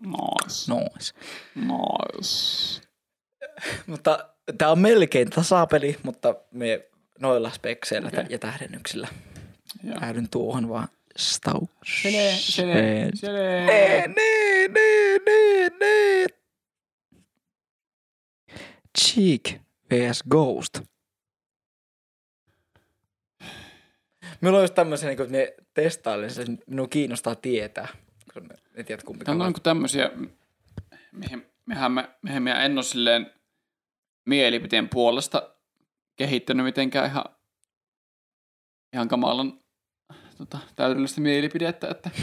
Nice. 0.06 0.68
Nois. 0.68 1.14
Nice. 1.54 2.82
Mutta 3.86 4.28
tää 4.58 4.70
on 4.70 4.78
melkein 4.78 5.30
tasapeli, 5.30 5.96
mutta 6.02 6.34
me 6.50 6.88
noilla 7.20 7.50
spekseillä 7.50 8.08
okay. 8.08 8.24
ja 8.28 8.38
tähdennyksillä 8.38 9.08
Joo. 9.84 9.96
päädyn 10.00 10.28
tuohon 10.30 10.68
vaan 10.68 10.88
stau. 11.16 11.68
Sele, 12.02 12.32
sele, 12.38 12.74
Nee, 12.74 13.10
sele. 13.14 13.66
nee, 13.66 14.08
nee, 14.68 15.18
nee, 15.26 15.70
nee. 15.80 16.26
Cheek 18.98 19.60
vs. 19.90 20.22
Ghost. 20.30 20.80
Minulla 24.40 24.58
on 24.58 24.64
just 24.64 24.74
tämmöisiä, 24.74 25.08
niin 25.08 25.30
me 25.30 25.54
testailen 25.76 26.30
sen, 26.30 26.58
minua 26.66 26.88
kiinnostaa 26.88 27.34
tietää. 27.34 27.88
Koska 28.24 28.54
en 28.74 28.84
tiedä 28.84 29.02
kumpi 29.06 29.24
Tämä 29.24 29.44
on 29.44 29.54
tämmöisiä, 29.62 30.10
mihin, 31.12 31.46
mihin, 31.66 31.92
mä, 31.92 32.08
mihin 32.22 32.42
mä 32.42 32.64
en 32.64 32.72
ole 32.72 32.82
silleen 32.82 33.30
mielipiteen 34.26 34.88
puolesta 34.88 35.56
kehittänyt 36.16 36.66
mitenkään 36.66 37.10
ihan, 37.10 37.24
ihan 38.92 39.08
kamalan 39.08 39.60
tota, 40.38 40.58
täydellistä 40.76 41.20
mielipidettä, 41.20 41.88
että 41.88 42.10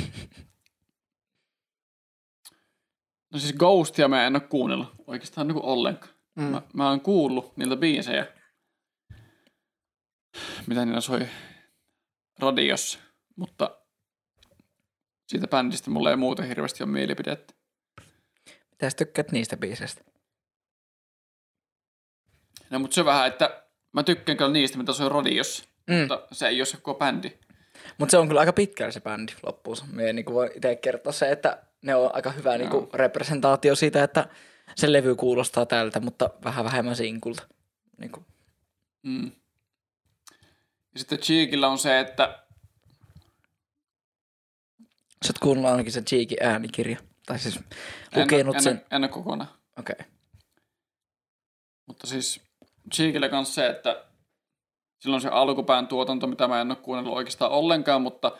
No 3.33 3.39
siis 3.39 3.53
Ghostia 3.53 4.07
mä 4.07 4.27
en 4.27 4.35
ole 4.35 4.41
kuunnellut 4.41 4.87
oikeastaan 5.07 5.47
niin 5.47 5.63
ollenkaan. 5.63 6.13
Mm. 6.35 6.43
Mä, 6.43 6.61
mä 6.73 6.89
oon 6.89 7.01
kuullut 7.01 7.57
niiltä 7.57 7.75
biisejä, 7.75 8.27
mitä 10.67 10.85
niillä 10.85 11.01
soi 11.01 11.27
radiossa, 12.39 12.99
mutta 13.35 13.77
siitä 15.27 15.47
bändistä 15.47 15.89
mulla 15.89 16.09
ei 16.09 16.15
muuten 16.15 16.47
hirveästi 16.47 16.83
ole 16.83 16.91
mielipidettä. 16.91 17.53
Mitä 18.71 18.89
tykkäät 18.97 19.31
niistä 19.31 19.57
biiseistä? 19.57 20.01
No 22.69 22.79
mutta 22.79 22.95
se 22.95 23.05
vähän, 23.05 23.27
että 23.27 23.63
mä 23.93 24.03
tykkään 24.03 24.37
kyllä 24.37 24.51
niistä, 24.51 24.77
mitä 24.77 24.93
soi 24.93 25.09
radiossa, 25.09 25.63
Mm. 25.87 25.95
mutta 25.95 26.27
se 26.31 26.47
ei 26.47 26.59
ole 26.59 26.65
se 26.65 26.77
koko 26.77 26.99
bändi. 26.99 27.31
Mutta 27.97 28.11
se 28.11 28.17
on 28.17 28.27
kyllä 28.27 28.39
aika 28.39 28.53
pitkällä 28.53 28.91
se 28.91 29.01
bändi 29.01 29.33
loppuunsa. 29.43 29.85
Me 29.91 30.13
niin 30.13 30.25
voi 30.25 30.51
itse 30.55 30.75
kertoa 30.75 31.13
se, 31.13 31.31
että 31.31 31.63
ne 31.81 31.95
on 31.95 32.15
aika 32.15 32.31
hyvä 32.31 32.57
niin 32.57 32.69
kuin, 32.69 32.87
representaatio 32.93 33.75
siitä, 33.75 34.03
että 34.03 34.27
se 34.75 34.91
levy 34.91 35.15
kuulostaa 35.15 35.65
tältä, 35.65 35.99
mutta 35.99 36.29
vähän 36.43 36.65
vähemmän 36.65 36.95
sinkulta. 36.95 37.47
Niin 37.97 38.11
kuin. 38.11 38.25
Mm. 39.03 39.31
Ja 40.93 40.99
sitten 40.99 41.19
Cheekillä 41.19 41.67
on 41.67 41.77
se, 41.77 41.99
että 41.99 42.42
Sä 45.23 45.29
oot 45.29 45.39
kuunnellut 45.39 45.71
ainakin 45.71 45.91
se 45.91 46.01
Cheekin 46.01 46.37
äänikirja. 46.41 46.97
Tai 47.25 47.39
siis 47.39 47.55
en, 47.55 48.21
lukenut 48.21 48.55
en, 48.55 48.63
sen. 48.63 48.73
en, 48.73 48.85
en 48.91 49.03
ole 49.03 49.09
kokonaan. 49.09 49.49
Okei. 49.79 49.95
Okay. 49.99 50.11
Mutta 51.85 52.07
siis 52.07 52.41
Cheekillä 52.93 53.29
kanssa 53.29 53.53
se, 53.53 53.67
että 53.67 54.05
silloin 54.99 55.21
se 55.21 55.27
alkupään 55.27 55.87
tuotanto, 55.87 56.27
mitä 56.27 56.47
mä 56.47 56.61
en 56.61 56.71
ole 56.71 56.75
kuunnellut 56.75 57.13
oikeastaan 57.13 57.51
ollenkaan, 57.51 58.01
mutta 58.01 58.37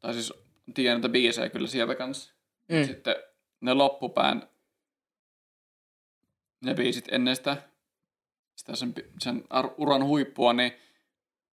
tai 0.00 0.14
siis 0.14 0.32
tiedän 0.74 0.96
niitä 0.96 1.08
biisejä 1.08 1.48
kyllä 1.48 1.68
sieltä 1.68 1.94
kanssa. 1.94 2.34
Mm. 2.68 2.84
Sitten 2.86 3.16
ne 3.60 3.74
loppupään 3.74 4.48
ne 6.64 6.74
biisit 6.74 7.04
ennen 7.10 7.36
sitä, 7.36 7.56
sitä 8.56 8.76
sen, 8.76 8.94
sen 9.20 9.44
uran 9.76 10.04
huippua, 10.04 10.52
niin 10.52 10.72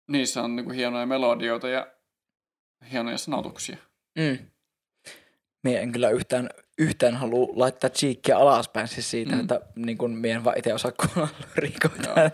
niissä 0.08 0.44
on 0.44 0.56
niinku 0.56 0.72
hienoja 0.72 1.06
melodioita 1.06 1.70
ja 1.70 1.88
hienoja 2.92 3.18
sanotuksia. 3.18 3.78
Mm. 4.20 4.38
Mie 5.64 5.80
en 5.82 5.92
kyllä 5.92 6.10
yhtään, 6.10 6.50
yhtään 6.78 7.16
halua 7.16 7.48
laittaa 7.56 7.90
cheekkiä 7.90 8.38
alaspäin 8.38 8.88
siis 8.88 9.12
siitä, 9.12 9.36
Mm. 9.36 9.40
että 9.42 9.62
niin 9.76 9.98
kun 9.98 10.12
mie 10.12 10.34
en 10.34 10.44
vaan 10.44 10.58
itse 10.58 10.74
osaa 10.74 10.92
kuulla 10.92 11.30
lyrikoita. 11.56 12.10
Joo. 12.16 12.26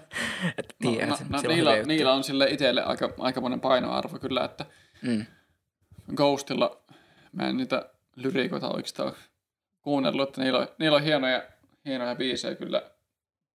että 0.57 0.75
No, 0.83 0.91
tiedän, 0.91 1.09
no, 1.09 1.15
no, 1.29 1.37
on 1.37 1.43
niillä, 1.47 1.83
niillä 1.83 2.13
on 2.13 2.23
sille 2.23 2.49
itselle 2.49 2.83
aika, 2.83 3.13
aikamoinen 3.17 3.61
painoarvo 3.61 4.19
kyllä, 4.19 4.45
että. 4.45 4.65
Mm. 5.01 5.25
Ghostilla 6.15 6.83
mä 7.31 7.47
en 7.49 7.57
niitä 7.57 7.89
lyriikoita 8.15 8.69
oikeastaan 8.69 9.13
kuunnellut, 9.81 10.29
että 10.29 10.41
niillä 10.41 10.59
on, 10.59 10.67
niillä 10.79 10.95
on 10.97 11.03
hienoja, 11.03 11.43
hienoja 11.85 12.15
biisejä 12.15 12.55
kyllä. 12.55 12.79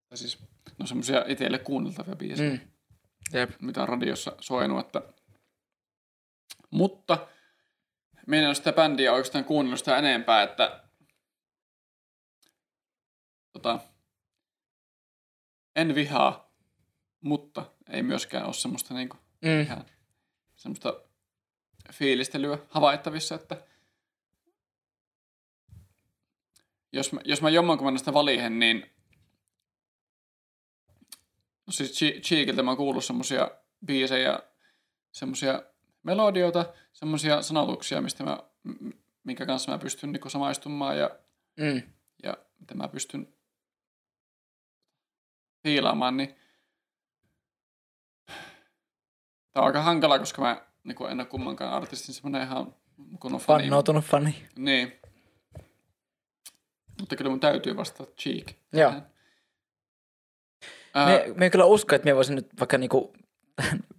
Tai 0.08 0.18
siis, 0.18 0.38
no 0.78 0.86
semmosia 0.86 1.24
itselle 1.28 1.58
kuunneltavia 1.58 2.16
biisejä, 2.16 2.50
mm. 2.50 2.56
Mm. 3.32 3.38
Jep. 3.38 3.50
mitä 3.60 3.82
on 3.82 3.88
radiossa 3.88 4.32
soinut, 4.40 4.86
että... 4.86 5.02
Mutta 6.70 7.18
minä 8.26 8.42
en 8.42 8.46
ole 8.46 8.54
sitä 8.54 8.72
bändiä 8.72 9.12
oikeastaan 9.12 9.44
kuunnellut 9.44 9.78
sitä 9.78 9.98
enempää, 9.98 10.42
että 10.42 10.84
tota, 13.52 13.80
en 15.76 15.94
vihaa, 15.94 16.52
mutta 17.20 17.70
ei 17.90 18.02
myöskään 18.02 18.44
ole 18.46 18.54
semmoista 18.54 18.94
niinku 18.94 19.16
Mm. 19.42 19.60
ihan 19.60 19.84
semmoista 20.56 21.00
fiilistelyä 21.92 22.58
havaittavissa, 22.68 23.34
että 23.34 23.66
jos 26.92 27.12
mä, 27.12 27.20
jos 27.24 27.42
mä 27.42 27.50
jommankumman 27.50 27.94
näistä 27.94 28.12
valihen, 28.12 28.58
niin 28.58 28.90
no 31.66 31.72
siis 31.72 31.90
Che- 32.02 32.20
Cheekiltä 32.20 32.62
mä 32.62 32.70
oon 32.70 32.76
kuullut 32.76 33.04
semmosia 33.04 33.50
biisejä, 33.86 34.38
semmosia 35.12 35.62
melodioita, 36.02 36.72
semmosia 36.92 37.42
sanotuksia, 37.42 38.00
mistä 38.00 38.24
mä, 38.24 38.38
minkä 39.24 39.46
kanssa 39.46 39.72
mä 39.72 39.78
pystyn 39.78 40.12
niinku 40.12 40.28
samaistumaan 40.28 40.98
ja, 40.98 41.10
Mm. 41.60 41.82
ja 42.22 42.36
mitä 42.60 42.74
mä 42.74 42.88
pystyn 42.88 43.34
fiilaamaan, 45.62 46.16
niin 46.16 46.34
Tämä 49.52 49.62
on 49.62 49.66
aika 49.66 49.82
hankala, 49.82 50.18
koska 50.18 50.42
mä 50.42 50.62
niin 50.84 50.96
en 51.10 51.20
ole 51.20 51.26
kummankaan 51.26 51.72
artistin 51.72 52.14
semmoinen 52.14 52.42
ihan 52.42 52.74
kunnon 53.20 53.40
fani. 53.40 53.62
Fannoutunut 53.62 54.04
fani. 54.04 54.48
Niin. 54.56 54.92
Mutta 57.00 57.16
kyllä 57.16 57.30
mun 57.30 57.40
täytyy 57.40 57.76
vastata 57.76 58.12
Cheek. 58.12 58.52
Joo. 58.72 58.92
Ää, 60.94 61.06
Me, 61.06 61.24
me 61.36 61.50
kyllä 61.50 61.64
usko, 61.64 61.94
että 61.94 62.08
me 62.08 62.16
voisin 62.16 62.34
nyt 62.36 62.48
vaikka 62.60 62.78
niinku 62.78 63.12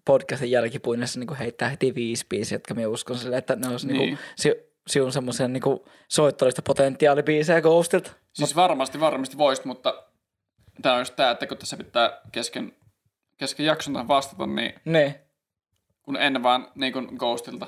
podcastin 0.05 0.51
jälkipuinnissa 0.51 1.19
niinku 1.19 1.35
heittää 1.39 1.69
heti 1.69 1.95
viisi 1.95 2.25
biisiä, 2.29 2.55
jotka 2.55 2.73
me 2.73 2.87
uskon 2.87 3.17
sille, 3.17 3.37
että 3.37 3.55
ne 3.55 3.67
olisi 3.67 3.87
Niin. 3.87 3.97
niinku, 3.99 4.21
si, 4.35 4.55
siun 4.87 5.11
semmoisen 5.11 5.53
niinku 5.53 5.85
soittollista 6.07 6.61
potentiaalibiisejä 6.61 7.61
Ghostilta. 7.61 8.11
siis 8.33 8.55
varmasti, 8.55 8.99
varmasti 8.99 9.37
voisit, 9.37 9.65
mutta 9.65 10.03
tämä 10.81 10.95
on 10.95 11.01
just 11.01 11.15
tämä, 11.15 11.31
että 11.31 11.47
kun 11.47 11.57
tässä 11.57 11.77
pitää 11.77 12.21
kesken, 12.31 12.75
kesken 13.37 13.65
jakson 13.65 13.93
tähän 13.93 14.07
vastata, 14.07 14.47
niin 14.47 14.73
Ne, 14.85 15.19
kun 16.03 16.17
en 16.17 16.43
vaan 16.43 16.71
niin 16.75 16.93
kuin 16.93 17.07
Ghostilta 17.17 17.67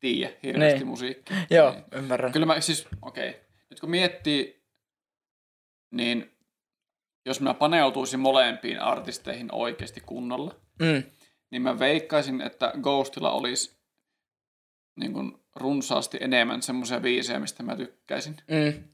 tiedä 0.00 0.32
hirveästi 0.42 0.78
Niin. 0.78 0.86
musiikkia. 0.86 1.36
joo, 1.50 1.70
Niin. 1.70 1.84
ymmärrän. 1.92 2.32
Kyllä 2.32 2.46
mä 2.46 2.60
siis, 2.60 2.88
okei. 3.02 3.28
Okay. 3.30 3.40
Nyt 3.70 3.80
kun 3.80 3.90
miettii, 3.90 4.62
niin 5.90 6.32
jos 7.26 7.40
mä 7.40 7.54
paneutuisin 7.54 8.20
molempiin 8.20 8.80
artisteihin 8.80 9.48
oikeasti 9.54 10.00
kunnolla, 10.00 10.54
Mm. 10.78 11.02
Niin 11.50 11.62
mä 11.62 11.78
veikkaisin, 11.78 12.40
että 12.40 12.72
Ghostilla 12.82 13.30
olisi 13.30 13.78
niin 14.96 15.12
kuin 15.12 15.32
runsaasti 15.56 16.18
enemmän 16.20 16.62
semmoisia 16.62 17.00
biisejä, 17.00 17.38
mistä 17.38 17.62
mä 17.62 17.76
tykkäisin. 17.76 18.36
Mm. 18.48 18.84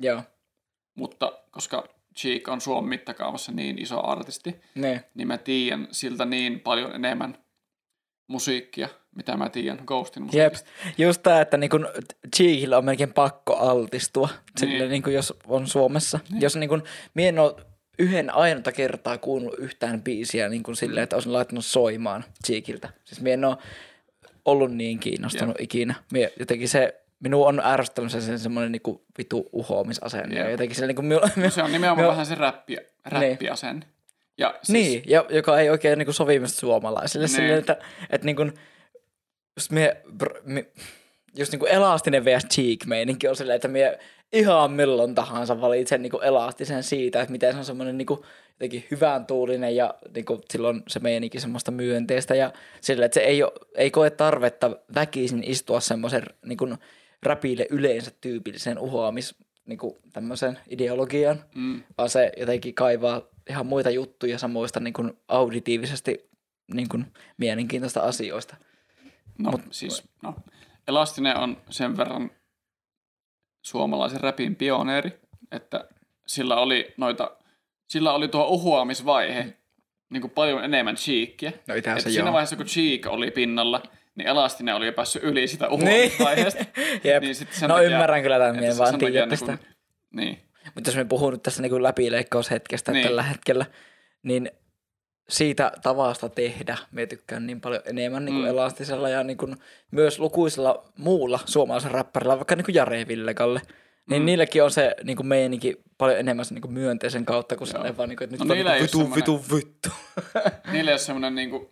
Joo, 0.00 0.22
Mutta 0.94 1.32
koska 1.50 1.88
Cheek 2.18 2.48
on 2.48 2.60
Suomen 2.60 2.88
mittakaavassa 2.88 3.52
niin 3.52 3.78
iso 3.82 4.06
artisti, 4.06 4.56
ne. 4.74 5.04
niin 5.14 5.28
mä 5.28 5.38
tiedän 5.38 5.88
siltä 5.90 6.24
niin 6.24 6.60
paljon 6.60 6.94
enemmän 6.94 7.38
musiikkia, 8.26 8.88
mitä 9.16 9.36
mä 9.36 9.48
tiedän 9.48 9.84
Ghostin 9.86 10.22
Jep. 10.22 10.26
musiikista. 10.52 10.70
Just 10.98 11.22
tää, 11.22 11.40
että 11.40 11.56
niinku 11.56 11.78
Cheekillä 12.36 12.78
on 12.78 12.84
melkein 12.84 13.12
pakko 13.12 13.56
altistua, 13.56 14.28
sille 14.56 14.78
Niin. 14.78 14.90
niinku 14.90 15.10
jos 15.10 15.34
on 15.46 15.66
Suomessa. 15.66 16.20
Niin. 16.30 16.42
Jos 16.42 16.56
niinku, 16.56 16.78
mie 17.14 17.28
en 17.28 17.38
oo 17.38 17.60
yhden 17.98 18.34
ainutta 18.34 18.72
kertaa 18.72 19.18
kuunnellut 19.18 19.58
yhtään 19.58 20.02
biisiä 20.02 20.48
niin 20.48 20.62
kuin 20.62 20.76
silleen, 20.76 21.04
että 21.04 21.16
olisin 21.16 21.32
laittanut 21.32 21.64
soimaan 21.64 22.24
Cheekiltä. 22.46 22.88
Siis 23.04 23.20
mie 23.20 23.34
en 23.34 23.44
oo 23.44 23.58
ollut 24.44 24.72
niin 24.72 24.98
kiinnostunut 24.98 25.60
ikinä. 25.60 25.94
Mie, 26.12 26.32
jotenkin 26.38 26.68
se, 26.68 27.00
minua 27.20 27.48
on 27.48 27.60
ärsyttänyt 27.64 28.12
se, 28.12 28.20
se 28.20 28.38
semmoinen 28.38 28.72
niinku 28.72 29.04
vitu 29.18 29.48
uhoamisasenne. 29.52 30.36
Jep. 30.36 30.44
Ja 30.44 30.50
jotenkin 30.50 30.76
se 30.76 30.86
niinku, 30.86 31.02
minulla, 31.02 31.30
No 31.36 31.50
se 31.50 31.62
on 31.62 31.72
nimenomaan 31.72 32.08
vähän 32.08 32.26
se 32.26 32.34
räppi, 32.34 32.76
räppiasenne. 33.04 33.86
Ja 34.38 34.54
siis, 34.62 34.68
Niin, 34.68 35.02
ja, 35.06 35.24
joka 35.28 35.58
ei 35.58 35.70
oikein 35.70 35.98
niinku 35.98 36.12
sovi 36.12 36.38
myös 36.38 36.56
suomalaisille. 36.56 37.26
Niin. 37.26 37.36
Silleen, 37.36 37.58
että, 37.58 37.76
että 38.10 38.24
niinku, 38.24 38.50
just, 39.56 39.70
mie, 39.70 39.96
br, 40.16 40.30
mi, 40.44 40.66
just 41.36 41.52
niinku 41.52 41.66
elastinen 41.66 42.24
vs. 42.24 42.46
cheek 42.54 42.86
meininki 42.86 43.28
on 43.28 43.36
silleen, 43.36 43.56
että 43.56 43.68
mie 43.68 43.98
ihan 44.34 44.72
milloin 44.72 45.14
tahansa 45.14 45.60
valitsen 45.60 46.02
niinku 46.02 46.18
elastisen 46.18 46.82
siitä, 46.82 47.20
että 47.20 47.32
miten 47.32 47.52
se 47.52 47.58
on 47.58 47.64
semmoinen 47.64 47.98
niinku, 47.98 48.24
jotenkin 48.50 48.84
hyvän 48.90 49.26
tuulinen 49.26 49.76
ja 49.76 49.94
niinku, 50.14 50.40
silloin 50.50 50.82
se 50.88 51.00
meininki 51.00 51.40
semmoista 51.40 51.70
myönteistä 51.70 52.34
ja 52.34 52.52
silleen, 52.80 53.06
että 53.06 53.14
se 53.14 53.20
ei, 53.20 53.42
oo, 53.42 53.52
ei 53.74 53.90
koe 53.90 54.10
tarvetta 54.10 54.76
väkisin 54.94 55.44
istua 55.44 55.80
semmoisen 55.80 56.22
niinku, 56.46 56.74
räpille 57.22 57.66
yleensä 57.70 58.10
tyypilliseen 58.20 58.78
uhoamis 58.78 59.34
niinku, 59.66 59.98
tämmöiseen 60.12 60.58
ideologiaan 60.68 61.44
Mm, 61.54 61.82
vaan 61.98 62.10
se 62.10 62.32
jotenkin 62.36 62.74
kaivaa 62.74 63.22
ihan 63.50 63.66
muita 63.66 63.90
juttuja 63.90 64.38
samoista 64.38 64.80
niin 64.80 64.94
kuin 64.94 65.12
auditiivisesti 65.28 66.30
niin 66.74 66.88
kuin 66.88 67.06
mielenkiintoista 67.36 68.00
asioista. 68.00 68.56
no 69.38 69.50
Mut- 69.50 69.68
siis, 69.70 70.02
no. 70.22 70.34
Elastinen 70.88 71.36
on 71.36 71.56
sen 71.70 71.96
verran 71.96 72.30
suomalaisen 73.64 74.20
räpin 74.20 74.56
pioneeri, 74.56 75.12
että 75.52 75.84
sillä 76.26 76.56
oli 76.56 76.94
noita, 76.96 77.30
sillä 77.88 78.12
oli 78.12 78.28
tuo 78.28 78.46
uhuamisvaihe 78.46 79.54
niin 80.10 80.20
kuin 80.20 80.30
paljon 80.30 80.64
enemmän 80.64 80.96
cheekkiä. 80.96 81.52
No 81.66 81.74
itähän 81.74 82.02
siinä 82.02 82.32
vaiheessa, 82.32 82.56
kun 82.56 82.66
Cheek 82.66 83.06
oli 83.06 83.30
pinnalla, 83.30 83.82
niin 84.14 84.28
Elastinen 84.28 84.74
oli 84.74 84.86
jo 84.86 84.92
päässyt 84.92 85.22
yli 85.22 85.48
sitä 85.48 85.66
Niin. 85.66 85.72
uhuamisvaiheesta. 85.74 86.64
Jep. 87.04 87.22
Niin 87.22 87.34
sit 87.34 87.52
sen 87.52 87.68
no 87.68 87.74
takia- 87.74 87.90
ymmärrän 87.90 88.22
kyllä 88.22 88.38
tämän, 88.38 88.78
vaan 88.78 88.90
sen 88.90 88.98
tiedä 88.98 89.12
takia 89.20 89.26
tästä. 89.26 89.46
niin 89.52 89.58
kuin- 89.58 89.74
Niin. 90.10 90.38
Mutta 90.74 90.88
jos 90.90 90.96
me 90.96 91.04
puhun 91.04 91.32
nyt 91.32 91.42
tässä 91.42 91.62
niin 91.62 91.82
läpileikkaushetkestä 91.82 92.92
Niin. 92.92 93.06
tällä 93.06 93.22
hetkellä, 93.22 93.66
niin 94.22 94.50
siitä 95.28 95.72
tavasta 95.82 96.28
tehdä 96.28 96.76
me 96.92 97.06
tykkään 97.06 97.46
niin 97.46 97.60
paljon 97.60 97.82
enemmän 97.84 98.24
niin 98.24 98.34
kuin 98.34 98.44
Mm. 98.44 98.50
elastisella 98.50 99.08
ja 99.08 99.22
niin 99.24 99.36
kuin 99.36 99.56
myös 99.90 100.18
lukuisella 100.18 100.84
muulla 100.98 101.40
suomalaisella 101.44 101.96
räppärillä, 101.96 102.36
vaikka 102.36 102.56
niin 102.56 102.64
kuin 102.64 102.74
Jare 102.74 103.08
Villekalle. 103.08 103.60
Niin 104.10 104.22
Mm. 104.22 104.26
niilläkin 104.26 104.62
on 104.62 104.70
se 104.70 104.94
niin 105.04 105.16
kuin 105.16 105.26
meininki 105.26 105.82
paljon 105.98 106.18
enemmän 106.18 106.44
se 106.44 106.54
niin 106.54 106.62
kuin 106.62 106.72
myönteisen 106.72 107.24
kautta 107.24 107.56
kuin 107.56 107.68
Joo. 107.74 107.82
se 107.86 107.96
vaan, 107.96 108.08
niin 108.08 108.16
kuin, 108.16 108.24
että 108.24 108.36
nyt 108.36 108.48
No 108.48 108.54
niillä 108.54 108.74
niin 108.74 108.88
kuin, 108.92 109.14
vitu, 109.14 109.40
vitu, 109.40 109.56
vittu. 109.56 109.88
Niillä 110.72 110.90
ei 110.90 110.92
ole 110.92 110.98
semmoinen 110.98 111.34
niinku... 111.34 111.70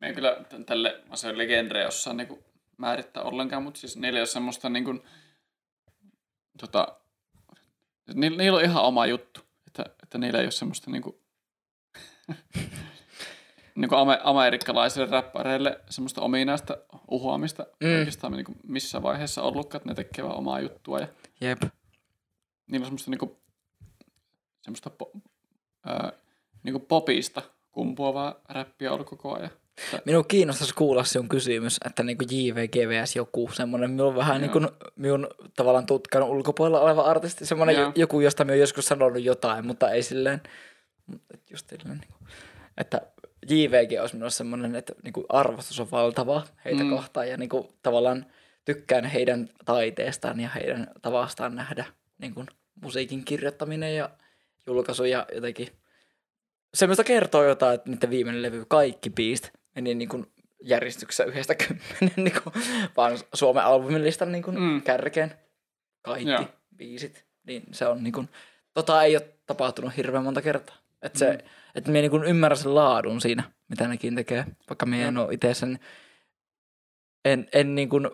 Me 0.00 0.06
ei 0.06 0.14
kyllä 0.14 0.36
tälle 0.66 1.00
asioille 1.10 1.46
genreä 1.46 1.88
osaa 1.88 2.12
niinku 2.14 2.44
määrittää 2.76 3.22
ollenkaan, 3.22 3.62
mutta 3.62 3.80
siis 3.80 3.96
niillä 3.96 4.16
ei 4.16 4.20
ole 4.20 4.26
semmoista 4.26 4.68
niinku... 4.68 5.04
Tota, 6.58 6.88
niillä, 8.14 8.36
niillä 8.38 8.58
on 8.58 8.64
ihan 8.64 8.82
oma 8.84 9.06
juttu, 9.06 9.40
että, 9.66 9.84
että 10.02 10.18
niillä 10.18 10.38
ei 10.38 10.44
ole 10.44 10.50
semmoista 10.50 10.90
niinku... 10.90 11.20
niinku 13.74 13.94
ame, 13.94 14.18
amerikkalaisille 14.24 15.06
räppäreille 15.10 15.80
semmoista 15.90 16.20
ominaista 16.20 16.76
uhoamista 17.10 17.66
Mm. 17.80 17.98
oikeastaan 17.98 18.32
niinku 18.32 18.52
missä 18.66 19.02
vaiheessa 19.02 19.42
ollutkaan, 19.42 19.78
että 19.80 19.88
ne 19.90 19.94
tekee 19.94 20.24
vaan 20.24 20.36
omaa 20.36 20.60
juttua 20.60 20.98
ja 20.98 21.08
Jep. 21.40 21.62
niillä 22.66 22.84
on 22.84 22.86
semmoista 22.86 23.10
niinku, 23.10 23.38
semmoista 24.62 24.90
po, 24.90 25.10
ää, 25.86 26.12
niinku 26.62 26.78
popista 26.80 27.42
kumpuavaa 27.72 28.34
räppiä 28.48 28.92
ollut 28.92 29.06
koko 29.10 29.34
ajan. 29.36 29.50
Minun 30.04 30.24
kiinnostaisi 30.28 30.74
kuulla 30.74 31.04
sinun 31.04 31.28
kysymys, 31.28 31.76
että 31.86 32.02
niin 32.02 32.18
kuin 32.18 32.28
JVGVS 32.30 33.16
joku 33.16 33.50
semmoinen, 33.52 33.90
minulla 33.90 34.10
on 34.10 34.16
vähän 34.16 34.34
Joo. 34.36 34.40
niin 34.40 34.50
kuin 34.50 34.68
minun 34.96 35.28
tavallaan 35.56 35.86
tutkan 35.86 36.22
ulkopuolella 36.22 36.80
oleva 36.80 37.02
artisti, 37.02 37.46
semmoinen 37.46 37.76
Joo. 37.76 37.84
jo- 37.86 37.92
joku, 37.96 38.20
josta 38.20 38.44
minä 38.44 38.52
olen 38.52 38.60
joskus 38.60 38.86
sanonut 38.86 39.22
jotain, 39.24 39.66
mutta 39.66 39.90
ei 39.90 40.02
silleen, 40.02 40.40
mutta 41.08 41.34
just 41.50 41.68
silleen, 41.68 41.98
niin 41.98 42.12
kuin, 42.18 42.28
että 42.78 43.00
JVG 43.50 44.00
olisi 44.00 44.14
minulle 44.14 44.30
semmoinen, 44.30 44.74
että 44.76 44.92
niin 45.04 45.12
kuin 45.12 45.26
arvostus 45.28 45.80
on 45.80 45.90
valtava 45.90 46.46
heitä 46.64 46.84
Mm. 46.84 46.90
mm. 46.90 46.96
kohtaan 46.96 47.28
ja 47.28 47.36
niin 47.36 47.48
kuin 47.48 47.68
tavallaan 47.82 48.26
tykkään 48.64 49.04
heidän 49.04 49.48
taiteestaan 49.64 50.40
ja 50.40 50.48
heidän 50.48 50.90
tavastaan 51.02 51.56
nähdä 51.56 51.84
niin 52.18 52.34
kuin 52.34 52.46
musiikin 52.82 53.24
kirjoittaminen 53.24 53.96
ja 53.96 54.10
julkaisu 54.66 55.04
ja 55.04 55.26
jotenkin 55.34 55.68
semmoista 56.74 57.04
kertoo 57.04 57.44
jotain, 57.44 57.74
että 57.74 57.90
niiden 57.90 58.10
viimeinen 58.10 58.42
levy, 58.42 58.64
kaikki 58.68 59.10
biist, 59.10 59.48
meni 59.74 59.94
niin 59.94 60.08
kuin 60.08 60.26
järjestyksessä 60.62 61.24
yhdestä 61.24 61.54
kymmenen, 61.54 62.24
niin 62.24 62.42
kuin, 62.42 62.64
vaan 62.96 63.18
Suomen 63.34 63.64
albumilistan 63.64 64.32
niin 64.32 64.42
kuin 64.42 64.60
mm. 64.60 64.82
kärkeen. 64.82 65.34
Kaikki 66.02 66.30
Joo. 66.30 66.44
biisit. 66.76 67.24
Niin 67.46 67.62
se 67.72 67.86
on 67.86 68.04
niin 68.04 68.12
kuin, 68.12 68.28
tota 68.74 69.02
ei 69.02 69.16
ole 69.16 69.28
tapahtunut 69.46 69.96
hirveän 69.96 70.24
monta 70.24 70.42
kertaa. 70.42 70.76
Että 71.02 71.18
se, 71.18 71.32
mm. 71.32 71.48
että 71.74 71.90
me 71.90 72.00
niin 72.00 72.10
kuin 72.10 72.24
ymmärrän 72.24 72.56
sen 72.56 72.74
laadun 72.74 73.20
siinä, 73.20 73.42
mitä 73.68 73.88
nekin 73.88 74.14
tekee, 74.14 74.44
vaikka 74.68 74.86
me 74.86 75.04
en 75.04 75.16
ole 75.16 75.34
itse 75.34 75.54
sen, 75.54 75.78
en, 77.24 77.48
en 77.52 77.74
niin 77.74 77.88
kuin 77.88 78.10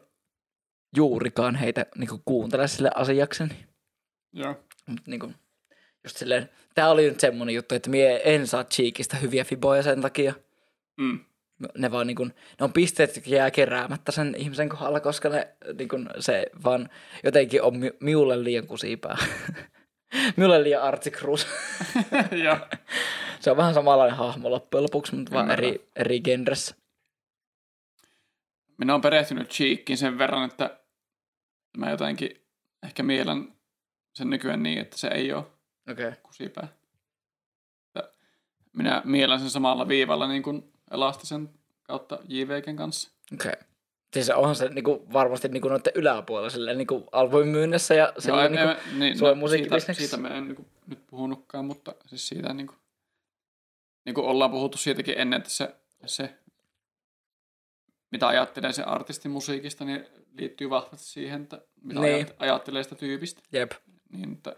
juurikaan 0.97 1.55
heitä 1.55 1.87
niin 1.97 2.09
kuin 2.09 2.23
kuuntele 2.25 2.69
sille 2.69 2.91
asiakseni. 2.95 3.67
Joo. 4.33 4.65
Mutta 4.87 5.11
niin 5.11 5.21
kuin, 5.21 5.35
just 6.05 6.17
silleen, 6.17 6.49
tää 6.75 6.91
oli 6.91 7.09
nyt 7.09 7.21
semmonen 7.21 7.55
juttu, 7.55 7.75
että 7.75 7.91
mie 7.91 8.21
en 8.25 8.47
saa 8.47 8.65
Cheekistä 8.65 9.17
hyviä 9.17 9.45
fiboja 9.45 9.83
sen 9.83 10.01
takia. 10.01 10.35
Mm. 10.97 11.21
Ne 11.79 11.91
vaan 11.91 12.07
niin 12.07 12.17
kuin, 12.17 12.29
ne 12.29 12.65
on 12.65 12.73
pisteet, 12.73 13.17
jotka 13.17 13.31
jää 13.31 13.51
keräämättä 13.51 14.13
sen 14.13 14.35
ihmisen 14.39 14.69
kohdalla, 14.69 15.01
koska 15.01 15.29
ne, 15.29 15.49
niin 15.79 15.89
kuin, 15.89 16.09
se 16.19 16.47
vaan 16.65 16.89
jotenkin 17.25 17.63
on 17.63 17.79
mi- 17.79 17.97
miulle 18.01 18.45
liian 18.45 18.67
kusipää. 18.67 19.17
miulle 20.37 20.63
liian 20.63 20.83
Archie 20.83 21.13
Cruz. 21.13 21.47
Joo. 22.45 22.59
se 23.41 23.51
on 23.51 23.57
vähän 23.57 23.75
samanlainen 23.75 24.17
hahmo 24.17 24.51
loppujen 24.51 24.83
lopuksi, 24.83 25.15
mutta 25.15 25.33
vaan 25.33 25.51
eri, 25.51 25.89
eri 25.97 26.21
genressä. 26.21 26.75
Minä 28.79 28.93
olen 28.93 29.03
perehtynyt 29.03 29.51
Cheekkiin 29.51 29.99
sen 29.99 30.19
verran, 30.19 30.45
että 30.51 30.79
mä 31.77 31.91
jotenkin 31.91 32.43
ehkä 32.83 33.03
mielen 33.03 33.53
sen 34.13 34.31
nykyään 34.31 34.63
niin, 34.63 34.79
että 34.79 34.99
se 34.99 35.09
ei 35.09 35.33
ole. 35.33 35.45
Okay. 35.91 36.13
kusipää. 36.23 36.69
Minä 38.73 39.03
mielen 39.05 39.41
sen 39.41 39.51
samalla 39.51 39.89
viivalla 39.89 40.29
niin 40.29 40.43
kuin 40.43 40.73
Elastisen 40.91 41.51
kautta 41.83 42.19
JVGn 42.29 42.77
kanssa. 42.77 43.11
Okei. 43.35 43.53
Okay. 43.53 43.74
Siis 44.15 44.31
onhan 44.31 44.57
se 44.57 44.69
niinku, 44.69 45.07
varmasti 45.13 45.49
niinku 45.49 45.69
noiden 45.69 45.93
yläpuolella 45.95 46.51
silleen 46.51 46.79
niinku 46.79 47.09
albumin 47.13 47.49
myynnissä 47.49 47.95
ja 47.95 48.05
Joo, 48.05 48.15
silleen 48.21 48.47
en, 48.47 48.53
niinku, 48.53 48.83
en, 48.93 48.99
niin, 48.99 49.19
no, 49.41 49.49
siitä, 49.49 49.93
siitä 49.93 50.17
mä 50.17 50.29
en 50.29 50.45
niin 50.45 50.57
kuin, 50.57 50.69
nyt 50.87 51.07
puhunutkaan, 51.07 51.65
mutta 51.65 51.95
siis 52.07 52.29
siitä 52.29 52.55
niin 52.55 52.67
kuin, 52.67 52.79
niin 54.05 54.15
kuin 54.15 54.27
ollaan 54.27 54.51
puhuttu 54.51 54.79
siitäkin 54.79 55.15
ennen, 55.19 55.37
että 55.37 55.51
se, 55.51 55.75
se 56.07 56.35
mitä 58.11 58.29
ajattelee 58.29 58.73
se 58.73 58.83
artistin 58.83 59.31
musiikista, 59.31 59.85
niin 59.85 60.07
liittyy 60.39 60.71
vahvasti 60.71 61.07
siihen, 61.07 61.43
että 61.43 61.61
mitä 61.83 62.01
Niin. 62.01 62.27
niin. 62.27 62.37
ajattelee 62.39 62.83
sitä 62.83 62.95
tyypistä. 62.95 63.43
jep. 63.53 63.73
Niin, 64.13 64.33
että 64.33 64.57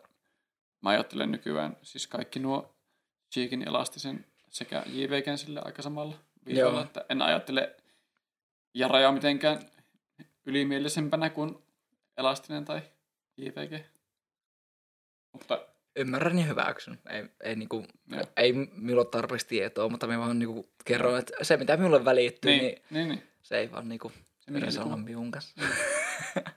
mä 0.80 0.90
ajattelen 0.90 1.32
nykyään 1.32 1.76
siis 1.82 2.06
kaikki 2.06 2.38
nuo 2.38 2.76
Cheekin 3.32 3.68
elastisen 3.68 4.26
sekä 4.50 4.82
JVGn 4.86 5.38
sille 5.38 5.60
aika 5.64 5.82
samalla 5.82 6.14
viikolla, 6.46 6.82
että 6.82 7.04
en 7.08 7.22
ajattele 7.22 7.76
Jarajaa 8.76 9.12
mitenkään 9.12 9.60
ylimielisempänä 10.46 11.30
kuin 11.30 11.58
elastinen 12.18 12.64
tai 12.64 12.82
JVG. 13.36 13.84
Mutta 15.32 15.66
Ymmärrän 15.96 16.38
ja 16.38 16.44
hyväksyn. 16.44 16.98
Ei, 17.08 17.24
ei, 17.40 17.56
niinku, 17.56 17.84
ei 18.36 18.52
minulla 18.52 19.02
ole 19.02 19.10
tarpeeksi 19.10 19.46
tietoa, 19.46 19.88
mutta 19.88 20.06
mä 20.06 20.18
vaan 20.18 20.38
niinku 20.38 20.70
kerron, 20.84 21.18
että 21.18 21.32
se 21.42 21.56
mitä 21.56 21.76
minulle 21.76 22.04
välittyy, 22.04 22.50
niin, 22.50 22.60
niin, 22.62 22.74
niin 22.90 23.08
niin, 23.08 23.08
niin. 23.08 23.28
se 23.42 23.58
ei 23.58 23.72
vaan 23.72 23.88
niinku 23.88 24.12
niinku- 24.50 24.96
minun 24.96 25.30
kanssa. 25.30 25.60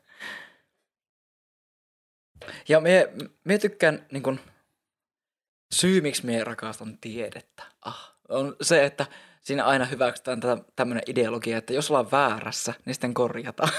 ja 2.70 2.80
me, 2.80 3.14
me 3.44 3.58
tykkään 3.58 4.06
niinku, 4.12 4.38
syy, 5.74 6.02
miksi 6.02 6.26
me 6.26 6.44
rakastan 6.44 6.98
tiedettä, 6.98 7.64
ah, 7.82 8.19
on 8.30 8.56
se, 8.62 8.86
että 8.86 9.06
siinä 9.42 9.66
aina 9.66 9.86
hyväksytään 9.86 10.40
tämmöinen 10.76 11.04
ideologia, 11.08 11.58
että 11.58 11.74
jos 11.74 11.92
ollaan 11.92 12.12
väärässä, 12.12 12.74
niin 12.86 12.94
sitten 12.94 13.14
korjataan. 13.14 13.72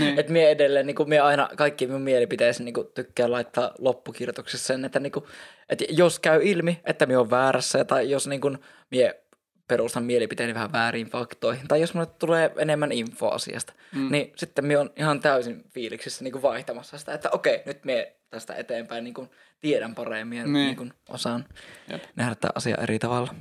Niin. 0.00 0.18
että 0.20 0.32
mie 0.32 0.50
edelleen, 0.50 0.86
niin 0.86 0.96
mie 1.06 1.20
aina 1.20 1.48
kaikki 1.56 1.86
minun 1.86 2.02
mielipiteisiin 2.02 2.64
niin 2.64 2.74
tykkään 2.94 3.32
laittaa 3.32 3.70
loppukirjoituksessa 3.78 4.66
sen, 4.66 4.84
että, 4.84 5.00
niin 5.00 5.12
kuin, 5.12 5.24
että 5.68 5.84
jos 5.88 6.18
käy 6.18 6.40
ilmi, 6.44 6.80
että 6.84 7.06
mie 7.06 7.16
on 7.18 7.30
väärässä, 7.30 7.84
tai 7.84 8.10
jos 8.10 8.26
niin 8.26 8.40
kuin, 8.40 8.58
mie 8.90 9.20
perustan 9.68 10.04
mielipiteeni 10.04 10.54
vähän 10.54 10.72
väärin 10.72 11.06
faktoihin, 11.06 11.68
tai 11.68 11.80
jos 11.80 11.94
mulle 11.94 12.06
tulee 12.06 12.50
enemmän 12.58 12.92
infoa 12.92 13.34
asiasta, 13.34 13.72
Mm. 13.92 14.08
niin 14.12 14.32
sitten 14.36 14.66
mie 14.66 14.78
on 14.78 14.90
ihan 14.96 15.20
täysin 15.20 15.64
fiiliksissä 15.70 16.24
niin 16.24 16.32
kuin 16.32 16.42
vaihtamassa 16.42 16.98
sitä, 16.98 17.14
että 17.14 17.30
okei, 17.30 17.62
nyt 17.66 17.84
mie 17.84 18.16
tästä 18.30 18.54
eteenpäin 18.54 19.04
niin 19.04 19.14
kuin 19.14 19.30
tiedän 19.60 19.94
paremmin 19.94 20.38
ja 20.38 20.44
Niin. 20.44 20.52
niin. 20.52 20.66
Niin 20.66 20.76
kuin 20.76 20.92
osaan 21.08 21.44
Jep. 21.90 22.02
nähdä 22.16 22.34
tämä 22.34 22.50
asia 22.54 22.76
eri 22.82 22.98
tavalla. 22.98 23.34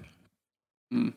Mm. 0.90 1.14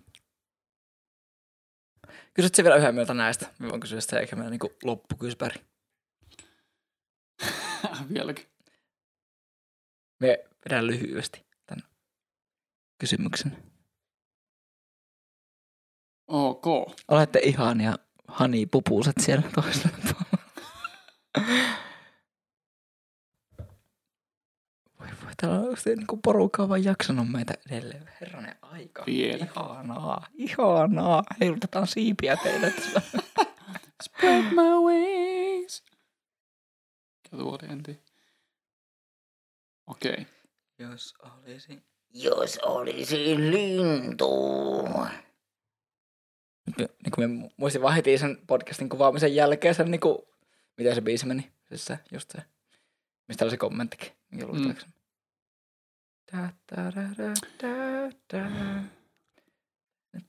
Kysyt 2.34 2.54
se 2.54 2.62
vielä 2.62 2.76
yhden 2.76 2.94
mieltä 2.94 3.14
näistä. 3.14 3.46
Mä 3.58 3.68
voin 3.68 3.80
kysyä 3.80 4.00
sitä 4.00 4.20
eikä 4.20 4.36
meillä 4.36 4.50
niin 4.50 4.60
loppukyspäri. 4.82 5.64
Vieläkin. 8.14 8.46
Me 10.20 10.44
vedän 10.64 10.86
lyhyesti 10.86 11.46
tämän 11.66 11.88
kysymyksen. 12.98 13.56
Ok. 16.28 16.66
Olette 17.08 17.38
ihania 17.38 17.94
hani 18.28 18.66
pupuset 18.66 19.16
siellä 19.20 19.50
toisella 19.54 19.98
puolella. 20.02 20.38
Voi 25.00 25.08
voi, 25.24 25.27
täällä 25.40 25.58
on 25.58 25.64
oikeasti 25.64 25.96
niin 25.96 26.22
porukkaa 26.24 26.68
vaan 26.68 26.84
jaksanut 26.84 27.30
meitä 27.30 27.54
edelleen. 27.70 28.10
Herranen 28.20 28.56
aika. 28.62 29.04
Vielä. 29.06 29.44
Ihanaa, 29.44 30.26
ihanaa. 30.34 31.22
Heilutetaan 31.40 31.86
siipiä 31.86 32.36
teille. 32.36 32.70
tässä. 32.70 33.02
Spread 34.02 34.42
my 34.42 34.92
wings. 34.92 35.84
Mikä 37.24 37.36
tuo 37.36 37.58
oli, 37.62 37.72
en 37.72 37.82
tiedä. 37.82 38.00
Okei. 39.86 40.26
Jos 40.78 41.14
olisi... 41.20 41.82
Jos 42.14 42.58
olisin 42.58 43.50
lintu. 43.50 44.28
Niin 46.78 47.12
kuin 47.14 47.30
me 47.30 47.50
muistin 47.56 47.82
vaan 47.82 47.94
heti 47.94 48.18
sen 48.18 48.38
podcastin 48.46 48.88
kuvaamisen 48.88 49.34
jälkeen 49.34 49.74
sen, 49.74 49.90
niin 49.90 50.00
kuin, 50.00 50.18
miten 50.76 50.94
se 50.94 51.00
biisi 51.00 51.26
meni. 51.26 51.52
Siis 51.68 51.84
se, 51.84 51.98
just 52.12 52.30
se. 52.30 52.38
Mistä 53.28 53.44
oli 53.44 53.50
se 53.50 53.56
kommenttikin, 53.56 54.12
minkä 54.30 54.46
Mm. 54.46 54.74
Da, 56.32 56.52
da, 56.68 56.90
da, 56.90 57.02
da, 57.16 57.34
da, 57.62 58.10
da. 58.32 58.48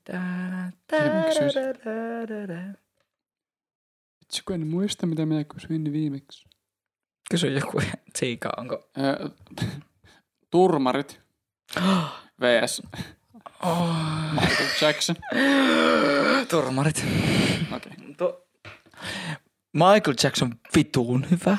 Da, 0.07 0.13
da, 0.91 0.99
Hei, 0.99 1.09
mä 1.09 1.23
kysyisin. 1.23 1.61
da, 1.61 1.73
da, 1.73 2.27
da, 2.27 2.47
da. 2.47 2.73
Itse 4.21 4.41
kun 4.45 4.55
en 4.55 4.67
muista, 4.67 5.07
mitä 5.07 5.25
minä 5.25 5.43
kysyin 5.43 5.93
viimeksi. 5.93 6.45
Kysy 7.31 7.47
joku 7.47 7.81
Tsiika, 8.13 8.49
onko... 8.57 8.89
Öö, 8.97 9.29
turmarit 10.49 11.21
vs. 12.41 12.81
Oh. 13.63 13.95
Michael 14.33 14.69
Jackson. 14.81 15.15
Turmarit. 16.51 17.05
Okei. 17.75 17.91
To... 18.17 18.47
Michael 19.73 20.15
Jackson 20.23 20.55
vituun 20.75 21.29
hyvä. 21.31 21.57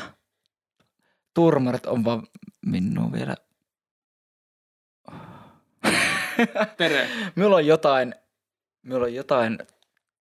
Turmarit 1.35 1.87
on 1.87 2.05
vaan 2.05 2.23
minun 2.67 3.13
vielä. 3.13 3.37
Tere. 6.77 7.09
Minulla 7.37 7.57
on 7.57 7.67
jotain, 7.67 8.15
minulla 8.83 9.07
on 9.07 9.15
jotain 9.15 9.59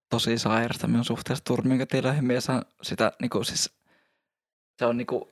tosi 0.10 0.38
sairasta 0.38 0.88
minun 0.88 1.06
suhteessa 1.06 1.44
turminkatiloihin. 1.44 2.26
Minä 2.26 2.42
saan 2.42 2.62
sitä 2.82 3.12
niinku 3.22 3.44
siis, 3.44 3.74
se 4.80 4.86
on 4.86 4.98
niinku, 4.98 5.30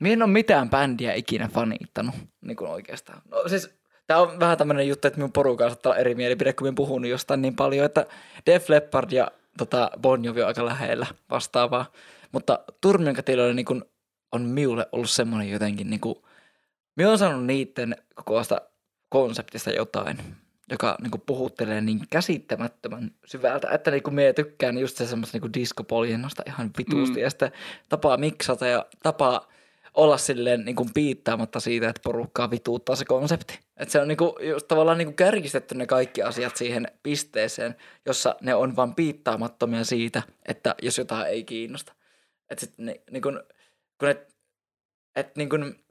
minä 0.00 0.12
en 0.12 0.22
ole 0.22 0.30
mitään 0.30 0.70
bändiä 0.70 1.14
ikinä 1.14 1.48
fanittanut 1.48 2.14
niinku 2.40 2.64
oikeastaan. 2.64 3.22
No 3.30 3.48
siis, 3.48 3.70
tää 4.06 4.20
on 4.20 4.40
vähän 4.40 4.58
tämmöinen 4.58 4.88
juttu, 4.88 5.08
että 5.08 5.18
minun 5.18 5.32
porukalla 5.32 5.70
saattaa 5.70 5.96
eri 5.96 6.14
mielipide, 6.14 6.52
kun 6.52 6.66
minä 6.66 6.74
puhunut 6.74 7.10
jostain 7.10 7.42
niin 7.42 7.56
paljon, 7.56 7.86
että 7.86 8.06
Def 8.46 8.68
Leppard 8.68 9.12
ja 9.12 9.30
tota, 9.58 9.90
Bon 10.00 10.24
Jovi 10.24 10.42
on 10.42 10.48
aika 10.48 10.66
lähellä 10.66 11.06
vastaavaa. 11.30 11.92
Mutta 12.32 12.58
turminkatiloilla 12.80 13.54
niinku 13.54 13.80
on 14.32 14.42
minulle 14.42 14.86
ollut 14.92 15.10
semmoinen 15.10 15.50
jotenkin 15.50 15.90
niinku, 15.90 16.26
minä 16.96 17.08
olen 17.08 17.18
saanut 17.18 17.46
niiden 17.46 17.96
kokoista 18.14 18.60
konseptista 19.08 19.70
jotain, 19.70 20.18
joka 20.70 20.96
niinku 21.02 21.18
puhuttelee 21.18 21.80
niin 21.80 22.00
käsittämättömän 22.10 23.10
syvältä, 23.26 23.70
että 23.70 23.90
niinku 23.90 24.10
me 24.10 24.32
tykkään 24.32 24.78
just 24.78 24.96
se 24.96 25.06
semmoista 25.06 25.36
niinku 25.36 25.52
diskopoljennosta 25.54 26.42
ihan 26.46 26.70
vitusti 26.78 27.16
Mm. 27.16 27.22
ja 27.22 27.30
sitten 27.30 27.52
tapaa 27.88 28.16
miksata 28.16 28.66
ja 28.66 28.86
tapaa 29.02 29.48
olla 29.94 30.18
silleen 30.18 30.64
niinku 30.64 30.86
piittaamatta 30.94 31.60
siitä, 31.60 31.88
että 31.88 32.02
porukkaa 32.04 32.50
vituuttaa 32.50 32.96
se 32.96 33.04
konsepti. 33.04 33.58
Että 33.76 33.92
se 33.92 34.00
on 34.00 34.08
niinku 34.08 34.38
just 34.42 34.68
tavallaan 34.68 34.98
niinku 34.98 35.12
kärkistetty 35.12 35.74
ne 35.74 35.86
kaikki 35.86 36.22
asiat 36.22 36.56
siihen 36.56 36.88
pisteeseen, 37.02 37.76
jossa 38.06 38.36
ne 38.40 38.54
on 38.54 38.76
vaan 38.76 38.94
piittaamattomia 38.94 39.84
siitä, 39.84 40.22
että 40.46 40.74
jos 40.82 40.98
jotain 40.98 41.26
ei 41.26 41.44
kiinnosta. 41.44 41.92
Että 42.50 42.66
sitten 42.66 42.86
ne, 42.86 43.00
niinku, 43.10 43.28
kun 43.98 44.08
ne 44.08 44.26
että 45.16 45.32
niin 45.36 45.48
kuin, 45.48 45.84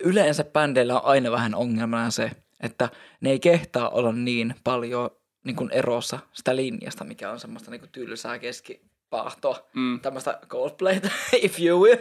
yleensä 0.00 0.44
bändeillä 0.44 1.00
on 1.00 1.04
aina 1.04 1.30
vähän 1.30 1.54
ongelmana 1.54 2.10
se, 2.10 2.30
että 2.60 2.88
ne 3.20 3.30
ei 3.30 3.40
kehtaa 3.40 3.88
olla 3.88 4.12
niin 4.12 4.54
paljon 4.64 5.10
niin 5.44 5.56
kuin 5.56 5.70
erossa 5.70 6.18
sitä 6.32 6.56
linjasta, 6.56 7.04
mikä 7.04 7.30
on 7.30 7.40
semmoista 7.40 7.70
niin 7.70 7.80
kuin 7.80 7.90
tylsää 7.92 8.38
keskipahtoa. 8.38 9.68
Mm. 9.74 10.00
Tämmöistä 10.00 10.38
Coldplayta, 10.48 11.10
if 11.42 11.60
you 11.60 11.82
will. 11.82 11.96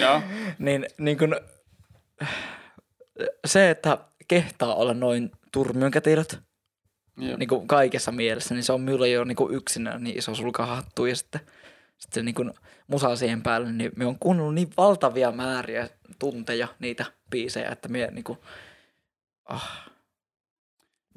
Joo. 0.00 0.22
niin, 0.58 0.86
niin 0.98 1.18
kuin, 1.18 1.36
se, 3.44 3.70
että 3.70 3.98
kehtaa 4.28 4.74
olla 4.74 4.94
noin 4.94 5.30
turmionkätilöt 5.52 6.38
Jep. 7.20 7.38
niin 7.38 7.48
kuin 7.48 7.68
kaikessa 7.68 8.12
mielessä, 8.12 8.54
niin 8.54 8.64
se 8.64 8.72
on 8.72 8.80
minulle 8.80 9.08
jo 9.08 9.24
niin 9.24 9.36
kuin 9.36 9.54
yksinään 9.54 10.04
niin 10.04 10.18
iso 10.18 10.34
sulkahattu. 10.34 11.06
Ja 11.06 11.16
sitten, 11.16 11.40
sitten 12.00 12.24
niin 12.24 12.34
kuin 12.34 12.52
musa 12.86 13.16
siihen 13.16 13.42
päälle, 13.42 13.72
niin 13.72 13.92
me 13.96 14.06
on 14.06 14.18
kuunnellut 14.18 14.54
niin 14.54 14.70
valtavia 14.76 15.32
määriä 15.32 15.88
tunteja 16.18 16.68
niitä 16.78 17.04
biisejä, 17.30 17.70
että 17.70 17.88
me 17.88 18.08
niin 18.10 18.24
kuin, 18.24 18.38
ah, 19.44 19.90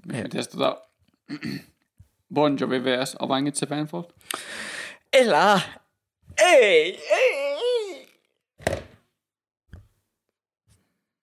me, 0.05 0.21
Mites 0.23 0.47
tota 0.47 0.81
Bon 2.33 2.57
Jovi 2.59 2.83
vs. 2.83 3.15
Avenged 3.19 3.55
Sevenfold? 3.55 4.05
elää! 5.13 5.59
Ei, 6.37 7.07
ei, 7.09 7.33
ei. 7.35 8.07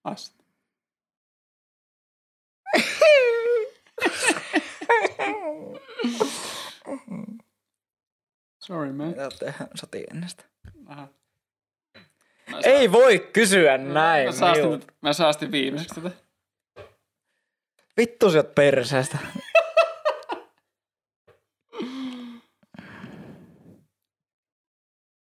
Asti. 0.04 0.40
Sorry, 8.70 8.92
man. 8.92 9.08
Mitä 9.08 9.28
tehdään 9.38 9.70
sotiennestä? 9.74 10.44
Aha. 10.86 11.08
Mä 12.50 12.58
Ei 12.64 12.92
voi 12.92 13.30
kysyä 13.32 13.78
näin. 13.78 14.26
Mä 14.28 14.32
saastin, 14.32 14.64
minulta. 14.64 14.86
mä 15.00 15.12
saastin 15.12 15.52
viimeiseksi 15.52 16.00
tätä. 16.00 16.10
Vittu 17.96 18.30
sieltä 18.30 18.52
perseestä. 18.54 19.18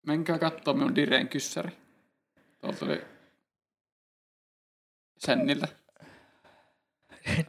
Menkää 0.08 0.40
kattoo 0.40 0.74
minun 0.74 0.96
Direen 0.96 1.30
kyssäri. 1.30 1.72
Tuolta 2.62 2.80
tuli 2.80 3.02
Senniltä. 5.18 5.68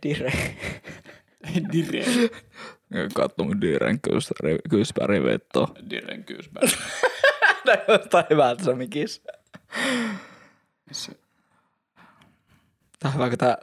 Dire. 0.02 0.32
Ei 1.44 1.62
Dire. 1.72 2.04
Katso 3.14 3.44
mun 3.44 3.60
Diren 3.60 4.00
kyspäri 4.70 5.22
vetto. 5.24 5.74
Direen 5.90 6.24
kyssäri. 6.24 6.68
Näyttää 7.66 8.24
hyvältä 8.30 8.64
se 8.64 8.74
mikis. 8.74 9.22
Se- 10.92 11.12
Tää 12.98 13.08
on 13.08 13.14
hyvä, 13.14 13.28
kun 13.28 13.38
tää 13.38 13.58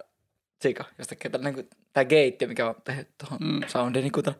sika, 0.62 0.86
jos 0.98 1.08
tekee 1.08 1.32
tällainen 1.32 1.54
kuin 1.54 1.70
tää 1.94 2.06
geitti, 2.06 2.48
mikä 2.48 2.70
on 2.70 2.76
tehty 2.84 3.14
tuohon 3.18 3.40
Mm. 3.42 3.62
soundiin, 3.68 4.04
niin 4.04 4.12
kuin 4.12 4.24
tää. 4.24 4.34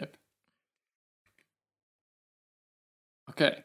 Jep. 0.00 0.14
Okei. 3.28 3.48
Okay. 3.48 3.62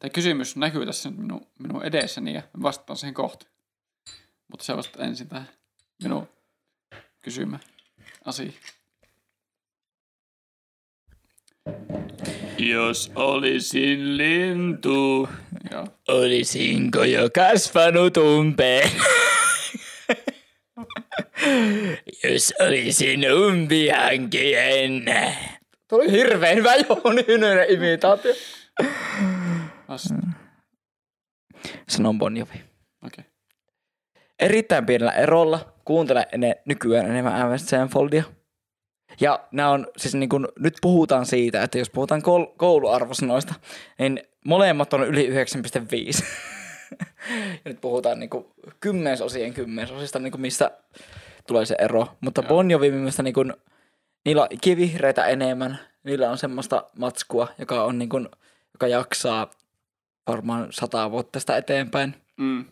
Tämä 0.00 0.10
kysymys 0.10 0.56
näkyy 0.56 0.86
tässä 0.86 1.10
nyt 1.10 1.18
minun, 1.18 1.46
minun 1.58 1.84
edessäni 1.84 2.34
ja 2.34 2.42
vastaan 2.62 2.96
siihen 2.96 3.14
kohta. 3.14 3.46
Mutta 4.48 4.64
se 4.64 4.76
vasta 4.76 5.04
ensin 5.04 5.28
tähän 5.28 5.48
minun 6.02 6.28
kysymä 7.22 7.58
asia. 8.24 8.52
Jos 12.58 13.12
olisin 13.14 14.16
lintu. 14.16 15.28
Joo. 15.70 15.86
Olisinko 16.08 17.04
jo 17.04 17.30
kasvanut 17.34 18.16
umpeen? 18.16 18.90
Jos 22.24 22.54
olisin 22.60 23.32
umpihankien. 23.32 25.04
Tuli 25.88 26.10
hirveän 26.10 26.56
hyvä 26.56 26.74
Jouni 26.74 27.24
Hynynen 27.28 27.70
imitaatio. 27.70 28.34
Vasta. 29.90 30.14
Sanon 31.88 32.18
Bon 32.18 32.36
Jovi. 32.36 32.64
Okay. 33.06 33.24
erittäin 34.38 34.86
pienellä 34.86 35.12
erolla. 35.12 35.72
Kuuntele 35.84 36.26
ne 36.36 36.62
nykyään 36.64 37.06
enemmän 37.06 37.42
Avenged 37.42 37.58
Sevenfoldia. 37.66 38.24
Ja 39.20 39.48
nämä 39.52 39.70
on, 39.70 39.86
siis 39.96 40.14
niin 40.14 40.28
kun, 40.28 40.48
nyt 40.58 40.74
puhutaan 40.80 41.26
siitä, 41.26 41.62
että 41.62 41.78
jos 41.78 41.90
puhutaan 41.90 42.22
koul- 42.22 42.54
kouluarvosanoista, 42.56 43.54
niin 43.98 44.22
molemmat 44.44 44.94
on 44.94 45.06
yli 45.06 45.28
9,5. 45.28 46.24
ja 47.52 47.60
nyt 47.64 47.80
puhutaan 47.80 48.20
niin 48.20 48.30
kuin 48.30 48.46
kymmenesosien 48.80 49.54
kymmenesosista, 49.54 50.18
niin 50.18 50.30
kuin 50.30 50.40
mistä 50.40 50.70
tulee 51.46 51.64
se 51.64 51.76
ero. 51.78 52.06
Mutta. 52.20 52.42
Bon 52.42 52.70
Jovi 52.70 52.90
mielestäni 52.90 53.24
niin 53.24 53.34
kuin, 53.34 53.54
niillä 54.24 54.42
on 54.42 54.48
kivihreitä 54.60 55.26
enemmän, 55.26 55.78
niillä 56.04 56.30
on 56.30 56.38
semmoista 56.38 56.84
matskua, 56.98 57.48
joka, 57.58 57.84
on 57.84 57.98
niin 57.98 58.08
kuin, 58.08 58.28
joka 58.74 58.88
jaksaa 58.88 59.50
varmaan 60.26 60.66
sata 60.70 61.10
vuotta 61.10 61.40
sitä 61.40 61.56
eteenpäin. 61.56 62.14
Mm. 62.36 62.64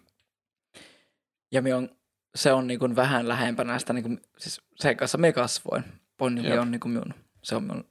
Ja 1.53 1.63
on, 1.77 1.89
se 2.35 2.53
on 2.53 2.67
niin 2.67 2.79
kuin 2.79 2.97
vähän 2.97 3.29
lähempänä 3.29 3.79
sitä, 3.79 3.93
niin 3.93 4.03
kuin, 4.03 4.21
siis 4.39 4.61
sen 4.77 4.97
kanssa 4.97 5.19
me 5.19 5.33
kasvoin. 5.33 5.85
On 6.21 6.71
niin 6.71 6.81
kuin 6.81 6.93
minun, 6.93 7.15
se 7.43 7.57
on 7.57 7.63
minun, 7.63 7.85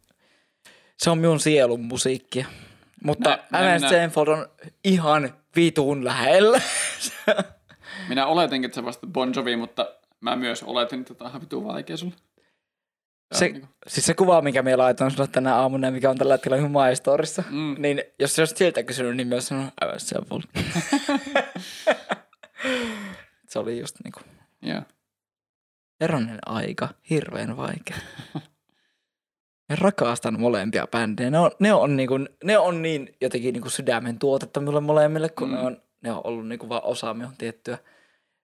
se 0.97 1.09
on 1.09 1.17
minun 1.17 1.39
sielun 1.39 1.85
musiikkia. 1.85 2.45
Mutta 3.03 3.39
minä- 3.79 3.89
Sevenfold 3.89 4.27
on 4.27 4.47
ihan 4.83 5.33
vitun 5.55 6.05
lähellä. 6.05 6.61
Minä 8.09 8.25
oletinkin, 8.25 8.65
että 8.65 8.75
se 8.75 8.85
vasta 8.85 9.07
Bon 9.07 9.33
Jovi, 9.35 9.55
mutta 9.55 9.95
mä 10.21 10.35
myös 10.35 10.63
oletin, 10.63 10.99
että 10.99 11.13
tämä 11.13 11.31
on 11.33 11.41
vitun 11.41 11.63
vaikea 11.63 11.97
sulle. 11.97 12.15
Se, 13.36 13.45
on 13.45 13.51
niinku- 13.51 13.67
siis 13.88 14.05
se 14.05 14.13
kuva, 14.13 14.41
mikä 14.41 14.61
me 14.63 14.75
laitoin 14.75 15.11
sulle 15.11 15.28
tänä 15.28 15.55
aamuna, 15.55 15.91
mikä 15.91 16.09
on 16.09 16.17
tällä 16.17 16.34
hetkellä 16.34 16.57
ihan 16.57 16.71
My 16.71 16.95
Storissa, 16.95 17.43
Mm. 17.49 17.75
niin 17.80 18.03
jos 18.19 18.36
se 18.36 18.41
olisit 18.41 18.57
siltä 18.57 18.84
kysynyt, 18.84 19.15
niin 19.17 19.28
myös 19.28 19.47
sanon 19.47 19.71
Avenged 19.82 19.99
Sevenfold. 19.99 20.41
se 23.49 23.59
oli 23.59 23.80
just 23.80 23.95
niinku 24.03 24.19
Joo. 24.61 24.82
eronen 26.01 26.39
aika, 26.45 26.89
hirveän 27.09 27.57
vaikea. 27.57 27.97
Mä 29.69 29.75
rakastan 29.75 30.39
molempia 30.39 30.88
bändejä. 30.88 31.30
Ne 31.30 31.39
on, 31.39 31.51
ne 31.59 31.73
on, 31.73 31.97
niinku, 31.97 32.15
ne 32.43 32.57
on 32.57 32.82
niin 32.82 33.15
jotenkin 33.21 33.53
niinku 33.53 33.69
sydämen 33.69 34.19
tuotetta 34.19 34.61
mulle 34.61 34.80
molemmille, 34.82 35.30
kun 35.30 35.49
Mm. 35.49 35.55
mm. 35.55 35.59
ne, 35.61 35.65
on, 35.67 35.82
ne 36.01 36.11
on 36.11 36.21
ollut 36.23 36.47
niinku 36.47 36.69
vaan 36.69 36.84
osa 36.84 37.13
minun 37.13 37.34
tiettyä, 37.38 37.78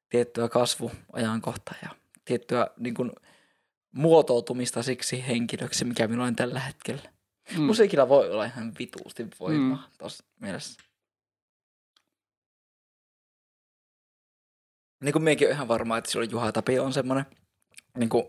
tiettyä 0.09 0.49
kasvuajankohtaa 0.49 1.75
ja 1.83 1.89
tiettyä 2.25 2.67
niinku, 2.79 3.09
muotoutumista 3.93 4.83
siksi 4.83 5.27
henkilöksi, 5.27 5.85
mikä 5.85 6.07
minulla 6.07 6.27
on 6.27 6.35
tällä 6.35 6.59
hetkellä. 6.59 7.01
Mm. 7.57 7.61
Musiikilla 7.61 8.09
voi 8.09 8.31
olla 8.31 8.45
ihan 8.45 8.73
vituusti 8.79 9.27
voimaa 9.39 9.77
mm. 9.77 9.97
tuossa 9.97 10.23
mielessä. 10.39 10.83
Niin 15.03 15.13
kuin 15.13 15.23
minäkin 15.23 15.47
olen 15.47 15.55
ihan 15.55 15.67
varma, 15.67 15.97
että 15.97 16.11
silloin 16.11 16.31
Juha 16.31 16.51
Tapio 16.51 16.83
on 16.83 16.93
semmoinen 16.93 17.25
niin 17.97 18.09
kuin 18.09 18.23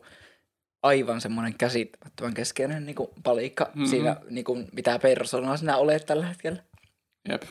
aivan 0.82 1.20
semmoinen 1.20 1.58
käsittämättömän 1.58 2.34
keskeinen 2.34 2.86
niin 2.86 2.96
kuin 2.96 3.08
palikka 3.22 3.64
Mhm. 3.64 3.78
mm-hmm. 3.78 3.90
siinä, 3.90 4.16
niin 4.30 4.44
kuin, 4.44 4.68
mitä 4.72 4.98
persoonaa 4.98 5.56
sinä 5.56 5.76
olet 5.76 6.06
tällä 6.06 6.26
hetkellä. 6.26 6.62
Jep. 7.28 7.42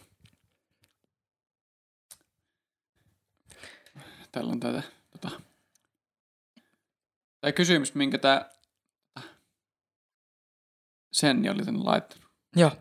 Täällä 4.31 4.51
on 4.51 4.59
tätä, 4.59 4.83
tota, 5.11 5.41
tämä 7.43 7.51
kysymys, 7.51 7.95
minkä 7.95 8.17
tämä 8.17 8.49
Senni 11.11 11.49
oli 11.49 11.65
tänne 11.65 11.79
laittanut. 11.83 12.31
Joo, 12.55 12.71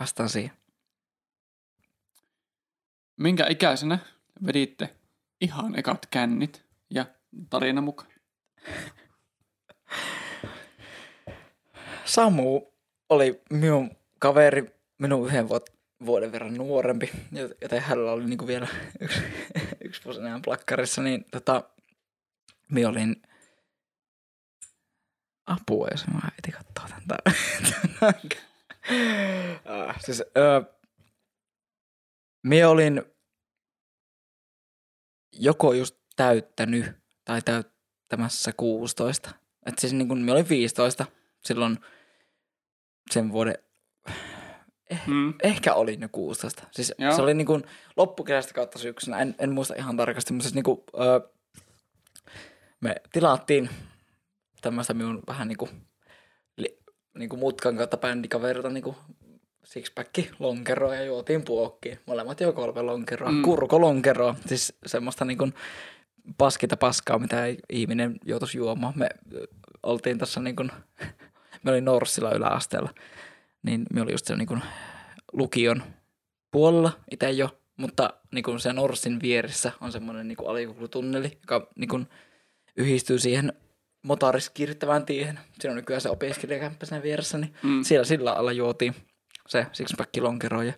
vastaan 0.00 0.28
siihen. 0.28 0.52
Minkä 3.16 3.46
ikäisenä 3.46 3.98
veditte 4.46 4.96
ihan 5.40 5.78
ekat 5.78 6.06
kännit 6.10 6.64
ja 6.90 7.06
tarina 7.50 7.80
mukaan? 7.80 8.10
Samu 12.04 12.62
oli 13.08 13.42
minun 13.50 13.90
kaveri, 14.18 14.80
minun 14.98 15.26
yhden 15.26 15.48
vuoden 16.06 16.32
verran 16.32 16.54
nuorempi, 16.54 17.10
joten 17.62 17.82
hänellä 17.82 18.12
oli 18.12 18.24
niinku 18.24 18.46
vielä 18.46 18.68
yksi, 19.00 19.20
yksi 19.84 20.04
vuosi 20.04 20.20
enää 20.20 20.40
plakkarissa, 20.44 21.02
niin 21.02 21.24
tota, 21.30 21.62
minä 22.70 22.88
olin 22.88 23.22
apua, 25.46 25.88
jos 25.90 26.06
mä 26.06 26.20
heti 26.36 26.52
katsoo 26.52 26.98
tätä. 27.06 27.16
ah, 29.64 29.96
siis, 30.00 30.22
öö, 30.36 30.60
minä 32.42 32.68
olin 32.68 33.02
joko 35.32 35.72
just 35.72 35.96
täyttänyt 36.16 36.86
tai 37.24 37.42
täyttämässä 37.42 38.52
16. 38.56 39.30
Et 39.66 39.78
siis 39.78 39.92
niin 39.92 40.08
kun 40.08 40.18
minä 40.18 40.32
olin 40.32 40.48
15 40.48 41.06
silloin 41.44 41.78
sen 43.10 43.32
vuoden, 43.32 43.54
Mm. 45.06 45.34
ehkä 45.42 45.74
olin 45.74 46.00
jo 46.00 46.08
16. 46.12 46.62
Siis 46.70 46.94
Joo. 46.98 47.16
se 47.16 47.22
oli 47.22 47.34
niin 47.34 47.46
kuin 47.46 47.64
loppukesästä 47.96 48.54
kautta 48.54 48.78
syksynä, 48.78 49.18
en, 49.18 49.34
en 49.38 49.52
muista 49.52 49.74
ihan 49.74 49.96
tarkasti, 49.96 50.32
mutta 50.32 50.42
siis 50.42 50.54
niin 50.54 50.64
kuin, 50.64 50.80
öö, 51.00 51.20
me 52.80 52.94
tilattiin 53.12 53.70
tämmöistä 54.66 54.94
minun 54.94 55.22
vähän 55.26 55.48
niin 55.48 55.56
kuin, 55.58 55.70
li, 56.56 56.78
niin 57.18 57.28
kuin 57.28 57.40
mutkan 57.40 57.76
kautta 57.76 57.96
bändikaverilta 57.96 58.70
niin 58.70 58.82
kuin 58.84 58.96
sixpack 59.64 60.10
lonkeroa 60.38 60.94
ja 60.94 61.04
juotiin 61.04 61.42
puokkiin. 61.42 61.98
Molemmat 62.06 62.40
jo 62.40 62.52
kolme 62.52 62.82
lonkeroa, 62.82 63.30
Mm. 63.32 63.42
kurkolonkeroa, 63.42 64.34
siis 64.46 64.74
semmoista 64.86 65.24
niin 65.24 65.38
kuin 65.38 65.54
paskita 66.38 66.76
paskaa, 66.76 67.18
mitä 67.18 67.44
ei 67.46 67.58
ihminen 67.70 68.16
joutuisi 68.24 68.58
juomaan. 68.58 68.92
Me 68.96 69.08
oltiin 69.82 70.18
tässä 70.18 70.40
niin 70.40 70.56
kuin, 70.56 70.70
me 71.62 71.70
oli 71.70 71.80
Norssilla 71.80 72.32
yläasteella, 72.32 72.90
niin 73.62 73.86
me 73.92 74.00
oli 74.02 74.12
just 74.12 74.26
se 74.26 74.36
niin 74.36 74.48
kuin 74.48 74.62
lukion 75.32 75.82
puolella 76.50 76.92
itse 77.10 77.30
jo, 77.30 77.58
mutta 77.76 78.10
niin 78.34 78.42
kuin 78.42 78.60
se 78.60 78.72
Norssin 78.72 79.20
vieressä 79.22 79.72
on 79.80 79.92
semmoinen 79.92 80.28
niin 80.28 80.36
kuin 80.36 80.50
alikoulutunneli, 80.50 81.38
joka 81.42 81.70
niin 81.76 81.88
kuin 81.88 82.06
yhdistyy 82.76 83.18
siihen 83.18 83.52
motaris 84.06 84.50
kiirittävään 84.50 85.06
tiehen. 85.06 85.38
Siinä 85.60 85.72
on 85.72 85.76
nykyään 85.76 86.00
se 86.00 86.10
opiskelijakämppä 86.10 86.86
siinä 86.86 87.02
vieressä, 87.02 87.38
niin 87.38 87.54
Mm. 87.62 87.82
siellä 87.82 88.04
sillä 88.04 88.32
alla 88.32 88.52
juotiin 88.52 88.94
se 89.48 89.66
sixpack 89.72 90.16
lonkero 90.20 90.62
ja 90.62 90.72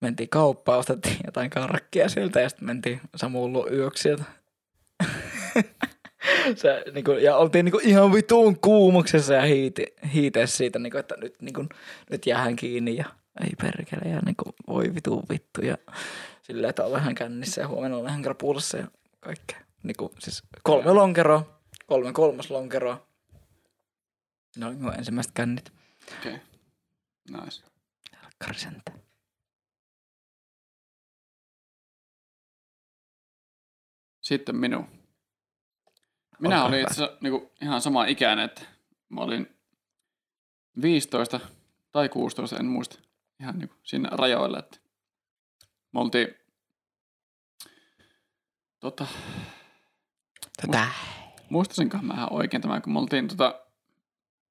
mentiin 0.00 0.28
kauppaan, 0.28 0.78
ostettiin 0.78 1.16
jotain 1.26 1.50
karkkia 1.50 2.08
sieltä 2.08 2.40
ja 2.40 2.48
sitten 2.48 2.66
mentiin 2.66 3.00
Samuun 3.16 3.52
luo 3.52 3.68
yöksi 3.70 4.02
sieltä. 4.02 4.24
se, 6.56 6.84
niin 6.94 7.04
kuin, 7.04 7.22
ja 7.22 7.36
oltiin 7.36 7.64
niin 7.64 7.72
kuin, 7.72 7.86
ihan 7.88 8.12
vituun 8.12 8.60
kuumuksessa 8.60 9.34
ja 9.34 9.42
hiiti, 9.42 9.86
hiiteessä 10.14 10.56
siitä, 10.56 10.78
niin 10.78 10.90
kuin, 10.90 11.00
että 11.00 11.14
nyt, 11.20 11.42
niin 11.42 11.54
kuin, 11.54 11.68
nyt 12.10 12.26
jäähän 12.26 12.56
kiinni 12.56 12.96
ja 12.96 13.04
ei 13.44 13.50
perkele 13.62 14.10
ja 14.14 14.20
niin 14.26 14.36
kuin, 14.36 14.54
voi 14.68 14.94
vitu 14.94 15.22
vittu 15.30 15.60
ja 15.64 15.76
silleen, 16.42 16.70
että 16.70 16.84
on 16.84 16.92
vähän 16.92 17.14
kännissä 17.14 17.60
ja 17.60 17.68
huomenna 17.68 17.96
on 17.96 18.04
vähän 18.04 18.22
krapulassa 18.22 18.76
ja 18.78 18.86
kaikkea. 19.20 19.58
Niin 19.82 19.96
kuin, 19.98 20.12
siis 20.18 20.42
kolme 20.62 20.92
lonkeroa, 20.92 21.61
kolme 21.92 22.12
kolmas 22.12 22.50
lonkeroa. 22.50 23.06
Ne 24.56 24.66
oli 24.66 24.74
minun 24.74 24.94
ensimmäiset 24.94 25.32
kännit. 25.32 25.72
Okei. 26.18 26.34
Okay. 26.34 26.46
Nice. 27.30 27.64
Karisenta. 28.38 28.92
Sitten 34.20 34.56
minun. 34.56 34.88
Minä 36.38 36.54
Olkaa 36.56 36.64
olin 36.64 36.78
hyvä. 36.78 36.88
itse 36.88 36.94
asiassa 36.94 37.18
niinku 37.20 37.52
ihan 37.62 37.80
sama 37.80 38.04
ikäinen, 38.04 38.44
että 38.44 38.62
mä 39.08 39.20
olin 39.20 39.56
15 40.82 41.40
tai 41.92 42.08
16, 42.08 42.56
en 42.56 42.66
muista. 42.66 42.98
Ihan 43.40 43.58
niinku 43.58 43.74
siinä 43.82 44.08
rajoilla, 44.12 44.58
että 44.58 44.78
me 45.92 46.00
oltiin 46.00 46.28
tota, 48.80 49.06
Tätä. 50.56 50.88
Muistasinkohan 51.52 52.06
mä 52.06 52.26
oikein 52.30 52.62
tämän, 52.62 52.82
kun 52.82 52.92
me 52.92 52.98
oltiin 52.98 53.28
tota, 53.28 53.60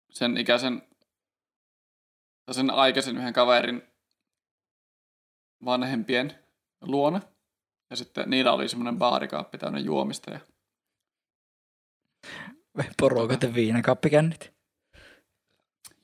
sen 0.10 0.38
ikäisen, 0.38 0.82
tai 2.46 2.56
sen 2.56 2.70
aikaisen 2.70 3.18
yhden 3.18 3.34
kaverin 3.34 3.84
vanhempien 5.66 6.36
luona. 6.82 7.22
Ja 7.90 7.96
sitten 7.96 8.30
niillä 8.30 8.52
oli 8.52 8.70
semmoinen 8.70 8.98
baarikaappi 8.98 9.58
täynnä 9.58 9.80
juomista 9.80 10.32
ja 10.32 10.40
Porukat 13.00 13.54
viinakaappikännit. 13.54 14.54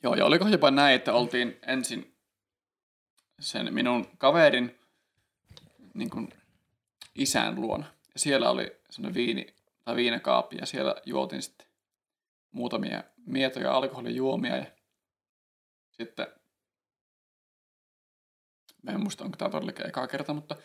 Joo, 0.04 0.16
ja 0.16 0.26
oliko 0.26 0.48
jopa 0.48 0.72
näin, 0.72 0.96
että 0.96 1.14
oltiin 1.14 1.60
ensin 1.68 2.18
sen 3.40 3.74
minun 3.74 4.08
kaverin 4.18 4.80
niin 5.94 6.10
kuin 6.10 6.30
isän 7.16 7.62
luona. 7.62 7.86
Ja 8.14 8.20
siellä 8.20 8.50
oli 8.50 8.82
semmoinen 8.90 9.14
viini, 9.14 9.57
tai 9.88 9.96
viinakaappi, 9.96 10.58
ja 10.58 10.66
siellä 10.66 10.96
juotiin 11.06 11.42
sitten 11.42 11.68
muutamia 12.52 13.04
mietoja 13.26 13.74
alkoholijuomia. 13.74 14.58
Ja 14.58 14.66
sitten, 15.92 16.28
mä 18.84 18.92
en 18.92 19.00
muista, 19.00 19.24
onko 19.24 19.38
tämä 19.38 19.50
todellakin 19.50 19.88
eka 19.88 20.08
kerta, 20.08 20.34
mutta 20.34 20.56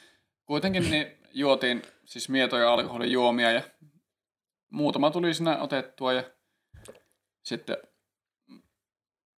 kuitenkin 0.47 0.91
niin 0.91 1.19
juotiin 1.33 1.83
siis 2.05 2.29
mietoja 2.29 2.73
alkoholijuomia, 2.73 3.51
ja 3.51 3.63
muutama 4.71 5.11
tuli 5.11 5.35
siinä 5.35 5.59
otettua, 5.59 6.13
ja 6.13 6.31
sitten 7.45 7.77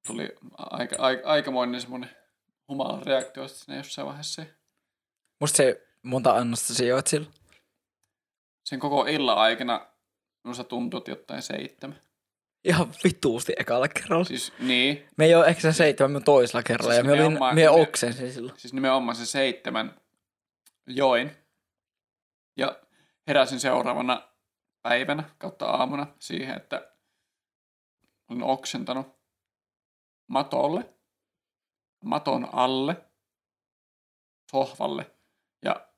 tuli 0.07 0.28
aika, 0.57 0.97
aika, 0.99 1.28
aikamoinen 1.28 1.80
semmoinen 1.80 2.11
humalan 2.68 3.07
reaktio 3.07 3.49
sinne 3.49 3.76
jossain 3.76 4.07
vaiheessa. 4.07 4.45
Musta 5.41 5.57
se 5.57 5.87
monta 6.03 6.37
annosta 6.37 6.74
sijoit 6.74 7.07
sillä. 7.07 7.30
Sen 8.65 8.81
koko 8.81 9.05
illan 9.07 9.39
aikana 9.39 9.87
minusta 10.45 10.65
tuntui, 10.65 10.99
että 10.99 11.11
jotain 11.11 11.43
seitsemän. 11.43 12.01
Ihan 12.65 12.93
vituusti 13.05 13.53
ekalla 13.59 13.89
kerralla. 13.89 14.25
Siis 14.25 14.53
niin, 14.59 15.09
Me 15.17 15.25
ei 15.25 15.35
ole 15.35 15.47
ehkä 15.47 15.61
sen 15.62 15.75
seitsemän 15.75 16.11
minun 16.11 16.25
toisella 16.25 16.62
kerralla 16.62 16.93
Siis 16.93 17.07
ja 17.07 17.15
me 17.17 17.23
olin, 17.25 17.33
me 17.33 17.53
me- 17.55 17.69
oksensin 17.69 18.33
silloin. 18.33 18.59
siis 18.61 18.73
nimenomaan 18.75 19.17
se 19.17 19.27
seitsemän 19.27 20.01
join. 20.87 21.31
Ja 22.57 22.81
heräsin 23.27 23.61
seuraavana 23.61 24.29
päivänä 24.83 25.25
kautta 25.39 25.67
aamuna 25.67 26.07
siihen, 26.19 26.57
että 26.57 26.93
olin 28.31 28.43
oksentanut 28.43 29.07
matolle, 30.27 30.95
maton 32.05 32.49
alle, 32.53 32.97
sohvalle 34.51 35.11
ja 35.65 35.89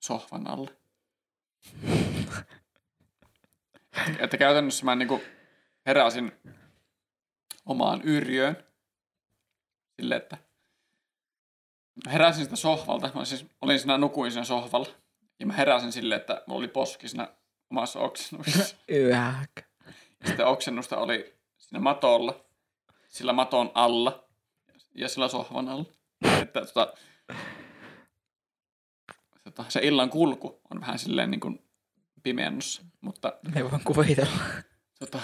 sohvan 0.00 0.46
alle. 0.46 0.70
että 4.22 4.36
käytännössä 4.36 4.84
mä 4.84 4.94
niinku 4.94 5.22
heräsin 5.86 6.32
omaan 7.66 8.02
yrjöön 8.02 8.64
silleen, 9.96 10.22
että 10.22 10.38
heräsin 12.12 12.44
sitä 12.44 12.56
sohvalta. 12.56 13.10
Mä 13.14 13.24
siis 13.24 13.46
olin 13.60 13.78
siinä, 13.78 13.98
nukuin 13.98 14.32
siinä 14.32 14.44
sohvalla. 14.44 14.88
Ja 15.40 15.46
mä 15.46 15.52
heräsin 15.52 15.92
silleen, 15.92 16.20
että 16.20 16.42
mulla 16.46 16.58
oli 16.58 16.68
poski 16.68 17.08
siinä 17.08 17.28
omassa 17.70 18.00
oksennuksessa. 18.00 18.76
Yäk. 18.90 19.68
Sitten 20.26 20.46
oksennusta 20.46 20.98
oli 20.98 21.34
siinä 21.58 21.80
matolla, 21.80 22.44
sillä 23.08 23.32
maton 23.32 23.70
alla 23.74 24.28
ja 24.94 25.08
sillä 25.08 25.28
sohvan 25.28 25.68
alla. 25.68 25.84
Että 26.42 26.60
tota, 26.60 26.92
tota, 29.44 29.64
se 29.68 29.80
illan 29.82 30.10
kulku 30.10 30.60
on 30.70 30.80
vähän 30.80 30.98
silleen 30.98 31.30
niin 31.30 31.40
kuin 31.40 31.67
pimeännossa, 32.28 32.82
mutta 33.00 33.38
Me 33.54 33.70
voin 33.70 33.84
kuvitella. 33.84 34.40
tota, 34.98 35.18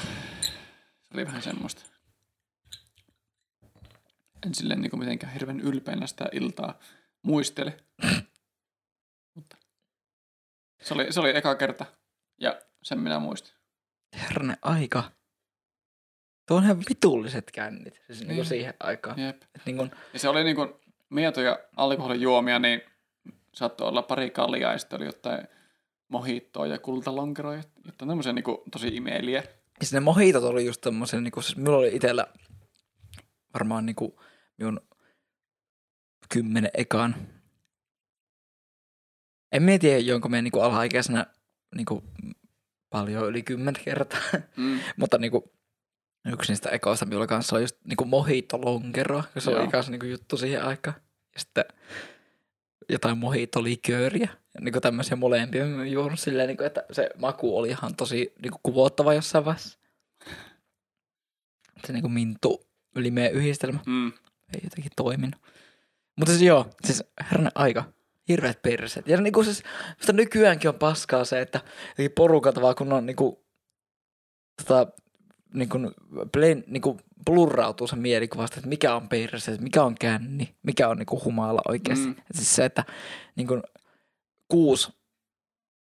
se 1.02 1.11
oli 1.14 1.26
vähän 1.26 1.42
semmoista. 1.42 1.82
En 4.46 4.55
silleen 4.55 4.80
niin 4.80 4.90
kuin 4.90 5.00
mitenkään 5.00 5.32
hirveän 5.32 5.61
ylpeänä 5.61 6.07
sitä 6.07 6.24
iltaa 6.32 6.78
muistele. 7.22 7.76
Mutta 9.34 9.57
se 10.82 10.94
oli, 10.94 11.12
se 11.12 11.20
oli 11.20 11.36
eka 11.36 11.55
kerta 11.55 11.86
ja 12.40 12.61
sen 12.82 13.00
minä 13.00 13.18
muistin. 13.18 13.52
Herranen 14.22 14.57
aika. 14.62 15.05
Tuo 16.48 16.57
on 16.57 16.64
ihan 16.64 16.78
vitulliset 16.88 17.50
kännit. 17.50 18.00
Siis 18.07 18.20
niin. 18.20 18.28
Niin. 18.28 18.44
siihen 18.46 18.74
aikaan. 18.80 19.18
Jep. 19.18 19.42
Et 19.42 19.66
niin 19.66 19.76
kuin, 19.76 19.90
Ja 20.12 20.18
se 20.18 20.28
oli 20.28 20.44
niin 20.44 20.57
kuin 20.57 20.72
mietoja 21.11 21.59
alkoholijuomia, 21.76 22.59
niin 22.59 22.80
saattoi 23.55 23.88
olla 23.88 24.02
pari 24.02 24.30
kaljaa 24.30 24.72
ja 24.72 24.78
sitten 24.78 24.96
oli 24.96 25.07
jotain 25.07 25.48
mohittoa 26.09 26.66
ja 26.66 26.78
kultalonkeroja, 26.78 27.62
jotain 27.84 28.09
tämmöisiä 28.09 28.32
niin 28.32 28.44
kuin 28.44 28.59
tosi 28.70 28.88
imeliä. 28.88 29.42
ja 29.80 29.86
ne 29.92 30.00
mohitot 30.00 30.44
oli 30.44 30.66
just 30.66 30.80
tommosen, 30.80 31.24
niin 31.24 31.32
kuin, 31.32 31.44
siis 31.44 31.57
minulla 31.57 31.78
oli 31.78 31.96
itellä 31.96 32.26
varmaan 33.55 33.86
niin 33.86 33.96
kuin 33.96 34.12
minun 34.59 34.80
kymmenen 36.32 36.70
ekan. 36.74 37.14
En 39.52 39.62
mä 39.62 39.78
tiedä, 39.78 39.98
jonka 39.98 40.28
me 40.28 40.42
niin 40.42 40.52
kuin 40.52 40.64
alaikäisenä 40.64 41.26
niin 41.74 41.86
kuin 41.86 42.05
paljon 42.90 43.28
yli 43.28 43.42
kymmentä 43.42 43.80
kertaa. 43.84 44.20
Mm. 44.57 44.80
Mutta 45.00 45.18
niinku, 45.18 45.52
yksi 46.32 46.52
niistä 46.52 46.70
ekoista 46.70 47.07
minulla 47.07 47.26
kanssa 47.26 47.57
on 47.57 47.62
just 47.62 47.76
niinku 47.84 48.05
mojito 48.05 48.61
lonkero, 48.64 49.22
se 49.38 49.50
oli 49.50 49.68
kanssa 49.68 49.90
niinku 49.90 50.07
juttu 50.07 50.36
siihen 50.36 50.64
aikaan. 50.64 50.96
Ja 51.34 51.40
sitten 51.40 51.64
jotain 52.89 53.18
mojito 53.18 53.62
likööriä. 53.62 54.28
Ja 54.55 54.61
niinku 54.61 54.80
tämmöisiä 54.80 55.16
molempia 55.16 55.64
juonut 55.91 56.20
silleen, 56.20 56.49
niinku, 56.49 56.64
että 56.64 56.85
se 56.93 57.11
maku 57.18 57.59
oli 57.59 57.68
ihan 57.68 57.97
tosi 57.97 58.32
niinku 58.43 58.61
kuvottava 58.62 59.14
jossain 59.14 59.45
vaiheessa. 59.45 59.78
Se 61.87 61.93
niinku 61.93 62.09
mintu 62.09 62.66
ylimeä 62.97 63.28
yhdistelmä 63.28 63.78
Mm. 63.87 64.12
ei 64.55 64.61
jotenkin 64.64 64.93
toiminut. 64.97 65.41
Mutta 66.16 66.32
siis 66.32 66.43
joo, 66.43 66.70
siis 66.85 67.05
herranen 67.30 67.53
aika. 67.55 67.85
Hirveät 68.28 68.62
perseet. 68.62 69.09
Ja 69.09 69.20
niinku 69.20 69.45
siis, 69.45 69.62
mutta 69.89 70.12
nykyäänkin 70.12 70.68
on 70.68 70.74
paskaa 70.74 71.24
se, 71.24 71.41
että 71.41 71.61
porukat 72.14 72.61
vaan 72.61 72.74
kun 72.74 72.93
on 72.93 73.07
niinku, 73.07 73.45
tota, 74.57 74.93
niin 75.55 75.68
kuin, 75.68 75.90
plain, 76.32 76.64
niin 76.66 76.82
kuin 76.82 76.98
blurrautuu 77.26 77.86
se 77.86 77.96
mielikuvasta, 77.96 78.57
että 78.57 78.68
mikä 78.68 78.94
on 78.94 79.09
perse, 79.09 79.57
mikä 79.61 79.84
on 79.84 79.94
känni, 80.00 80.55
mikä 80.62 80.88
on 80.88 80.96
niin 80.96 81.07
kuin 81.07 81.24
humala 81.24 81.61
oikeasti. 81.68 82.07
Mm. 82.07 82.14
Siis 82.32 82.57
se, 82.57 82.64
että 82.64 82.84
niin 83.36 83.46
kuin, 83.46 83.62
kuusi 84.48 84.92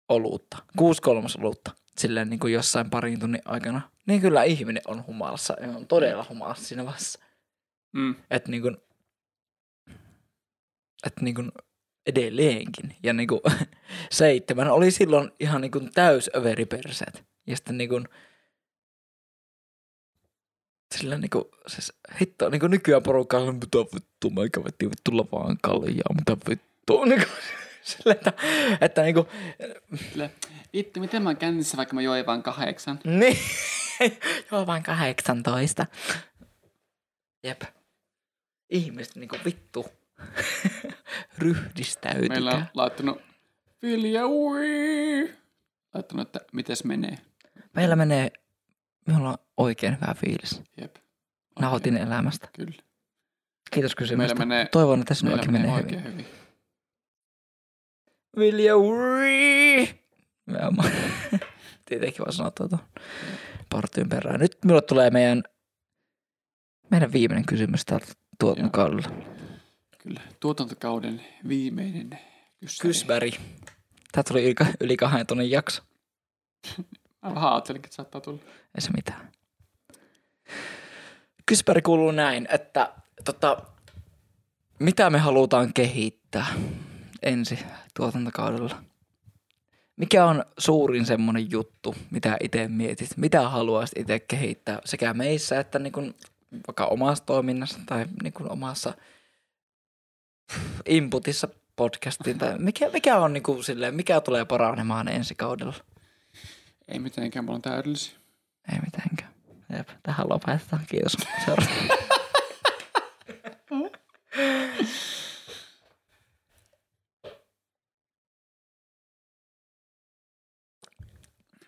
olutta, 0.10 0.58
kuusi 0.78 1.02
kolmosolutta 1.02 1.72
silleen 1.98 2.30
niin 2.30 2.40
kuin 2.40 2.54
jossain 2.54 2.90
parin 2.90 3.20
tunnin 3.20 3.42
aikana, 3.46 3.82
niin 4.06 4.22
kyllä 4.22 4.44
ihminen 4.44 4.84
on 4.88 5.08
humalassa 5.08 5.56
ja 5.62 5.68
on 5.68 5.88
todella 5.88 6.26
humalassa 6.30 6.66
siinä 6.66 6.86
vaiheessa. 6.86 7.20
Mm. 7.94 8.16
Että 8.32 8.52
niin 8.52 8.62
kuin, 8.62 8.78
että 11.06 11.22
niin 11.22 11.36
kuin 11.36 11.52
edelleenkin. 12.06 12.96
Ja 13.04 13.14
niin 13.14 13.28
kuin, 13.28 13.42
seitsemän 14.12 14.72
oli 14.72 14.92
silloin 14.92 15.32
ihan 15.40 15.62
niin 15.62 15.72
kuin 15.72 15.92
täys 15.94 16.30
överiperseet. 16.36 17.24
Ja 17.48 17.56
sitten 17.56 17.78
niin 17.78 17.90
kuin, 17.90 18.08
sillä 20.98 21.18
niin 21.18 21.30
kuin, 21.30 21.46
siis 21.68 21.94
hitto, 22.22 22.50
niin 22.50 22.60
kuin 22.60 22.72
nykyään 22.72 23.04
porukka 23.04 23.38
on, 23.38 23.56
mitä 23.56 23.78
vittu, 23.78 24.30
mä 24.30 24.42
kävettiin 24.52 24.92
vittu 24.92 25.28
vaan 25.32 25.58
kaljaa, 25.62 26.16
mitä 26.16 26.38
vittu. 26.50 26.74
Niin 27.06 27.20
kuin, 27.20 27.30
sillä, 27.82 28.12
että, 28.14 28.34
että 28.82 29.02
niin 29.02 29.16
kuin, 29.16 29.28
Sille, 29.96 30.32
Vittu, 30.74 31.00
miten 31.00 31.24
mä 31.24 31.30
oon 31.30 31.38
kännissä, 31.38 31.78
vaikka 31.78 31.96
mä 31.96 32.02
join 32.02 32.26
vaan 32.26 32.44
kahdeksan? 32.44 33.00
niin, 33.20 33.38
joo 34.52 34.68
vaan 34.68 34.84
18. 34.84 35.86
Jep. 37.44 37.62
Ihmiset 38.70 39.16
niin 39.16 39.30
kuin 39.30 39.42
vittu 39.46 39.86
ryhdistäytykää. 41.38 42.30
Meillä 42.30 42.52
on 42.52 42.66
laittanut 42.74 43.22
Vilja, 43.82 44.28
ui! 44.28 45.34
Laittanut, 45.94 46.28
että 46.28 46.40
mites 46.54 46.84
menee. 46.84 47.18
Meillä 47.74 47.96
menee, 47.96 48.32
minulla 49.06 49.30
on 49.30 49.38
oikein 49.58 49.96
hyvä 49.96 50.14
fiilis. 50.14 50.62
Jep. 50.82 50.96
Nautin 51.60 51.98
elämästä. 51.98 52.48
Kyllä. 52.54 52.84
Kiitos 53.72 53.96
kysymästä. 53.96 54.36
Meillä 54.36 54.46
menee, 54.46 54.66
Toivon, 54.72 55.02
että 55.02 55.14
meillä 55.14 55.20
sinullakin 55.20 55.52
menee, 55.52 55.68
menee, 55.68 55.84
oikein 55.84 56.04
hyvin. 56.04 56.14
hyvin. 56.14 56.44
Vilja 58.38 58.78
Uri! 58.78 60.04
Mä 60.46 60.60
Tietenkin 61.86 62.20
vaan 62.20 62.34
sanoa 62.34 62.52
tuota 62.52 62.78
partyyn 63.70 64.10
perään. 64.10 64.40
Nyt 64.40 64.58
minulle 64.66 64.82
tulee 64.82 65.10
meidän, 65.10 65.44
meidän 66.92 67.14
viimeinen 67.14 67.46
kysymys 67.46 67.86
täältä 67.86 68.06
tuotantokaudella. 68.40 69.10
Kyllä. 69.98 70.22
Tuotantokauden 70.40 71.26
viimeinen 71.48 72.10
kyssäri. 72.60 72.90
Kysväri. 72.90 73.32
Tämä 74.12 74.24
tuli 74.24 74.44
yli, 74.44 74.56
yli 74.80 74.98
kahden 74.98 75.28
tunnin 75.28 75.52
jakso. 75.52 75.84
Mä 77.22 77.36
vähän 77.36 77.52
ajattelinkin, 77.52 77.88
että 77.88 77.96
saattaa 77.96 78.22
tulla. 78.22 78.42
Ei 78.76 78.82
se 78.82 78.92
mitään. 78.92 79.32
Kyspäri 81.46 81.82
kuuluu 81.82 82.12
näin, 82.12 82.48
että 82.52 82.94
tota, 83.26 83.58
mitä 84.80 85.10
me 85.10 85.18
halutaan 85.18 85.74
kehittää 85.74 86.48
ensi 87.24 87.60
tuotantokaudella? 87.96 88.84
Mikä 89.96 90.26
on 90.26 90.46
suurin 90.58 91.06
semmoinen 91.06 91.52
juttu, 91.52 91.96
mitä 92.12 92.38
itse 92.40 92.68
mietit? 92.68 93.18
Mitä 93.18 93.50
haluaisit 93.50 93.98
itse 93.98 94.20
kehittää 94.20 94.80
sekä 94.86 95.14
meissä 95.14 95.60
että 95.60 95.80
niin 95.80 95.94
kuin 95.94 96.16
vaikka 96.68 96.86
omassa 96.86 97.26
toiminnassa 97.26 97.80
tai 97.86 98.06
niin 98.24 98.34
kuin 98.34 98.52
omassa 98.52 98.94
inputissa 100.86 101.48
podcastiin? 101.76 102.38
Tai 102.38 102.60
mikä, 102.60 102.90
mikä 102.90 103.18
on 103.18 103.34
niin 103.34 103.44
kuin 103.44 103.64
silleen, 103.64 103.96
mikä 103.96 104.22
tulee 104.22 104.46
paranemaan 104.46 105.08
ensi 105.08 105.36
kaudella? 105.36 105.76
Ei 106.88 107.00
mitenkään, 107.00 107.46
mulla 107.46 107.56
on 107.56 107.62
täydellisiä. 107.62 108.23
Ei 108.72 108.80
mitenkään. 108.86 109.34
Jep, 109.78 109.90
tähän 110.04 110.30
lopetetaan. 110.30 110.86
Kiitos. 110.90 111.18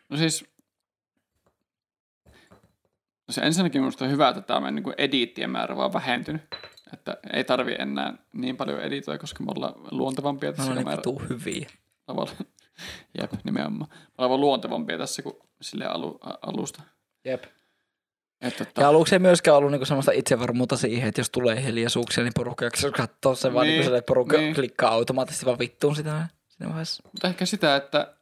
No 0.09 0.17
siis, 0.17 0.45
no 3.27 3.31
se 3.31 3.41
ensinnäkin 3.41 3.81
minusta 3.81 4.05
on 4.05 4.11
hyvä, 4.11 4.29
että 4.29 4.41
tämä 4.41 4.59
meidän 4.59 4.75
niin 4.75 4.93
ediittien 4.97 5.49
määrä 5.49 5.75
vaan 5.77 5.93
vähentynyt. 5.93 6.41
Että 6.93 7.17
ei 7.33 7.43
tarvi 7.43 7.75
enää 7.79 8.13
niin 8.33 8.57
paljon 8.57 8.81
editoida, 8.81 9.19
koska 9.19 9.43
me 9.43 9.51
ollaan 9.55 9.73
luontevampia 9.91 10.49
Me 10.51 10.55
tässä 10.55 10.71
ollaan 10.71 10.85
niin 10.85 10.97
vitu 10.97 11.21
hyviä. 11.29 11.69
tavalla. 12.05 12.31
Jep, 13.21 13.31
nimenomaan. 13.43 13.91
Vaan 14.17 14.41
luontevampia 14.41 14.97
tässä 14.97 15.21
kuin 15.21 15.35
sille 15.61 15.85
alu, 15.85 16.19
alusta. 16.41 16.81
Jep. 17.25 17.43
Että, 18.41 18.63
Ja 18.63 18.67
että, 18.69 18.87
aluksi 18.87 19.15
ei 19.15 19.19
myöskään 19.19 19.57
ollut 19.57 19.71
niinku 19.71 19.85
semmoista 19.85 20.11
itsevarmuutta 20.11 20.77
siihen, 20.77 21.09
että 21.09 21.21
jos 21.21 21.29
tulee 21.29 21.63
hiljaisuuksia, 21.63 22.23
niin 22.23 22.33
porukka 22.35 22.65
jos 22.65 22.93
katsoo 22.97 23.35
sen 23.35 23.53
vaan 23.53 23.63
Niin, 23.63 23.71
niinku 23.71 23.83
silleen, 23.83 23.99
että 23.99 24.07
porukka 24.07 24.37
niin. 24.37 24.55
klikkaa 24.55 24.91
automaattisesti 24.91 25.45
vaan 25.45 25.59
vittuun 25.59 25.95
sitä 25.95 26.27
siinä 26.47 26.69
vaiheessa. 26.69 27.03
mutta 27.11 27.27
ehkä 27.27 27.45
sitä, 27.45 27.75
että 27.75 28.13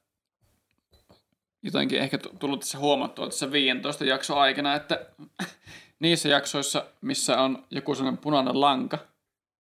jotenkin 1.63 1.99
ehkä 1.99 2.17
tu- 2.17 2.35
tullut 2.39 2.59
tässä 2.59 2.77
huomattua 2.77 3.25
tässä 3.25 3.51
15 3.51 4.05
jakson 4.05 4.37
aikana, 4.37 4.75
että 4.75 5.05
niissä 5.99 6.29
jaksoissa, 6.29 6.85
missä 7.01 7.41
on 7.41 7.63
joku 7.71 7.95
sellainen 7.95 8.21
punainen 8.21 8.61
lanka, 8.61 8.97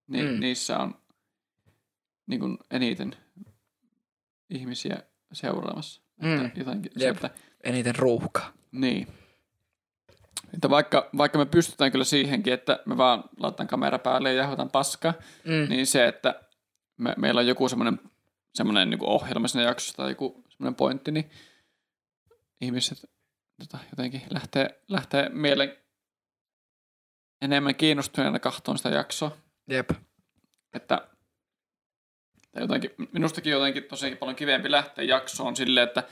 niin 0.07 0.25
mm. 0.31 0.39
niissä 0.39 0.77
on 0.77 0.95
niin 2.27 2.39
kuin 2.39 2.57
eniten 2.71 3.15
ihmisiä 4.49 4.97
seuraamassa. 5.33 6.01
Mm. 6.21 6.45
Että 6.45 6.59
jotenkin 6.59 6.91
se, 6.97 7.05
Jep. 7.05 7.15
että 7.15 7.29
Eniten 7.63 7.95
ruuhkaa. 7.95 8.53
Niin. 8.71 9.07
Että 10.53 10.69
vaikka, 10.69 11.09
vaikka 11.17 11.37
me 11.37 11.45
pystytään 11.45 11.91
kyllä 11.91 12.05
siihenkin, 12.05 12.53
että 12.53 12.79
me 12.85 12.97
vaan 12.97 13.23
laitetaan 13.39 13.67
kamera 13.67 13.99
päälle 13.99 14.33
ja 14.33 14.37
jahvataan 14.37 14.69
paskaa, 14.71 15.13
Mm. 15.45 15.69
niin 15.69 15.87
se, 15.87 16.07
että 16.07 16.41
me, 16.97 17.13
meillä 17.17 17.39
on 17.39 17.47
joku 17.47 17.69
semmoinen, 17.69 17.99
semmoinen 18.55 18.89
niin 18.89 19.03
ohjelma 19.03 19.47
siinä 19.47 19.67
jaksossa 19.67 19.97
tai 19.97 20.11
joku 20.11 20.43
semmoinen 20.49 20.75
pointti, 20.75 21.11
niin 21.11 21.29
ihmiset 22.61 23.09
tota, 23.59 23.77
jotenkin 23.91 24.21
lähtee, 24.29 24.81
lähtee 24.87 25.29
mielen 25.29 25.77
enemmän 27.41 27.75
kiinnostuneena 27.75 28.39
kahtoon 28.39 28.77
sitä 28.77 28.89
jaksoa. 28.89 29.31
Jep. 29.69 29.89
Että 30.73 31.07
tai 32.53 32.63
jotenkin, 32.63 32.91
minustakin 33.11 33.51
jotenkin 33.51 33.83
tosi 33.83 34.15
paljon 34.15 34.35
kivempi 34.35 34.71
lähteä 34.71 35.05
jaksoon 35.05 35.55
silleen, 35.55 35.87
että 35.87 36.03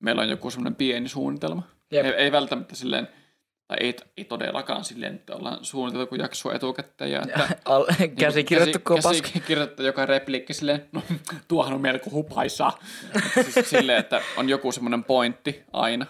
meillä 0.00 0.22
on 0.22 0.28
joku 0.28 0.50
semmoinen 0.50 0.74
pieni 0.74 1.08
suunnitelma. 1.08 1.62
Jep. 1.90 2.06
Ei, 2.06 2.12
ei 2.12 2.32
välttämättä 2.32 2.74
silleen, 2.74 3.08
tai 3.68 3.76
ei, 3.80 3.96
ei 4.16 4.24
todellakaan 4.24 4.84
silleen, 4.84 5.14
että 5.14 5.36
ollaan 5.36 5.64
suunniteltu 5.64 6.14
jaksoa 6.14 6.54
etukäteen. 6.54 7.10
Ja 7.10 7.22
että, 7.22 7.48
Al- 7.64 7.86
käsikirjoittu 8.18 8.78
käsi, 8.78 9.02
kopas. 9.02 9.22
käsikirjoittu 9.22 9.82
joka 9.82 10.06
repliikki 10.06 10.54
silleen, 10.54 10.88
no 10.92 11.02
tuohan 11.48 11.72
on 11.72 11.80
melko 11.80 12.10
hupaisaa. 12.10 12.78
Siis 13.34 13.70
silleen, 13.70 13.98
että 13.98 14.22
on 14.36 14.48
joku 14.48 14.72
semmoinen 14.72 15.04
pointti 15.04 15.62
aina. 15.72 16.06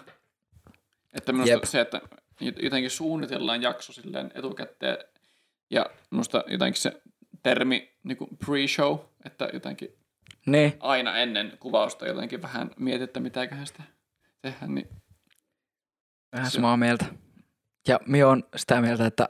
Että 1.13 1.31
minusta. 1.31 1.53
Jep. 1.53 1.63
se, 1.63 1.81
että 1.81 2.01
jotenkin 2.61 2.91
suunnitellaan 2.91 3.61
jakso 3.61 3.93
silleen 3.93 4.31
etukäteen 4.35 4.97
ja 5.69 5.85
minusta 6.11 6.43
jotenkin 6.47 6.81
se 6.81 7.01
termi 7.43 7.91
niin 8.03 8.17
kuin 8.17 8.29
pre-show, 8.45 8.99
että 9.25 9.49
jotenkin 9.53 9.89
Niin. 10.45 10.73
aina 10.79 11.17
ennen 11.17 11.57
kuvausta 11.59 12.07
jotenkin 12.07 12.41
vähän 12.41 12.71
mietit, 12.79 13.01
että 13.01 13.19
mitäköhän 13.19 13.67
sitä 13.67 13.83
tehdään, 14.41 14.75
niin 14.75 14.87
Vähän 16.35 16.51
samaa 16.51 16.77
mieltä. 16.77 17.05
Ja 17.87 17.99
minä 18.05 18.27
on 18.27 18.43
sitä 18.55 18.81
mieltä, 18.81 19.05
että 19.05 19.29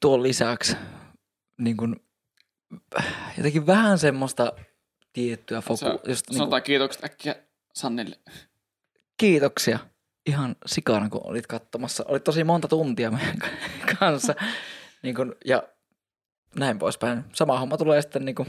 tuon 0.00 0.22
lisäksi 0.22 0.76
niin 1.58 1.76
kun, 1.76 2.00
jotenkin 3.36 3.66
vähän 3.66 3.98
semmoista 3.98 4.52
tiettyä 5.12 5.60
foku, 5.60 5.76
Sä- 5.76 5.86
just 5.86 6.04
niin 6.06 6.20
kuin, 6.26 6.36
sanotaan 6.38 6.62
kiitokset 6.62 7.04
äkkiä 7.04 7.34
Sannille. 7.74 8.16
kiitoksia 9.16 9.78
ihan 10.26 10.56
sikana, 10.66 11.08
kun 11.08 11.20
olit 11.24 11.46
katsomassa. 11.46 12.04
Olit 12.08 12.24
tosi 12.24 12.44
monta 12.44 12.68
tuntia 12.68 13.10
meidän 13.10 13.36
kanssa. 13.98 14.34
niin 15.02 15.14
kun, 15.14 15.34
ja 15.44 15.62
näin 16.58 16.78
poispäin. 16.78 17.24
Sama 17.32 17.58
homma 17.58 17.76
tulee 17.76 18.02
sitten 18.02 18.24
niin 18.24 18.34
kun, 18.34 18.46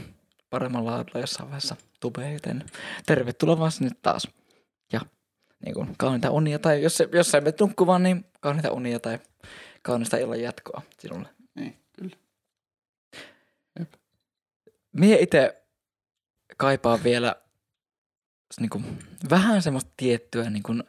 paremmalla 0.50 0.90
laadulla 0.90 1.20
jossain 1.20 1.48
vaiheessa 1.48 1.76
tubeen, 2.00 2.32
joten 2.32 2.64
tervetuloa 3.06 3.58
vaan 3.58 3.72
sinne 3.72 3.90
taas. 4.02 4.28
Ja 4.92 5.00
niin 5.64 5.74
kun, 5.74 5.94
kauniita 5.98 6.30
unia, 6.30 6.58
tai 6.58 6.82
jos, 6.82 7.02
jos 7.12 7.30
sä 7.30 7.40
menet 7.40 7.60
nukkumaan, 7.60 8.02
niin 8.02 8.24
kauniita 8.40 8.72
unia 8.72 9.00
tai 9.00 9.18
kaunista 9.82 10.16
illan 10.16 10.40
jatkoa 10.40 10.82
sinulle. 10.98 11.28
Niin, 11.54 11.78
kyllä. 11.92 12.16
Mie 14.92 15.18
itse 15.20 15.62
kaipaan 16.56 17.04
vielä 17.04 17.36
niin 18.60 18.70
kuin, 18.70 18.98
vähän 19.30 19.62
semmoista 19.62 19.90
tiettyä 19.96 20.50
niin 20.50 20.62
kuin, 20.62 20.84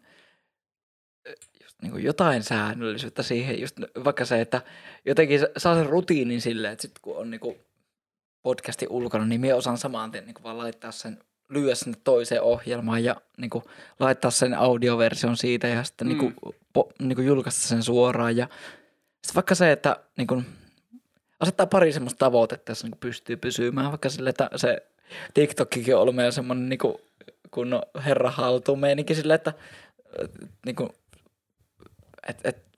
niin 1.82 1.92
kuin 1.92 2.04
jotain 2.04 2.44
säännöllisyyttä 2.44 3.24
siihen, 3.24 3.62
just 3.62 3.76
vaikka 4.04 4.26
se, 4.26 4.42
että 4.42 4.62
jotenkin 5.06 5.40
saa 5.58 5.76
sen 5.76 5.86
rutiinin 5.86 6.42
silleen, 6.42 6.74
että 6.74 6.82
sitten 6.82 7.02
kun 7.02 7.18
on 7.18 7.32
niin 7.32 7.40
kuin, 7.40 7.58
podcastin 8.44 8.90
ulkona, 8.90 9.26
niin 9.26 9.42
minä 9.42 9.56
osaan 9.56 9.78
samaan 9.78 10.12
tien 10.12 10.26
niin 10.26 10.34
kuin 10.34 10.44
vaan 10.44 10.58
laittaa 10.58 10.92
sen 10.92 11.20
lyödä 11.50 11.76
sinne 11.76 11.98
toiseen 12.04 12.42
ohjelmaan 12.42 13.04
ja 13.04 13.16
niin 13.38 13.50
kuin, 13.50 13.64
laittaa 14.00 14.32
sen 14.32 14.54
audioversion 14.54 15.38
siitä 15.38 15.68
ja 15.68 15.84
sitten 15.84 16.08
Mm. 16.08 16.10
niin 16.18 16.20
kuin, 16.20 16.56
po, 16.74 16.90
niin 17.00 17.16
kuin, 17.16 17.28
julkaista 17.28 17.62
sen 17.68 17.84
suoraan. 17.84 18.38
Ja 18.38 18.48
sitten 19.22 19.36
vaikka 19.36 19.56
se, 19.56 19.72
että 19.72 19.98
niin 20.18 20.28
kuin, 20.28 20.46
asettaa 21.40 21.66
pari 21.68 21.92
semmoista 21.92 22.18
tavoitetta, 22.26 22.72
jos 22.72 22.84
niin 22.84 22.92
kuin, 22.92 23.00
pystyy 23.00 23.38
pysymään, 23.38 23.90
vaikka 23.90 24.10
sille, 24.10 24.30
että 24.30 24.50
se 24.56 24.84
TikTokkikin 25.34 25.96
on 25.96 26.02
ollut 26.02 26.16
meillä 26.16 26.32
semmoinen 26.32 26.70
niin 26.70 26.80
kuin, 26.80 26.96
kun 27.52 27.82
herra 28.06 28.32
haltuun 28.32 28.80
meininki 28.80 29.16
sille, 29.16 29.34
että 29.34 29.54
niin 30.66 30.76
kuin, 30.76 30.90
et, 32.28 32.38
et, 32.44 32.70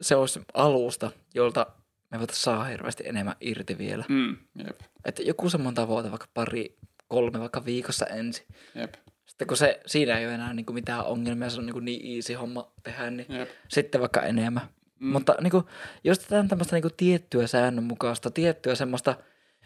se 0.00 0.16
olisi 0.16 0.40
alusta, 0.54 1.10
jolta 1.34 1.66
me 2.10 2.18
voitaisiin 2.18 2.44
saada 2.44 2.64
hirveästi 2.64 3.02
enemmän 3.06 3.36
irti 3.40 3.78
vielä. 3.78 4.04
Mm, 4.08 4.36
jep, 4.54 4.80
Että 5.04 5.22
joku 5.22 5.50
semmoinen 5.50 5.74
tavoite, 5.74 6.10
vaikka 6.10 6.26
pari, 6.34 6.78
kolme 7.08 7.40
vaikka 7.40 7.64
viikossa 7.64 8.06
ensin. 8.06 8.46
jep, 8.74 8.94
Sitten 9.26 9.48
kun 9.48 9.56
se, 9.56 9.80
siinä 9.86 10.18
ei 10.18 10.26
ole 10.26 10.34
enää 10.34 10.54
niinku 10.54 10.72
mitään 10.72 11.04
ongelmia, 11.04 11.50
se 11.50 11.58
on 11.58 11.66
niinku 11.66 11.80
niin 11.80 12.16
easy 12.16 12.34
homma 12.34 12.72
tehdä, 12.82 13.10
niin 13.10 13.26
jep. 13.28 13.48
sitten 13.68 14.00
vaikka 14.00 14.22
enemmän. 14.22 14.68
Mm. 14.98 15.08
Mutta 15.08 15.36
niinku, 15.40 15.68
jos 16.04 16.18
tätä 16.18 16.44
tämmöistä 16.48 16.76
niinku 16.76 16.90
tiettyä 16.96 17.46
säännönmukaista, 17.46 18.30
tiettyä 18.30 18.74
semmoista 18.74 19.16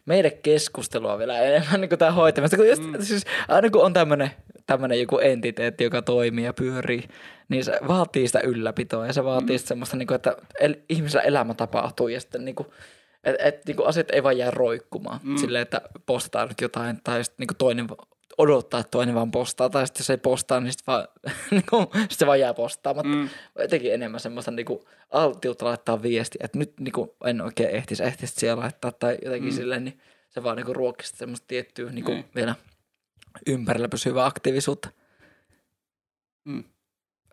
meidän 0.07 0.32
keskustelua 0.42 1.18
vielä 1.18 1.40
enemmän 1.40 1.80
niin 1.80 1.98
tämä 1.98 2.11
hoitamista. 2.11 2.57
Kun 2.57 2.68
just, 2.68 2.82
mm. 2.82 2.94
siis, 3.00 3.24
aina 3.48 3.70
kun 3.70 3.82
on 3.84 3.92
tämmöinen 3.92 4.30
tämmöinen 4.66 5.00
joku 5.00 5.18
entiteetti, 5.18 5.84
joka 5.84 6.03
toimii 6.03 6.44
ja 6.44 6.53
pyörii, 6.53 7.09
niin 7.48 7.64
se 7.64 7.78
vaatii 7.88 8.26
sitä 8.26 8.40
ylläpitoa 8.40 9.07
ja 9.07 9.12
se 9.12 9.24
vaatii 9.24 9.57
mm. 9.57 9.62
semmoista, 9.64 9.96
niin 9.96 10.07
kuin, 10.07 10.16
että 10.16 10.36
el, 10.61 10.76
ihmisellä 10.88 11.22
elämä 11.22 11.55
tapahtuu 11.55 12.09
ja 12.09 12.20
sitten 12.20 12.44
niin 12.44 12.55
kuin, 12.55 12.68
et, 13.24 13.36
et, 13.38 13.66
niin 13.66 13.76
kuin 13.76 13.88
asiat 13.88 14.11
ei 14.11 14.22
vaan 14.22 14.38
jää 14.38 14.50
roikkumaan 14.50 15.20
mm. 15.22 15.36
silleen, 15.36 15.62
että 15.62 15.80
postataan 16.07 16.48
nyt 16.48 16.61
jotain 16.61 17.00
tai 17.05 17.24
sitten 17.24 17.42
niin 17.42 17.48
kuin 17.48 17.57
toinen 17.57 17.86
odottaa, 18.39 18.80
että 18.80 18.91
toinen 18.91 19.14
vaan 19.14 19.30
postaa 19.30 19.70
tai 19.70 19.87
sitten 19.87 20.01
jos 20.01 20.11
ei 20.11 20.16
postaa, 20.16 20.61
niin 20.61 20.72
sitten 20.72 20.93
vaan, 20.93 21.09
niin 21.51 21.64
sit 22.09 22.18
se 22.18 22.26
vaan 22.26 22.41
jää 22.41 22.55
postaamatta. 22.55 23.09
Mm. 23.09 23.28
Jotenkin 23.59 23.95
enemmän 23.95 24.20
semmoista 24.20 24.51
niin 24.51 24.66
kuin, 24.66 24.80
alttiutta 25.11 25.64
laittaa 25.64 26.03
viesti, 26.03 26.39
että 26.41 26.59
nyt 26.59 26.80
niin 26.80 26.93
kuin, 26.93 27.11
en 27.24 27.41
oikein 27.41 27.70
ehtisi, 27.70 28.05
ehtisi 28.05 28.35
siellä 28.37 28.62
laittaa 28.62 28.93
tai 28.93 29.18
jotenkin 29.24 29.53
mm. 29.53 29.57
silleen, 29.57 29.85
niin 29.85 30.01
se 30.30 30.43
vaan 30.43 30.57
niin 30.57 30.95
sitä 31.03 31.18
semmoista 31.18 31.47
tiettyä 31.47 31.91
niin 31.91 32.05
kuin, 32.05 32.16
Niin. 32.16 32.30
vielä 32.35 32.55
ympärillä 33.47 33.89
pysyvää 33.89 34.26
aktiivisuutta. 34.26 34.89
Mm. 36.45 36.64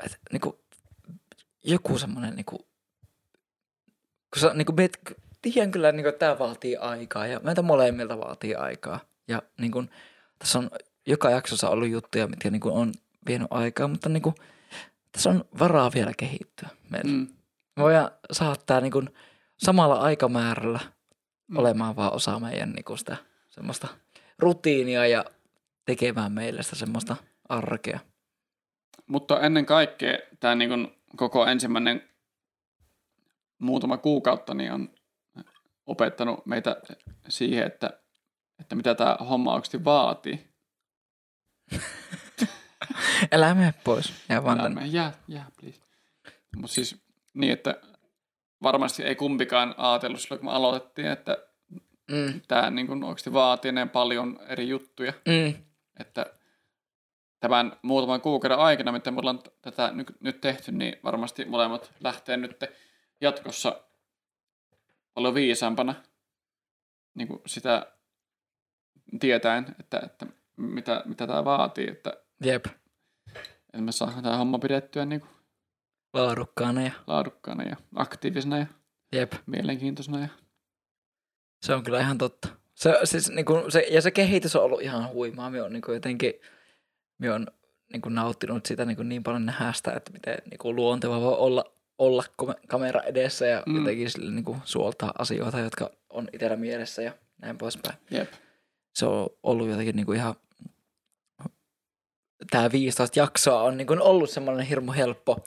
Et, 0.06 0.20
niin 0.32 0.42
kuin, 0.42 0.56
joku 1.64 1.98
semmoinen, 1.98 2.36
niin 2.36 2.46
kuin, 2.46 2.60
kun 4.34 4.42
sä, 4.42 4.54
niin 4.54 4.66
kuin, 4.66 4.76
meet, 4.76 5.00
tiedän 5.42 5.72
kyllä, 5.72 5.92
niin 5.92 6.04
kuin, 6.04 6.14
että 6.14 6.20
tämä 6.26 6.40
vaatii 6.40 6.78
aikaa 6.78 7.28
ja 7.28 7.40
meitä 7.40 7.62
molemmilta 7.62 8.18
vaatii 8.18 8.56
aikaa. 8.56 9.00
Ja 9.28 9.42
niin 9.58 9.72
kuin, 9.72 9.90
tässä 10.40 10.60
on 10.60 10.72
joka 11.08 11.30
jaksossa 11.30 11.70
ollut 11.70 11.90
juttuja, 11.90 12.28
mitkä 12.28 12.50
niin 12.50 12.62
kuin, 12.62 12.74
on 12.74 12.94
vienyt 13.28 13.48
aikaa, 13.52 13.88
mutta 13.88 14.10
niin 14.10 14.24
kuin, 14.24 14.36
tässä 15.12 15.30
on 15.30 15.46
varaa 15.60 15.92
vielä 15.94 16.12
kehittyä 16.18 16.70
meillä. 16.90 17.12
Mm. 17.12 17.28
Me 17.76 17.84
voidaan 17.84 18.12
saattaa 18.32 18.82
niin 18.82 18.92
kuin, 18.92 19.10
samalla 19.58 19.96
aikamäärällä 19.96 20.80
mm. 21.48 21.58
olemaan 21.58 21.96
vaan 21.96 22.14
osa 22.14 22.40
meidän 22.40 22.72
niin 22.72 22.86
kuin, 22.86 22.98
sitä 22.98 23.18
semmoista 23.50 23.88
rutiinia 24.40 25.08
ja 25.08 25.26
tekemään 25.86 26.32
meille 26.32 26.64
sitä 26.64 26.76
semmoista 26.76 27.16
arkea. 27.50 28.00
Mutta 29.08 29.40
ennen 29.40 29.66
kaikkea 29.66 30.18
tämä 30.40 30.56
niin 30.56 30.70
kuin 30.70 30.88
koko 31.16 31.46
ensimmäinen 31.46 32.10
muutama 33.60 33.98
kuukautta 33.98 34.54
niin 34.54 34.72
on 34.72 34.90
opettanut 35.86 36.46
meitä 36.46 36.76
siihen, 37.30 37.68
että, 37.68 38.00
että 38.60 38.76
mitä 38.76 38.96
tämä 38.96 39.18
homma 39.30 39.54
oikeasti 39.54 39.84
vaatii. 39.86 40.49
Älä 43.32 43.54
mene 43.54 43.74
pois. 43.84 44.14
Ja 44.30 44.44
vaan 44.44 44.62
tänne. 44.62 44.86
Jää, 44.86 45.14
jää, 45.28 45.46
please. 45.60 45.82
Mutta 46.56 46.74
siis 46.74 47.02
niin, 47.34 47.54
että 47.54 47.82
varmasti 48.64 49.04
ei 49.04 49.16
kumpikaan 49.16 49.76
ajatellut 49.78 50.22
silloin, 50.22 50.40
kun 50.40 50.50
me 50.50 50.56
aloitettiin, 50.56 51.08
että 51.08 51.38
Mm, 52.10 52.42
tämä 52.48 52.70
niin 52.70 52.88
kuin 52.88 53.04
oikeasti 53.04 53.34
vaatii 53.34 53.72
niin 53.72 53.90
paljon 53.90 54.40
eri 54.48 54.70
juttuja, 54.70 55.14
mm, 55.28 55.64
että 56.00 56.26
tämän 57.40 57.78
muutaman 57.82 58.22
kuukauden 58.22 58.58
aikana, 58.58 58.92
mitä 58.92 59.12
me 59.12 59.20
ollaan 59.20 59.40
tätä 59.62 59.92
nyt, 59.92 60.12
nyt 60.20 60.42
tehty, 60.42 60.72
niin 60.72 60.96
varmasti 61.04 61.46
molemmat 61.46 61.92
lähtee 62.00 62.38
nyt 62.38 62.64
jatkossa 63.22 63.82
paljon 65.14 65.34
viisaampana 65.34 65.96
niin 67.14 67.28
kuin 67.28 67.42
sitä 67.46 67.92
tietäen, 69.20 69.76
että, 69.80 70.00
että 70.06 70.26
mitä, 70.60 71.04
mitä 71.06 71.28
tämä 71.28 71.46
vaatii, 71.46 71.90
että, 71.90 72.14
jep. 72.44 72.66
että 73.36 73.82
me 73.82 73.92
saadaan 73.92 74.24
tämä 74.24 74.38
homma 74.38 74.60
pidettyä 74.60 75.06
niin 75.06 75.22
kuin 75.22 75.30
Laadukkaana 76.14 76.82
ja 76.82 76.92
laadukkaana 77.08 77.64
ja 77.64 77.76
aktiivisena 77.96 78.58
ja 78.58 78.66
jep. 79.14 79.34
mielenkiintoisena. 79.46 80.20
Ja... 80.20 80.28
Se 81.62 81.74
on 81.74 81.84
kyllä 81.84 82.00
ihan 82.00 82.18
totta. 82.18 82.50
Se, 82.76 83.00
siis, 83.04 83.30
niin 83.30 83.46
kuin, 83.46 83.72
se, 83.72 83.80
ja 83.90 84.02
se 84.02 84.12
kehitys 84.12 84.56
on 84.56 84.64
ollut 84.64 84.82
ihan 84.82 85.10
huimaa. 85.10 85.50
Me 85.50 85.62
on 85.62 85.74
niin 85.74 85.82
kuin, 85.82 85.94
jotenkin 85.94 86.34
me 87.18 87.32
on 87.32 87.48
niin 87.94 88.02
kuin, 88.02 88.16
nauttinut 88.16 88.66
sitä 88.66 88.86
niin, 88.86 88.96
kuin, 88.96 89.10
niin 89.10 89.24
paljon 89.24 89.46
nähdä 89.46 89.74
sitä, 89.74 89.94
että 89.94 90.12
miten 90.12 90.38
niin 90.50 90.58
kuin, 90.58 90.76
luonteva 90.76 91.22
voi 91.22 91.36
olla, 91.38 91.64
olla 91.98 92.24
kamera 92.68 93.02
edessä 93.02 93.46
ja 93.46 93.64
mm. 93.66 93.76
jotenkin 93.76 94.12
sille, 94.12 94.32
niin 94.32 94.46
kuin, 94.46 94.60
suoltaa 94.64 95.14
asioita, 95.18 95.60
jotka 95.60 95.92
on 96.10 96.28
itsellä 96.34 96.56
mielessä 96.56 97.02
ja 97.02 97.12
näin 97.42 97.58
poispäin. 97.58 97.98
Jep. 98.12 98.34
Se 98.96 99.06
on 99.06 99.30
ollut 99.44 99.70
jotenkin 99.70 99.96
niin 99.96 100.06
kuin, 100.06 100.18
ihan 100.18 100.36
tämä 102.52 102.72
15 102.72 103.20
jaksoa 103.20 103.62
on 103.62 103.78
niin 103.78 103.88
kuin, 103.88 104.02
ollut 104.02 104.30
semmoinen 104.30 104.66
hirmu 104.66 104.92
helppo 104.92 105.46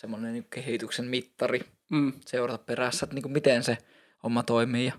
semmoinen 0.00 0.32
niin 0.32 0.42
kuin, 0.42 0.50
kehityksen 0.50 1.04
mittari 1.04 1.60
Mm. 1.90 2.12
seurata 2.26 2.64
perässä, 2.64 3.04
että 3.04 3.14
niinku 3.14 3.28
miten 3.28 3.64
se 3.64 3.78
homma 4.22 4.42
toimii. 4.42 4.86
Ja 4.86 4.92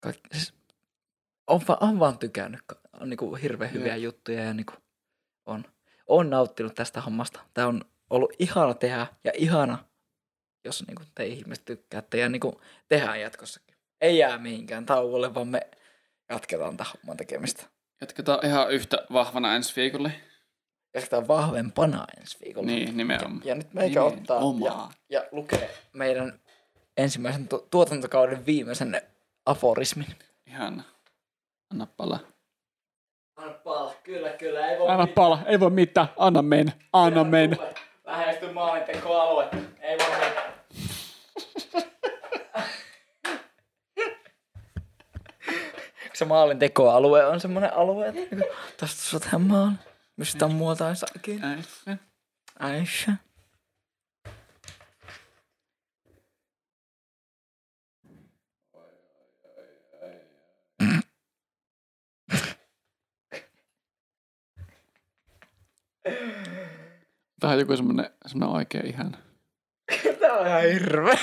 kaikki, 0.00 0.28
siis 0.32 0.54
on, 1.46 1.60
va, 1.68 1.78
on 1.80 1.98
vaan 1.98 2.18
tykännyt. 2.18 2.60
On 3.00 3.10
niinku 3.10 3.34
hirveän 3.34 3.72
hyviä 3.72 3.96
Jep. 3.96 4.04
juttuja 4.04 4.44
ja 4.44 4.54
niinku 4.54 4.72
on, 5.46 5.64
on 6.06 6.30
nauttinut 6.30 6.74
tästä 6.74 7.00
hommasta. 7.00 7.40
Tämä 7.54 7.68
on 7.68 7.84
ollut 8.10 8.32
ihana 8.38 8.74
tehdä 8.74 9.06
ja 9.24 9.32
ihana, 9.36 9.84
jos 10.64 10.86
niinku 10.86 11.02
te 11.14 11.26
ihmiset 11.26 11.64
tykkäätte 11.64 12.18
ja 12.18 12.28
niinku 12.28 12.60
tehdään 12.88 13.20
jatkossakin. 13.20 13.76
Ei 14.00 14.18
jää 14.18 14.38
mihinkään 14.38 14.86
tauolle, 14.86 15.34
vaan 15.34 15.48
me 15.48 15.70
jatketaan 16.30 16.76
tämän 16.76 16.92
homman 16.92 17.16
tekemistä. 17.16 17.62
Jatketaan 18.00 18.46
ihan 18.46 18.70
yhtä 18.70 19.06
vahvana 19.12 19.54
ensi 19.56 19.76
viikolle. 19.76 20.12
Jatketaan 20.94 21.28
vahvempana 21.28 22.04
ensi 22.20 22.38
viikolla. 22.44 22.66
Niin, 22.66 22.96
nimenomaan. 22.96 23.42
Ja 23.44 23.54
nyt 23.54 23.74
meikä 23.74 24.04
ottaa 24.04 24.40
ja, 24.64 24.88
ja 25.08 25.24
lukee 25.32 25.70
meidän 25.92 26.40
ensimmäisen 26.96 27.48
tu- 27.48 27.66
tuotantokauden 27.70 28.46
viimeisen 28.46 29.02
aforismin. 29.46 30.06
Ihan. 30.46 30.84
Anna 31.72 31.86
pala. 31.96 32.20
Anna 33.36 33.52
pala, 33.52 33.94
kyllä, 34.02 34.30
kyllä, 34.30 34.66
ei 34.66 34.78
voi 34.78 34.88
Anna 34.88 35.06
pala, 35.06 35.38
ei 35.46 35.60
voi 35.60 35.70
mitään. 35.70 36.08
Anna 36.16 36.42
mennä, 36.42 36.72
anna 36.92 37.24
mennä. 37.24 37.56
Lähesty 38.04 38.52
maalintekoalue, 38.52 39.48
ei 39.80 39.98
voi 39.98 40.28
mitään. 40.28 40.52
se 46.20 46.24
maalintekoalue 46.24 47.26
on 47.26 47.40
semmoinen 47.40 47.74
alue, 47.74 48.08
että 48.08 48.20
niinku, 48.20 48.54
tästä 48.76 49.02
sä 49.02 49.20
tehdä 49.20 49.38
maalin. 49.38 49.78
Mistä 50.16 50.44
on 50.44 50.54
muualta 50.54 50.88
ei 50.88 50.96
saakin. 50.96 51.40
Aisha. 52.58 53.12
Tää 67.40 67.50
on 67.50 67.58
joku 67.58 67.76
semmonen, 67.76 68.10
semmonen 68.26 68.56
oikein 68.56 68.86
ihan. 68.86 69.16
Tää 70.20 70.32
on 70.32 70.46
ihan 70.46 70.62
hirveä. 70.62 71.18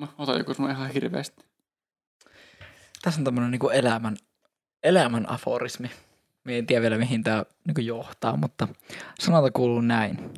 Mä 0.00 0.08
otan 0.18 0.38
joku 0.38 0.54
semmonen 0.54 0.76
ihan 0.76 0.90
hirveästi. 0.90 1.44
Tässä 3.02 3.20
on 3.20 3.24
tämmönen 3.24 3.50
niinku 3.50 3.68
elämän, 3.68 4.16
elämän 4.82 5.30
aforismi. 5.30 5.90
Mä 6.44 6.52
en 6.52 6.66
tiedä 6.66 6.82
vielä 6.82 6.98
mihin 6.98 7.22
tää 7.22 7.44
niinku 7.66 7.80
johtaa, 7.80 8.36
mutta 8.36 8.68
sanota 9.18 9.50
kuuluu 9.50 9.80
näin. 9.80 10.30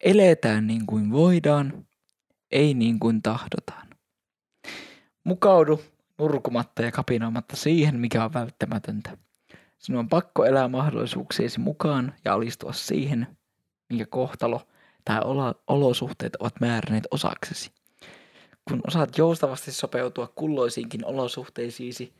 Eletään 0.00 0.66
niin 0.66 0.86
kuin 0.86 1.12
voidaan, 1.12 1.86
ei 2.50 2.74
niin 2.74 2.98
kuin 3.00 3.22
tahdotaan. 3.22 3.86
Mukaudu 5.24 5.82
nurkumatta 6.18 6.82
ja 6.82 6.92
kapinoimatta 6.92 7.56
siihen, 7.56 8.00
mikä 8.00 8.24
on 8.24 8.34
välttämätöntä. 8.34 9.16
Sinun 9.78 9.98
on 9.98 10.08
pakko 10.08 10.44
elää 10.44 10.68
mahdollisuuksiesi 10.68 11.60
mukaan 11.60 12.14
ja 12.24 12.34
alistua 12.34 12.72
siihen, 12.72 13.36
minkä 13.88 14.06
kohtalo 14.06 14.68
tai 15.04 15.20
olo- 15.20 15.62
olosuhteet 15.66 16.36
ovat 16.36 16.60
määränneet 16.60 17.06
osaksesi. 17.10 17.75
Kun 18.68 18.80
osaat 18.86 19.18
joustavasti 19.18 19.72
sopeutua 19.72 20.26
kulloisiinkin 20.34 21.04
olosuhteisiisi, 21.04 22.14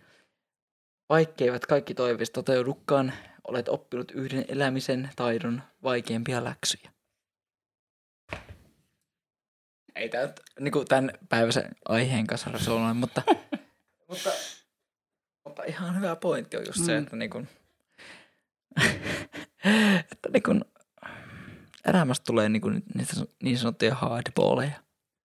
vaikkeivät 1.08 1.66
kaikki 1.66 1.94
toiveet 1.94 2.32
toteudukaan, 2.32 3.12
olet 3.48 3.68
oppinut 3.68 4.10
yhden 4.10 4.44
elämisen 4.48 5.10
taidon 5.16 5.62
vaikeampia 5.82 6.44
läksyjä. 6.44 6.90
Ei 9.94 10.08
tämä 10.08 10.22
nyt 10.24 10.40
niin 10.60 10.72
tämän 10.88 11.10
päiväisen 11.28 11.70
aiheen 11.88 12.26
kanssa 12.26 12.50
resonoi, 12.50 12.94
mutta, 12.94 13.22
mutta, 14.08 14.30
mutta 15.44 15.64
ihan 15.64 15.96
hyvä 15.96 16.16
pointti 16.16 16.56
on 16.56 16.66
just 16.66 16.84
se, 16.84 16.92
Mm. 16.92 17.02
että, 17.04 17.16
niin 17.16 17.30
kuin, 17.30 17.48
että 20.12 20.28
niin 20.32 20.42
kuin, 20.42 20.64
elämästä 21.86 22.24
tulee 22.24 22.48
niin, 22.48 22.62
kuin, 22.62 22.82
niitä 22.94 23.12
niin 23.42 23.58
sanottuja 23.58 23.94
hardballeja, 23.94 24.82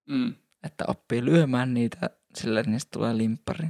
Mm. 0.10 0.36
Että 0.64 0.84
oppii 0.88 1.26
lyömään 1.26 1.74
niitä, 1.74 2.10
sillä 2.36 2.64
niistä 2.64 2.90
tulee 2.94 3.18
limppari. 3.18 3.68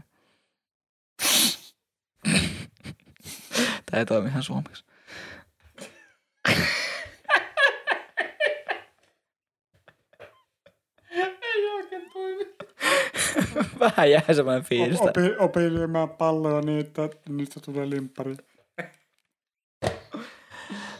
Tämä 3.85 3.99
ei 3.99 4.05
toimi 4.05 4.27
ihan 4.27 4.43
suomeksi. 4.43 4.85
Ei 11.41 11.67
oikein 11.75 12.09
toimi. 12.13 12.55
Vähän 13.79 14.11
jää 14.11 14.21
semmoinen 14.33 14.63
fiilis. 14.63 15.01
että- 15.01 15.09
Opi, 15.21 15.35
opi 15.39 15.73
lyömään 15.73 16.09
palloa 16.09 16.61
niin, 16.61 16.79
että 16.79 17.09
niistä 17.29 17.59
tulee 17.59 17.89
limppari. 17.89 18.35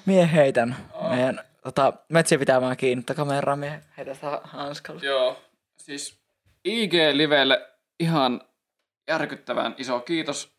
Mie 0.05 0.29
heitän 0.33 0.75
meidän 1.09 1.41
tota, 1.63 1.93
metsiä 2.09 2.37
pitämään 2.39 2.77
kiinni, 2.77 2.99
mutta 2.99 3.13
kameraa 3.13 3.55
mie 3.55 3.81
heitän 3.97 4.15
sitä 4.15 4.41
hanskalla. 4.43 5.01
Joo, 5.03 5.41
siis 5.85 6.21
IG-livelle 6.67 7.69
ihan 7.99 8.41
järkyttävän 9.07 9.75
iso 9.77 9.99
kiitos. 9.99 10.51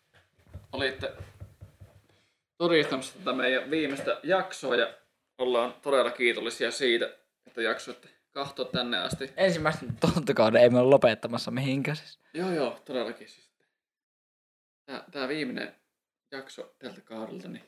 Olitte 0.73 1.13
todistamassa 2.59 3.19
tätä 3.19 3.33
meidän 3.33 3.71
viimeistä 3.71 4.21
jaksoa 4.23 4.77
ja 4.77 4.95
ollaan 5.39 5.75
todella 5.83 6.11
kiitollisia 6.11 6.71
siitä, 6.71 7.11
että 7.47 7.63
jaksoitte 7.63 8.09
kahtoa 8.31 8.65
tänne 8.65 8.99
asti. 8.99 9.33
Ensimmäisen 9.37 9.97
tonttikauden 9.97 10.63
ei 10.63 10.71
me 10.71 10.79
ole 10.79 10.89
lopettamassa 10.89 11.51
mihinkään 11.51 11.97
siis. 11.97 12.19
Joo, 12.35 12.51
joo, 12.51 12.83
todellakin. 12.85 13.29
Siis. 13.29 13.51
Tää, 14.87 15.05
tää 15.11 15.29
viimeinen 15.29 15.75
jakso 16.33 16.75
tältä 16.79 17.01
kaudelta, 17.01 17.49
niin 17.49 17.65